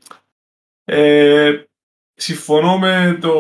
[0.83, 1.63] ε,
[2.15, 3.33] συμφωνώ με το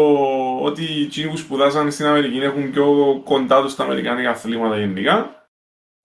[0.61, 5.47] ότι οι εκείνοι που σπουδάσαν στην Αμερική έχουν πιο κοντά τους στα Αμερικάνικα αθλήματα γενικά.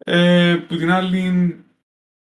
[0.05, 1.19] Ε, που την άλλη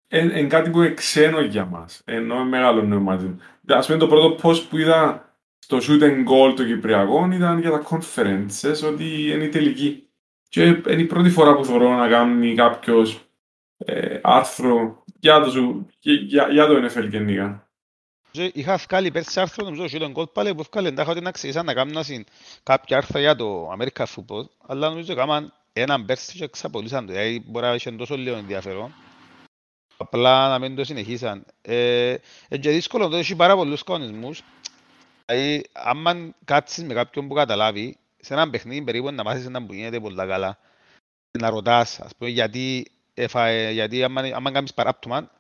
[0.09, 3.39] είναι κάτι που είναι ξένο για μας, ενώ είναι μεγάλο νόημα.
[3.67, 7.71] Ας πούμε το πρώτο post που είδα στο shoot and goal των Κυπριακών ήταν για
[7.71, 10.07] τα conferences, ότι είναι η τελική.
[10.49, 13.25] Και είναι η πρώτη φορά που θεωρώ να κάνει κάποιος
[13.77, 17.72] ε, άρθρο για το, για, για το NFL γενικά.
[18.33, 21.67] Είχα βγάλει πέρσι άρθρο, νομίζω ότι ήταν κόλ πάλι που βγάλει εντάχα ότι να ξεκίνησαν
[21.67, 22.27] να κάνουν
[22.63, 27.13] κάποια άρθρα για το American Football, αλλά νομίζω ότι έκαναν έναν πέρσι και εξαπολύσαν το.
[27.13, 28.95] Δηλαδή μπορεί να είχε τόσο λίγο ενδιαφέρον.
[29.97, 31.45] Απλά να μην το συνεχίσαν.
[31.63, 32.09] Ε,
[32.49, 34.43] είναι και δύσκολο, το έχει πάρα πολλούς κανονισμούς.
[35.27, 39.73] Δηλαδή, άμα κάτσεις με κάποιον που καταλάβει, σε έναν παιχνίδι περίπου να μάθεις έναν που
[39.73, 40.59] γίνεται πολλά καλά.
[41.39, 45.31] Να ρωτάς, ας πούμε, γιατί, έφαε, γιατί άμα, άμα κάνεις παράπτωμα,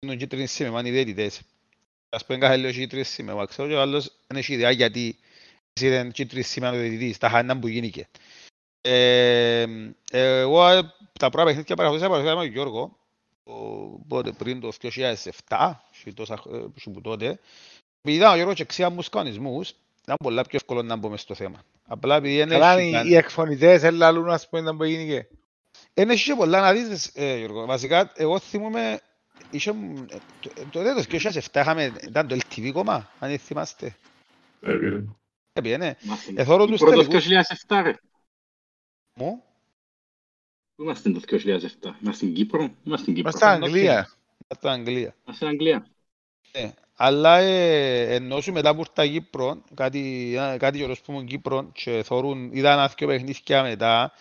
[0.00, 1.40] είναι κίτρινη σήμα, είναι οι διαιτητές.
[2.14, 5.16] Ας πούμε, κάθε λίγο κίτρινη σήμα, ξέρω και ο άλλος δεν έχει ιδέα γιατί
[5.72, 8.08] εσύ δεν κίτρινη σήμα ο διαιτητής, τα χάναν που γίνηκε.
[8.80, 9.64] Ε,
[10.10, 10.62] εγώ
[11.18, 12.98] τα πρώτα παιχνίδια παρακολουθήσα, παρακολουθήσα με τον Γιώργο,
[14.08, 14.72] πότε, πριν το
[15.48, 15.72] 2007,
[16.14, 16.42] τόσα,
[16.92, 17.38] που τότε,
[18.02, 21.62] επειδή ο Γιώργος εξήγα μου κανονισμούς, ήταν πολλά πιο εύκολο να μπούμε στο θέμα.
[21.86, 22.58] Απλά επειδή είναι...
[22.58, 25.26] Καλά, οι εκφωνητές έλα ας πούμε να μπορεί και...
[25.94, 27.66] Είναι είχε πολλά να δεις, ε, Γιώργο.
[27.66, 29.00] Βασικά, εγώ θυμούμαι,
[29.50, 29.72] είχε,
[30.40, 33.96] το, το, το 2007 είχαμε, ήταν το LTV κόμμα, αν θυμάστε.
[34.60, 35.04] Έπαιρε.
[35.52, 35.96] Έπαιρε, ναι.
[36.34, 37.26] Εθώρω τους τελικούς.
[37.66, 37.94] 2007, ρε.
[39.14, 39.42] Μου.
[40.74, 43.30] Πού είμαστε το 2007, είμαστε στην Κύπρο, είμαστε στην Κύπρο.
[43.30, 44.10] Είμαστε Αγγλία.
[44.48, 45.14] Είμαστε Αγγλία.
[45.24, 45.86] Είμαστε Αγγλία.
[46.52, 46.74] Ναι.
[46.96, 52.02] Αλλά ε, ενώ σου μετά που ήρθα Κύπρο, κάτι, κάτι καιρός που ήμουν Κύπρο και
[52.04, 54.12] θωρούν, είδα ένα δύο παιχνίδια μετά,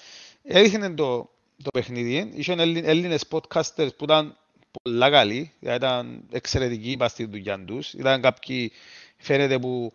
[0.44, 1.30] έδειχνε το,
[1.64, 4.38] το παιχνίδι, είχαν Έλληνες podcasters που ήταν
[4.82, 8.72] πολλά καλοί, ήταν εξαιρετικοί είπα στη δουλειά τους, ήταν κάποιοι
[9.18, 9.94] φαίνεται που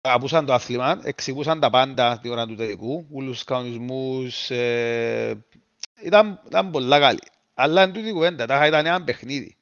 [0.00, 5.44] αγαπούσαν το άθλημα, εξηγούσαν τα πάντα την ώρα του τελικού, όλους τους κανονισμούς, ε,
[6.02, 7.22] ήταν, ήταν πολλά καλοί.
[7.54, 9.56] Αλλά εν τούτη η κουβέντα, τα ήταν ένα παιχνίδι.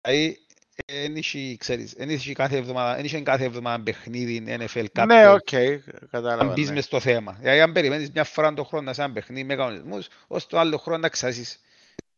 [0.00, 0.38] Δηλαδή,
[0.86, 5.16] δεν είχε, ξέρεις, δεν είχε κάθε εβδομάδα, δεν είχε κάθε εβδομάδα παιχνίδι NFL κάποιο.
[5.16, 5.78] Ναι, ok, okay,
[6.10, 6.42] κατάλαβα.
[6.42, 6.74] Αν μπεις ναι.
[6.74, 7.36] μες στο θέμα.
[7.40, 10.76] Δηλαδή, αν περιμένεις μια φορά τον χρόνο σε ένα παιχνίδι με κανονισμούς, ως το άλλο
[10.76, 11.60] χρόνο να ξάσεις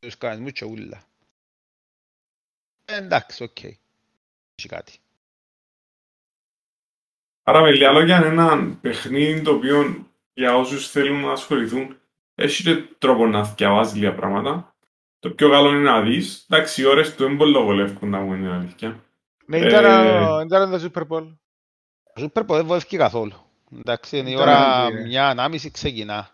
[0.00, 1.07] τους κανονισμούς και ούλα.
[2.90, 3.50] Ε, εντάξει, οκ.
[3.60, 3.72] Okay.
[4.54, 4.98] Έχει κάτι.
[7.42, 11.96] Άρα με λίγα λόγια είναι ένα παιχνίδι το οποίο για όσους θέλουν να ασχοληθούν
[12.34, 14.74] έχει και τρόπο να διαβάζει λίγα πράγματα.
[15.18, 16.46] Το πιο καλό είναι να δεις.
[16.48, 19.04] Εντάξει, οι ώρες του έμπολο βολεύκουν να μου είναι αλήθεια.
[19.46, 21.36] Ναι, Ε, ήταν το Super Bowl.
[22.14, 23.32] Το Super Bowl δεν βοηθήκε καθόλου.
[23.78, 25.06] Εντάξει, είναι η Ήταν ώρα αντί, ναι.
[25.06, 26.30] μια ανάμιση ξεκινά.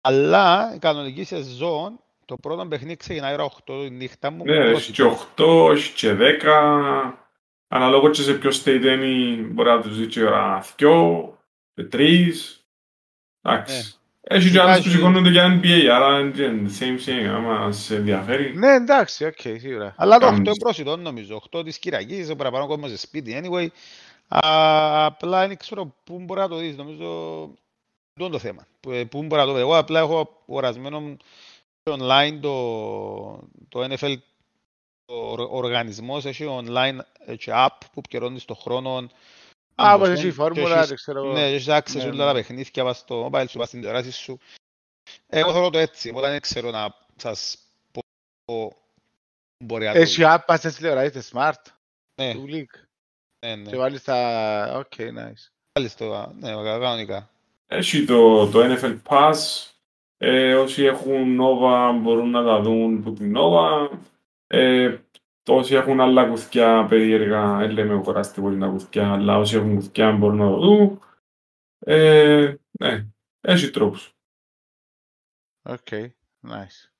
[0.00, 4.44] Αλλά η κανονική σεζόν, το πρώτο παιχνίδι ξεκινάει η ώρα 8 η νύχτα μου.
[4.44, 5.02] Ναι, έχει και
[5.36, 7.14] 8, έχει και 10.
[7.68, 11.38] Αναλόγως και σε ποιο state είναι, μπορεί να τους δει και η ώρα 2,
[11.74, 12.28] και 3.
[13.42, 13.94] Εντάξει.
[14.20, 18.56] Έχει και άλλους που Υπάρχει- σηκώνονται για NBA, άρα είναι same same, άμα σε ενδιαφέρει.
[18.56, 19.94] Ναι, εντάξει, οκ, σίγουρα.
[19.96, 20.38] Αλλά το 8 Κάμεις.
[20.48, 21.36] είναι προσιτό νομίζω.
[21.36, 23.40] 8 της Κυριακής, ο παραπάνω κόσμος σε σπίτι.
[23.42, 23.66] Anyway,
[24.28, 26.76] α, απλά δεν ξέρω πού μπορεί να το δεις.
[26.76, 27.04] Νομίζω
[28.10, 28.66] αυτό είναι το θέμα.
[28.80, 29.60] Πού ε, πού μπορεί να το δεις.
[29.62, 31.16] Εγώ απλά έχω αγορασμένο
[31.92, 32.52] online το,
[33.68, 34.16] το NFL
[35.06, 38.90] ο οργ- οργανισμός έχει online έτσι, app που επικαιρώνεις το χρόνο.
[38.96, 39.06] Α,
[39.74, 41.32] Αν όπως το εσύ η και φόρμουλα, έχεις- δεν ξέρω εγώ.
[41.32, 42.24] Ναι, έχεις access Ναι, όλα ναι.
[42.24, 44.38] τα παιχνίδια πας στο mobile σου, πας στην τηλεόραση σου.
[45.26, 47.58] Εγώ θέλω το έτσι, οπότε δεν ξέρω να σας
[47.92, 48.00] πω
[48.44, 48.76] πού
[49.64, 50.26] μπορεί να το Έχει δεις.
[50.28, 51.62] app, πας στις τηλεοράσεις, smart,
[52.20, 52.82] Ναι, του leak.
[53.46, 53.70] ναι, ναι.
[53.70, 54.72] Και βάλεις τα...
[54.78, 55.48] Ok, nice.
[55.72, 57.30] Βάλεις το, ναι, κανονικά.
[57.66, 59.36] Έχει το, το NFL Pass.
[60.20, 63.98] Ε, όσοι έχουν Nova μπορούν να τα δουν από την Nova.
[64.46, 64.96] Ε,
[65.46, 70.12] όσοι έχουν άλλα κουθιά περίεργα, δεν λέμε αγοράστε πολύ τα κουθιά, αλλά όσοι έχουν κουθιά
[70.12, 71.00] μπορούν να το δουν.
[71.78, 73.06] Ε, ναι,
[73.40, 74.12] έχει τρόπους.
[75.62, 75.86] Ok,
[76.48, 76.90] nice.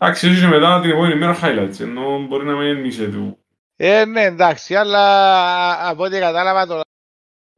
[0.00, 3.38] Εντάξει, έχει και μετά την επόμενη μέρα highlights, ενώ μπορεί να μην είσαι του.
[3.76, 6.80] Ε, ναι, εντάξει, αλλά από ό,τι κατάλαβα το...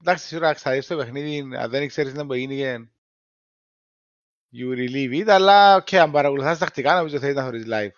[0.01, 2.89] Εντάξει, σίγουρα θα δεις το παιχνίδι, αν δεν ξέρεις να μπορεί και...
[4.53, 7.91] You relive it, αλλά οκ, αν παρακολουθάς τακτικά νομίζω θέλει να θωρείς live.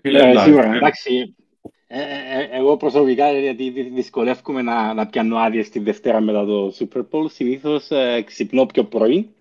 [0.00, 0.76] Φίλε, Ε, εντάξει, σίγουρα, ε.
[0.76, 1.34] εντάξει.
[1.86, 6.44] Ε, ε, ε, εγώ προσωπικά, γιατί δυ- δυσκολεύομαι να, να πιάνω άδειες τη Δευτέρα μετά
[6.44, 9.34] το Super Bowl, συνήθως ε, ξυπνώ πιο πρωί,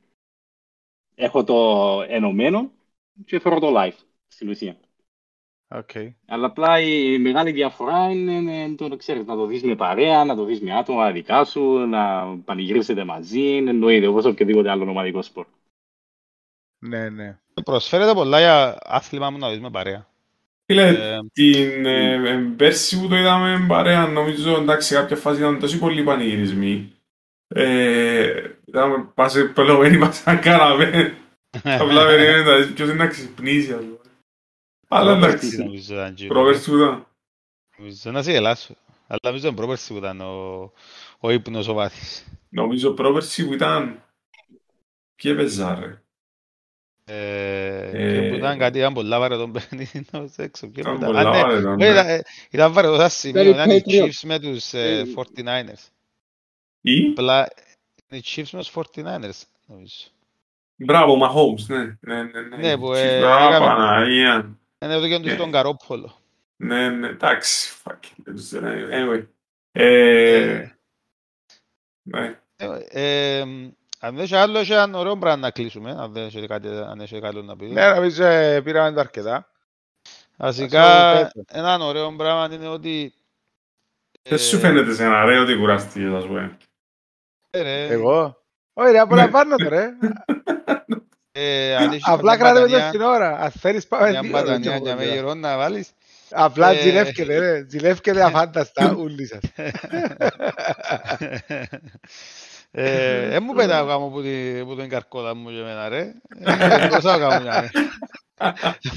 [1.16, 2.72] έχω το ενωμένο
[3.26, 3.98] και φέρω το live,
[4.28, 4.80] στην ουσία.
[5.74, 5.90] Οκ.
[6.28, 10.26] Αλλά απλά η μεγάλη διαφορά είναι, είναι το να ξέρεις, να το δεις με παρέα,
[10.26, 15.22] να το δεις με άτομα δικά σου, να πανηγυρίσετε μαζί, εννοείται, όπως οποιοδήποτε άλλο ομαδικό
[15.22, 15.46] σπορ.
[16.80, 17.38] Ναι, ναι.
[17.64, 20.08] Προσφέρεται πολλά για άθλημα μου να δεις με παρέα.
[20.66, 25.40] Φίλε, Ε, την ε, ε, πέρσι που το είδαμε παρέα, νομίζω εντάξει σε κάποια φάση
[25.40, 26.92] ήταν τόσο πολλοί πανηγυρισμοί.
[27.48, 31.18] Ε, είδαμε πάσε πελωμένοι μας να κάναμε.
[31.64, 33.74] Απλά περιμένουμε να δεις ποιος είναι να ξυπνήσει.
[33.74, 34.01] ας πούμε.
[34.92, 36.34] Αλλά πρόπερση εντάξει, νομίζω ήταν γύρω.
[36.34, 37.08] πρόπερση που ήταν.
[37.78, 38.76] Νομίζω να σε γελάσω.
[39.08, 40.72] Αλλά νομίζω είναι πρόπερση που ήταν ο,
[41.20, 42.26] ο ύπνος ο βάθης.
[42.50, 44.04] Νομίζω πρόπερση που ήταν...
[45.16, 46.02] Ποιο έπαιζα ρε.
[47.06, 50.68] Ε, Ε, και που ήταν κάτι, ήταν πολλά βαρετό παιχνίδι, νομίζω, έξω.
[50.68, 51.06] Ποιο Ήταν ήταν.
[51.08, 51.88] πολλά Α, ναι, βαρετό, όχι, ναι.
[51.88, 54.06] ήταν- ε, Ήταν βαρετό σαν σημείο, Ήταν ήταν οι Patriots.
[54.06, 55.88] Chiefs με τους ε, Ε, 49ers.
[56.82, 57.48] Ή, Απλά
[58.10, 59.96] οι Chiefs με τους 49ers, νομίζω.
[60.76, 61.98] Μπράβο, Mahomes, ναι.
[62.00, 62.58] Ναι, ναι, ναι.
[62.58, 64.60] Ναι, που, Τσι, ε, α, έκαμε- Παναγία.
[64.82, 65.34] Είναι το γέντο Ναι.
[65.34, 66.16] στον Καρόπολο.
[66.56, 67.74] Ναι, ναι, εντάξει.
[67.84, 67.98] Fuck.
[68.16, 69.26] δεν ξέρω, Anyway.
[69.72, 70.66] Ε,
[72.02, 72.40] ναι.
[72.56, 73.42] Ε, ε,
[74.00, 77.00] Αν δεν έχει άλλο, έχει ένα ωραίο πράγμα να κλείσουμε, αν δεν έχει κάτι, αν
[77.02, 77.72] έχει κάτι άλλο να πεις.
[77.72, 79.52] Ναι, νομίζω ε, πήραμε τα αρκετά.
[80.38, 83.14] Βασικά, Ας το ένα ωραίο πράγμα είναι ότι...
[84.24, 86.58] Δεν σου φαίνεται σε ένα ρε ότι κουραστείς, ας πούμε.
[87.50, 88.44] ε, ρε, Εγώ;
[88.74, 89.90] Όχι ρε, απολαμβάνω το ρε.
[91.42, 93.38] ε, αν έχεις Απλά μια κρατάμε το μπατανία- στην ώρα.
[93.40, 95.14] Αν θέλεις πάμε Μια δύο ώρες, μπατανία όχι για με πρόβλημα.
[95.16, 95.90] γερό να βάλεις.
[96.30, 97.66] Απλά Ε, ζηλεύκεται ρε.
[97.70, 99.40] Ζηλεύκεται αφάνταστα ούλοι σας.
[102.74, 106.14] Ε, Δεν μου πετάω κάμω που τη- που την καρκόλα μου και εμένα ρε.
[106.40, 107.72] Ε, Τόσα κάμω για μένα.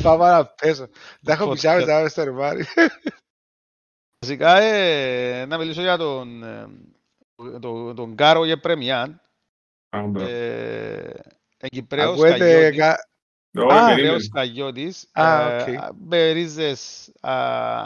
[0.03, 0.89] Πάμε να πέσω.
[1.25, 1.53] Τα έχω Podcast.
[1.53, 2.65] πισάμε τα στο ρημάρι.
[4.19, 6.67] Βασικά, ε, να μιλήσω για τον, ε,
[7.61, 9.21] τον, τον Κάρο και Πρεμιάν.
[11.65, 12.25] Α, μπράβο.
[12.25, 12.79] Ε, ε, Κυπρέος Ακούετε Καγιώτης.
[12.79, 13.09] κα-
[13.57, 13.95] Όχι, α, περίμενε.
[14.03, 15.09] Κυπρέος Καγιώτης.
[15.13, 15.95] Α, ε, οκ.
[16.09, 17.33] Με ρίζες α,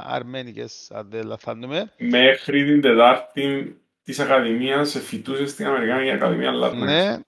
[0.06, 1.92] αρμένικες, αν δεν λαθάνουμε.
[1.98, 6.90] Μέχρι την Τετάρτη της Ακαδημίας φοιτούσε στην Αμερικάνικη Ακαδημία Λάτμας.
[6.90, 7.18] Ναι.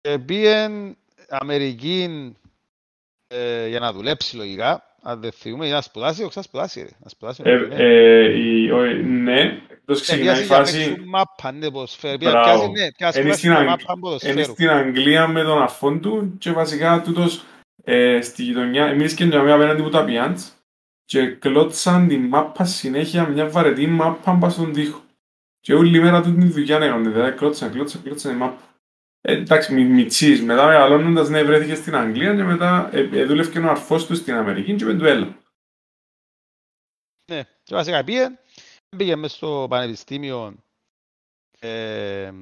[0.00, 0.96] Και πήγεν
[1.28, 2.32] Αμερική
[3.28, 4.88] ε, για να δουλέψει λογικά.
[5.02, 6.80] Αν δεν θυμούμε, για να σπουδάσει, όχι να σπουδάσει.
[6.80, 6.88] ρε.
[6.98, 7.42] Να σπουδάσει.
[7.44, 9.60] Ε, νομίζω, ναι.
[9.86, 12.16] Ε, η- ο- Ναι, εκτός ξεκινάει η Πιάσει για φάση; παίξουν μάπα, ναι, ποδοσφαίρου.
[12.16, 12.42] Μπράβο.
[12.72, 14.42] Πιάσει, ναι, πιάσει Είναι για στην παίξουν Αγγ- μάπα Είναι ποδοσφαίρου.
[14.52, 17.44] στην Αγγλία με τον αρφόν του και βασικά τούτος
[17.84, 20.52] ε, στη γειτονιά, εμείς και για απέναντι από τα πιάντς
[21.04, 25.02] και κλώτσαν την μάπα συνέχεια μια βαρετή μάπα πας στον τοίχο.
[25.60, 28.62] Και όλη μέρα τούτη τη δουλειά έκαναν, δηλαδή κλώτσαν, κλώτσαν, κλώτσαν την μάπα.
[29.20, 33.58] Ε, εντάξει, μι, μιτσής, μετά μεγαλώνοντας ναι, βρέθηκε στην Αγγλία και μετά ε, ε, δούλευκε
[33.58, 35.36] ο αρφός του στην Αμερική και με του έλα.
[37.30, 38.38] Ναι, και βασικά πήγε,
[38.96, 40.54] πήγε μέσα στο πανεπιστήμιο
[41.58, 42.32] ε,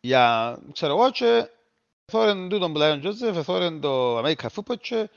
[0.00, 1.48] για, ξέρω εγώ, και
[2.12, 5.10] θόρεν τούτον που λέει ο Τζόζεφ, θόρεν το American Football και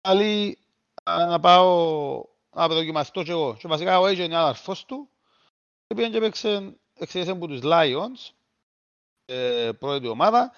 [0.00, 0.58] άλλοι
[1.04, 2.24] α, να πάω
[2.54, 3.56] να δοκιμαστώ και εγώ.
[3.58, 5.08] Και βασικά ο έγινε ένα αρφός του
[5.86, 8.30] και πήγαινε και παίξε, εξαιρέσε από τους Lions,
[9.24, 10.52] ε, πρώτη ομάδα.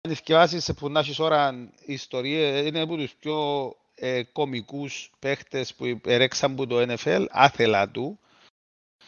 [0.00, 6.00] Αν θυκευάσεις που να έχεις ώρα ιστορία, είναι από τους πιο ε, κομικούς παίχτες που
[6.04, 8.18] ερέξαν από το NFL, άθελα του.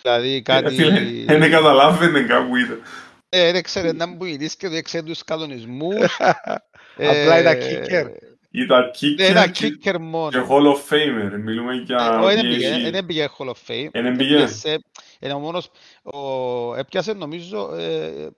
[0.03, 0.74] Δηλαδή Ε, κάτι...
[0.74, 2.83] φίλε, Δεν καταλάβαινε κάπου ήταν.
[3.29, 6.16] Ε, δεν ξέρει να μου ειδήσει και δεν ξέρει τους κανονισμούς.
[6.97, 8.07] Απλά ήταν Ε, kicker.
[8.55, 10.47] Ήταν Ναι, ήταν kicker και- kicker και μόνο.
[10.51, 11.31] Hall of Famer.
[11.45, 12.93] Μιλούμε Ε, για όχι, δεν πήγε, PSG.
[12.93, 13.89] δεν πήγε Hall of Fame.
[13.91, 14.35] Ε, δεν πήγε.
[14.35, 14.85] Έπιασε-
[15.20, 15.70] Είναι ο μόνος,
[16.03, 18.29] ο- έπιασε νομίζω, ε,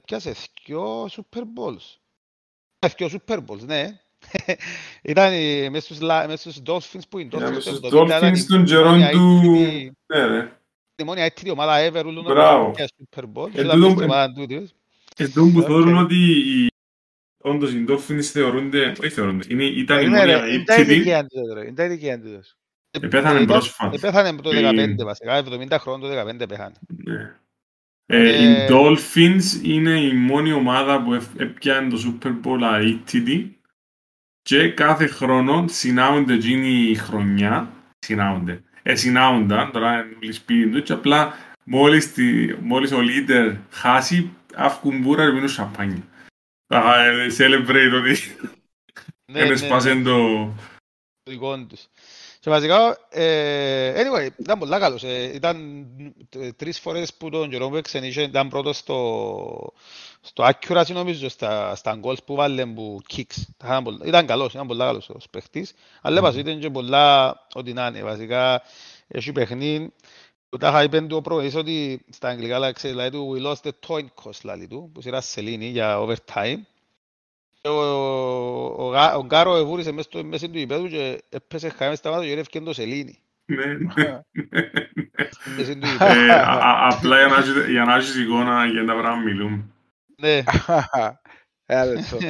[0.00, 0.34] έπιασε
[0.66, 1.96] δυο Super Bowls.
[2.78, 3.86] Ε, Δυο Super Bowls, ναι.
[5.02, 7.90] Ήταν οι- μες στους Li- μες στους Dolphins που είναι Ήταν Dolphins μες το στους
[7.92, 10.50] 70, ήταν Dolphins η των καιρών μόνη του- αίτητη- Ναι,
[10.96, 11.02] ρε.
[11.04, 12.66] η μόνη αίτητη ομάδα ever ούλων των Μπράβο.
[12.66, 13.48] οποίων έπιασε Super Bowl.
[13.54, 14.74] Ε, Ήταν τούτο- μες στην ομάδα τούτης.
[15.16, 15.64] Εδώ που Οκ.
[15.66, 16.70] θεωρούν ότι οι-
[17.42, 20.94] όντως οι Dolphins θεωρούνται, όχι θεωρούνται, είναι, ήταν η Είναι μόνη ρε, είναι τα αίτητη.
[20.94, 21.60] ηλικία του, ρε.
[21.60, 22.42] Είναι τα ηλικία του.
[22.90, 23.94] Επέθανε Ήταν- πρόσφατα.
[23.94, 26.74] Επέθανε το Πριν- 15 βασικά, 70 χρόνων το 15 πέθανε.
[27.04, 27.34] Ναι.
[28.08, 33.60] Ε, οι Ε, Dolphins είναι η μόνη ομάδα που ευ- έπιανε το Super Bowl αίτητη
[34.42, 40.82] και κάθε χρόνο συνάονται εκείνη η χρονιά, συνάονται, ε, συνάονταν, τώρα είναι όλοι σπίτι του
[40.82, 41.34] και απλά
[41.64, 46.02] μόλις, τη, μόλις ο leader χάσει, αύκουν μπούρα και πίνουν σαπάνια.
[46.66, 48.36] Α, ε, celebrate ότι
[49.32, 50.02] Ναι, ναι, έσπασε το...
[51.22, 51.86] το δικό τους.
[52.40, 55.02] Και βασικά, ε, anyway, ήταν πολλά καλός.
[55.04, 55.86] Ε, ήταν
[56.36, 59.72] ε, τρεις φορές που τον καιρό που εξενήσε, ήταν πρώτος στο,
[60.26, 63.34] στο accuracy νομίζω, στα, στα goals που βάλε που kicks.
[63.56, 65.72] Τα είχαν πολλά- Ήταν καλός, ήταν πολλά καλός ως παίχτης.
[66.02, 68.02] Αλλά βασικά ήταν και πολλά ό,τι να είναι.
[68.02, 68.62] Βασικά,
[69.08, 69.92] έχει παιχνίδι
[70.48, 73.46] που τα είχα πει του ο πρόεδρος ότι στα αγγλικά λέει, ξέρεις, λέει του we
[73.46, 76.58] lost the coin cost λέει του, που σειρά σελήνη για overtime.
[77.60, 77.80] Και ο,
[78.76, 82.28] ο, Γα- ο Γκάρο εβούρισε μέσα στο μέση του υπέδου και έπεσε χάμε στα μάτια
[82.28, 83.18] και ρεύκε το σελήνη.
[83.44, 84.20] Ναι, ναι.
[85.56, 86.20] Μέση του υπέδου.
[86.20, 89.64] Ε, α- α- Απλά για να έχεις- για να έχεις εικόνα για τα πράγματα μιλούμε.
[90.16, 90.42] Ναι.
[91.66, 92.18] Ένα λεπτό.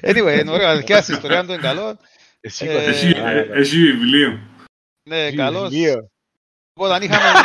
[0.00, 1.98] Anyway, είναι ωραίο, και η ιστορία του είναι καλό.
[2.40, 2.86] Εσύ Ε, κολλάς.
[2.86, 4.38] Έχει, ε, έχει βιβλίο.
[5.08, 5.68] Ναι, καλός.
[5.70, 6.10] Βιβλίο.
[6.74, 7.24] Όταν είχαμε...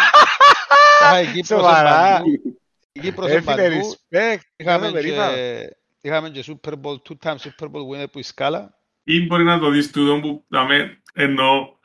[1.01, 2.18] είχαμε Κύπρος Σοβαρά.
[2.18, 2.57] παντού.
[2.91, 3.61] Κύπρος Έφυγε παντού.
[3.64, 4.39] respect.
[4.56, 5.34] Είχαμε Είχαμε περίφημα.
[5.34, 5.69] και,
[6.01, 8.77] είχαμε και Super Bowl, two-time Super Bowl winner που η σκάλα.
[9.03, 11.76] Ή μπορεί να το δεις τούτο που δαμε, εννοώ,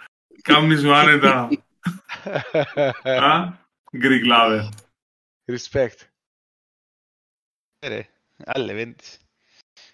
[0.43, 1.49] κάμνη σου άνετα.
[3.05, 3.53] Α,
[4.03, 4.69] Greek lover.
[5.45, 5.99] Respect.
[7.85, 8.09] Ε, Ρε,
[8.44, 9.19] άλλε βέντης.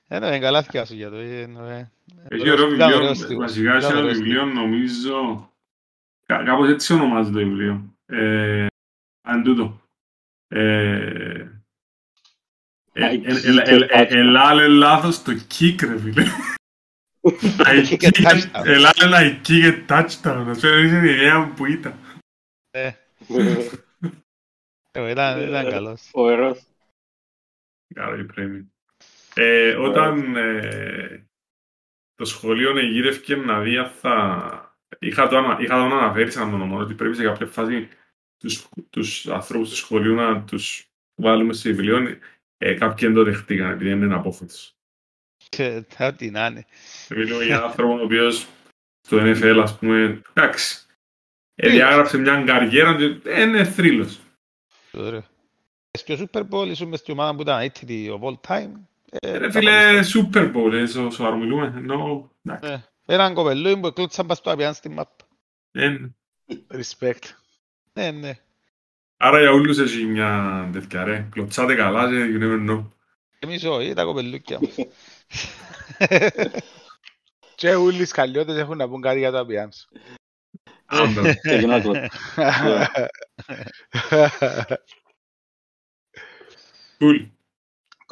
[0.08, 1.16] Ένα είναι καλά θυκιά σου για το.
[1.16, 1.88] ε, ε,
[2.28, 3.44] Έχει ωραίο ήταν ωραίος βιβλίο, τύπος.
[3.46, 5.50] βασικά έχει Ήταν ένα ωραίος βιβλίο νομίζω,
[6.26, 7.94] κα- κάπως έτσι ονομάζεται το βιβλίο.
[8.06, 8.66] Ε,
[9.22, 9.80] αν τούτο.
[10.48, 11.46] Ε,
[12.92, 16.24] Ε, ε, ε, ε, ε, Ελάλε λάθος το kick ρε φίλε.
[18.64, 20.42] Ελάλε ένα kick και touchdown.
[20.46, 21.94] Να σου είναι η ιδέα μου που ήταν.
[22.70, 22.90] Ε.
[24.92, 26.00] Ε, Ήταν ήταν καλός.
[26.10, 26.62] Φοβερός.
[27.94, 28.72] Καλό η πρέμι.
[29.34, 31.28] Ε, όταν ε,
[32.14, 34.74] το σχολείο γύρευκε να δει αν θα...
[34.98, 37.88] Είχα το, ανα- είχα το αναφέρει σαν τον ότι πρέπει σε κάποια φάση
[38.36, 42.18] τους, τους ανθρώπους του σχολείου να τους βάλουμε σε βιβλίο.
[42.58, 44.74] Ε, κάποιοι δεν το δεχτήκαν επειδή είναι απόφατος.
[45.48, 46.64] Και Ό,τι να είναι.
[47.10, 48.46] Μιλούμε για έναν άνθρωπο ο οποίος
[49.00, 50.86] στο NFL, ας πούμε, εντάξει,
[51.54, 54.20] ε, διάγραψε μια καριέρα και ε, είναι θρύλος.
[54.92, 55.24] Ωραίο.
[55.98, 58.70] Στο Super Bowl ήσουν μες στην ομάδα που ήταν ήττητη of all time.
[59.10, 63.76] Ε, Ρε τα φίλε, Super Bowl, ε, σο- σοβαρό μιλούμε, ενώ, εντάξει, Ε, Έναν κοπελούι
[63.80, 65.08] που εκλούτσαν πας στο απιάν στην μαπ.
[65.72, 66.16] εν.
[66.72, 67.22] Respect.
[67.92, 68.38] Ναι, ναι.
[69.16, 72.84] Άρα για όλους έχει μια τέτοια ρε, κλωτσάτε καλά και you never know.
[73.38, 74.74] Εμείς όχι, τα κοπελούκια μας.
[77.54, 79.86] Και όλοι οι σκαλιώτες έχουν να πούν κάτι για το απιάνς.
[80.84, 81.22] Άντα.
[87.00, 87.26] Ξεκινώ εγώ.
[87.26, 87.28] Cool.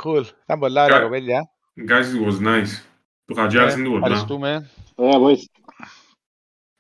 [0.05, 0.25] Cool.
[0.45, 1.51] Ήταν πολλά ωραία Κα- κοπέλια.
[1.89, 2.83] Guys, it was nice.
[3.25, 4.07] Το χατζιάρης είναι τίποτα.
[4.07, 4.71] Ευχαριστούμε.
[4.95, 5.43] Ωραία, boys.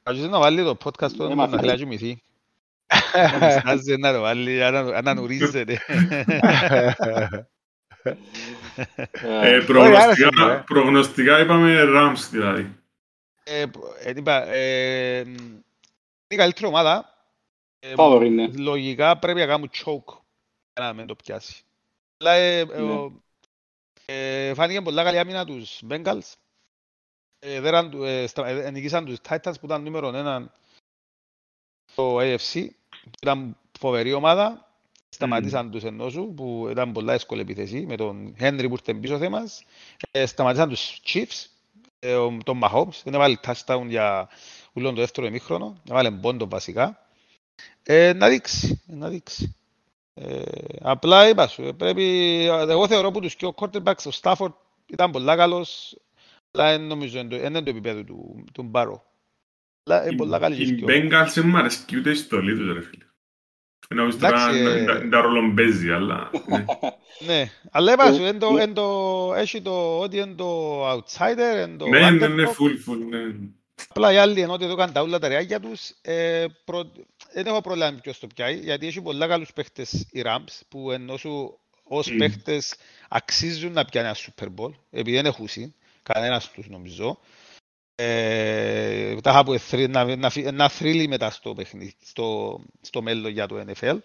[0.02, 2.22] Αρχίζει να βάλει το podcast του Ε, να μα, θέλει να κοιμηθεί.
[3.40, 5.80] Να διστάζει να το βάλει, ανα- ανανουρίζεται.
[8.02, 10.62] Ε, Ε, προγνωστικά, άρεσε μου, ε.
[10.66, 12.76] προγνωστικά είπαμε Rams δηλαδή.
[13.42, 13.64] Ε,
[14.04, 15.62] ε, είπα, ε, είναι
[16.28, 17.14] η καλύτερη ομάδα.
[17.78, 18.50] Ε, Φάβορη είναι.
[18.56, 20.14] Λογικά πρέπει να κάνουν choke
[20.74, 21.62] για να μην το πιάσει.
[24.54, 26.32] Φάνηκε πολλά καλή άμυνα τους Bengals.
[27.38, 30.52] Ε, δέραν του- ε, στρα- ε, νικήσαν τους Titans που ήταν νούμερο ένα
[31.92, 32.66] στο AFC.
[33.02, 34.66] που Ήταν φοβερή ομάδα.
[35.08, 39.18] Σταματήσαν τους ενώ σου που ήταν πολλά εύκολη επίθεση με τον Henry που ήρθε πίσω
[39.18, 39.64] θέμας.
[40.10, 41.46] Ε, σταματήσαν τους Chiefs,
[41.98, 43.00] ε, ο- τον Mahomes.
[43.04, 44.28] Δεν έβαλε touchdown για
[44.72, 45.82] ούλον το δεύτερο ημίχρονο.
[45.90, 47.06] Έβαλε πόντο βασικά.
[47.82, 49.54] Ε, να δείξει, να δείξει.
[50.20, 50.42] Ε,
[50.80, 52.04] απλά είπα σου, ε, πρέπει,
[52.68, 54.52] εγώ θεωρώ που τους και ο quarterbacks, ο Stafford
[54.86, 55.98] ήταν πολλά καλός,
[56.50, 59.02] αλλά δεν νομίζω είναι το- είναι το επίπεδο του, του Μπάρο.
[59.84, 60.86] Αλλά είναι πολλά καλή και Οι οι δυο.
[60.88, 63.04] Bengals δεν μ' αρέσει ούτε η στολή τους ρε φίλε.
[63.94, 66.30] Νομίζω τώρα Εντάξει, ε, είναι- είναι τα ρόλο παίζει, αλλά...
[66.48, 66.64] ναι.
[67.26, 71.76] Ναι, αλλά είπα σου, είναι το, είναι το, έχει το ότι είναι το outsider, είναι
[71.76, 72.46] το Ναι, ναι, ναι, underdog.
[72.46, 73.18] full, full, ναι.
[73.88, 76.92] Απλά οι άλλοι ενώ ότι εδώ κάνουν τα ούλα τα ρεάγια τους, ε, προ...
[77.32, 80.90] δεν έχω πρόβλημα με ποιος το πιάει, γιατί έχει πολλά καλούς παίχτες οι Rams, που
[80.90, 82.16] ενώ σου ως Μμ.
[82.16, 82.74] παίχτες
[83.08, 85.48] αξίζουν να πιάνει ένα Super Bowl, επειδή δεν έχουν
[86.02, 87.18] κανένας τους νομίζω.
[87.94, 93.02] Ε, τα είχα που θρύ- να, να, φυ- να θρύλει μετά στο, παιχνίδι, στο, στο
[93.02, 93.98] μέλλον για το NFL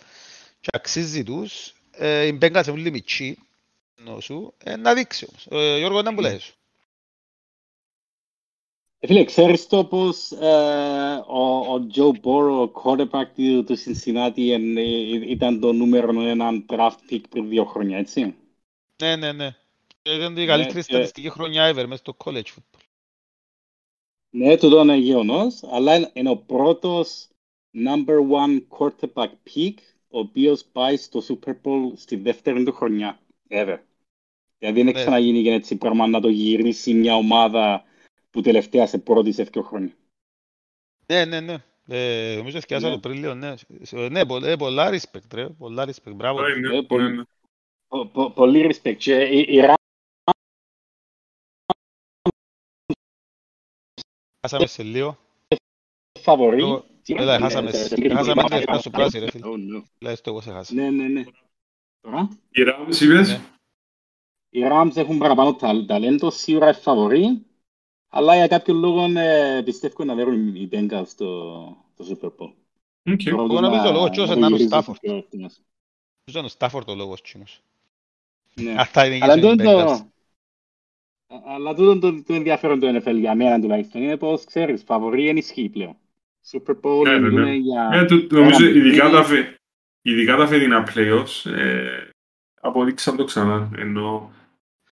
[0.60, 1.74] και αξίζει τους.
[1.92, 3.38] Ε, οι Bengals είναι πολύ μητσί,
[4.00, 5.64] ενώ σου, ε, να δείξει όμως.
[5.64, 6.54] Ε, Γιώργο, δεν μου λες.
[9.04, 14.50] Ε, Φίλε, ξέρεις το πως ε, ο, ο Joe Burrow, ο quarterback του, του Cincinnati,
[14.50, 14.82] εν- ε,
[15.32, 18.36] ήταν το νούμερο ένα draft pick πριν δύο χρόνια, έτσι;
[19.02, 19.56] Ναι, ναι, ναι.
[20.04, 22.80] Ήταν η Ναι, καλύτερη και- στατιστική χρονιά ever μέσα στο college football.
[24.30, 27.28] Ναι, τούτο είναι γεγονός, αλλά είναι- είναι ο πρώτος
[27.74, 29.74] number one quarterback pick,
[30.10, 33.20] ο οποίος πάει στο Super Bowl στη δεύτερη του χρονιά,
[33.50, 33.78] ever.
[34.60, 35.02] Δηλαδή δεν έχει Ναι.
[35.02, 37.84] ξαναγίνει και έτσι πράγμα να το γυρίσει μια ομάδα
[38.34, 39.94] που τελευταία σε πρώτη σε δύο χρόνια.
[41.06, 41.64] Ναι, ναι, ναι.
[41.88, 42.94] Ε, νομίζω ευκαιάσα Ναι.
[42.94, 43.56] το πριν λίγο, ναι.
[43.82, 45.50] Σε- Ναι, πο- ε, πολλά respect, ρε.
[45.50, 46.40] Πολλά respect, μπράβο.
[46.40, 47.24] Ωραία, ναι, Ε, πολύ- ναι, ναι.
[47.88, 48.96] Πο- πο- Πολύ respect.
[48.98, 49.62] Και η, η
[54.42, 55.18] Χάσαμε σε λίγο.
[56.20, 56.62] φαβορή.
[56.62, 57.70] Εγώ- Τι Έλα, είναι, χάσαμε.
[57.70, 59.44] ε, σε- σε- Χάσαμε σε- τα λεφτά σου πράσι, ρε φίλε.
[59.46, 59.84] Oh, no.
[59.98, 60.74] Τουλάχιστον εγώ σε χάσα.
[60.74, 61.24] Ναι, ναι, ναι.
[62.02, 63.42] Τώρα, Οι Rams είπες, Ναι.
[64.50, 67.46] οι Rams έχουν παραπάνω ταλ- ταλέντο, σίγουρα είναι φαβορή,
[68.16, 72.52] αλλά για κάποιον λόγο ε, πιστεύω να δέρουν οι Bengals στο, στο Super Bowl.
[73.14, 73.22] Ok.
[73.24, 74.96] Τώρα Εγώ νομίζω να- ο λόγος ποιος να είναι το ο γυρίζουν Stafford.
[75.02, 75.52] πιο εύκολα.
[76.26, 77.62] Νομίζω είναι ο Stafford ο λόγος τζείνος.
[78.54, 78.76] Ναι.
[78.84, 79.86] Αυτά είναι Αλλά και οι τούτο Bengals.
[79.86, 79.92] το-
[81.36, 85.28] Α- Αλλά τούτο το, το ενδιαφέρον του NFL για μένα τουλάχιστον είναι πως ξέρεις, φαβορή
[85.28, 85.96] εν ισχύει πλέον.
[86.52, 87.56] Super Bowl Ναι, ναι, μιλούμε ναι.
[87.56, 87.90] για...
[87.94, 89.12] Ε, το- Νομίζω ένα ειδικά παιχνίδι.
[89.16, 89.56] τα φε-
[90.02, 92.10] ειδικά τα φετινά playoffs ε,
[92.62, 93.72] αποδείξαν το ξανά.
[93.78, 94.32] Ενώ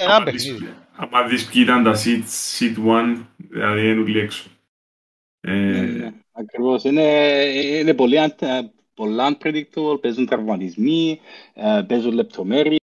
[0.02, 0.74] Ένα άμα δεις- παιχνίδι.
[0.96, 2.22] άμα δεις ποιοι ήταν τα seed,
[2.60, 4.50] seed one, δηλαδή είναι όλοι έξω.
[5.40, 6.84] Ε, Ναι, ναι, Ακριβώς.
[6.84, 7.04] Είναι,
[7.80, 11.20] είναι πολύ, un- πολλά unpredictable, παίζουν τραυματισμοί,
[11.54, 12.80] ε, παίζουν λεπτομέρειες,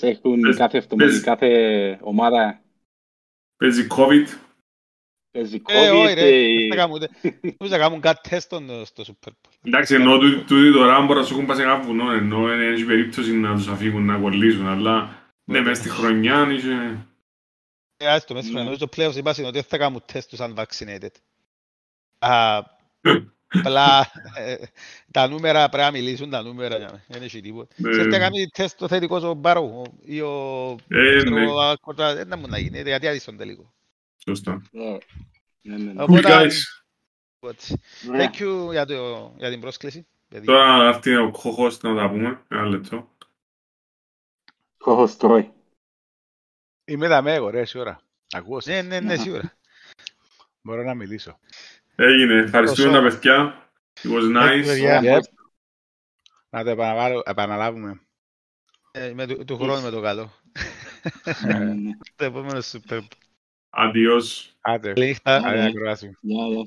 [0.00, 2.60] έχουν Παίζ- κάθε, εβδομάδα- παίζ- κάθε ομάδα
[3.56, 4.26] Παίζει COVID.
[5.30, 6.14] παίζει Ε, όχι COVID.
[6.14, 6.28] ρε.
[6.28, 7.10] ε, Δεν θα κάνουν ούτε-
[7.58, 9.50] Νομίζω θα κάνουν κάτι τεστ στο- στο Super Bowl.
[9.62, 12.72] Εντάξει, ενώ τούτοι τούτοι τώρα μπορεί να σου έχουν πάει σε ένα βουνό, ενώ δεν
[12.72, 17.06] έχει περίπτωση να τους αφήγουν να κολλήσουν, αλλά Ναι, μες στη χρονιά είχε...
[17.96, 18.64] Ε, ας το μέσα χρονιά.
[18.64, 21.14] Νομίζω το playoffs είπα είναι ότι δεν θα κάνουν τεστ τους unvaccinated.
[22.18, 22.62] Α,
[23.58, 24.54] Απλά ε,
[25.10, 27.02] τα νούμερα πρέπει να μιλήσουν τα νούμερα.
[27.08, 27.74] Δεν έχει τίποτα.
[27.76, 27.92] Ναι.
[27.92, 30.76] Σε τι κάνει τεστ το θετικό ο Μπάρο ή ο...
[30.88, 31.46] Ε, ξέρω, ναι.
[31.46, 33.72] ο Ακορτα, Δεν να μου να γίνει, γιατί άδει στον τελικό.
[34.24, 34.62] Σωστά.
[34.70, 34.98] Ναι,
[35.62, 35.92] ναι, ναι.
[35.96, 36.52] Cool Οπότε, guys.
[37.40, 37.76] but,
[38.08, 38.30] Ωραία.
[38.30, 40.06] Thank you για, το, για την πρόσκληση.
[40.28, 40.46] παιδί.
[40.46, 42.42] Τώρα αυτή είναι ο κοχός να τα πούμε.
[42.48, 43.13] Ένα λεπτό.
[44.84, 45.52] Κόχος τρώει.
[46.84, 48.00] Είμαι δαμέ εγώ, ρε, εσύ ώρα.
[48.32, 49.52] Ακούς, Ναι, ναι, ναι, σίγουρα.
[50.62, 51.38] μπορώ να μιλήσω.
[51.96, 52.34] Έγινε.
[52.34, 53.68] Ευχαριστούμε τα παιδιά.
[54.02, 54.62] It was nice.
[54.66, 55.00] παιδιά.
[55.02, 55.22] Yep.
[56.50, 58.00] Να το επαναλάβω- επαναλάβουμε.
[58.90, 60.30] Ε, με του, του χρόνου με το καλό.
[61.46, 61.90] Ναι, ναι, ναι.
[62.16, 63.00] Το επόμενο super.
[63.70, 64.50] Adios.
[64.60, 65.40] Άντε, Καλή νύχτα.
[65.40, 66.16] καλή ακρόαση.
[66.20, 66.64] Γεια, γεια.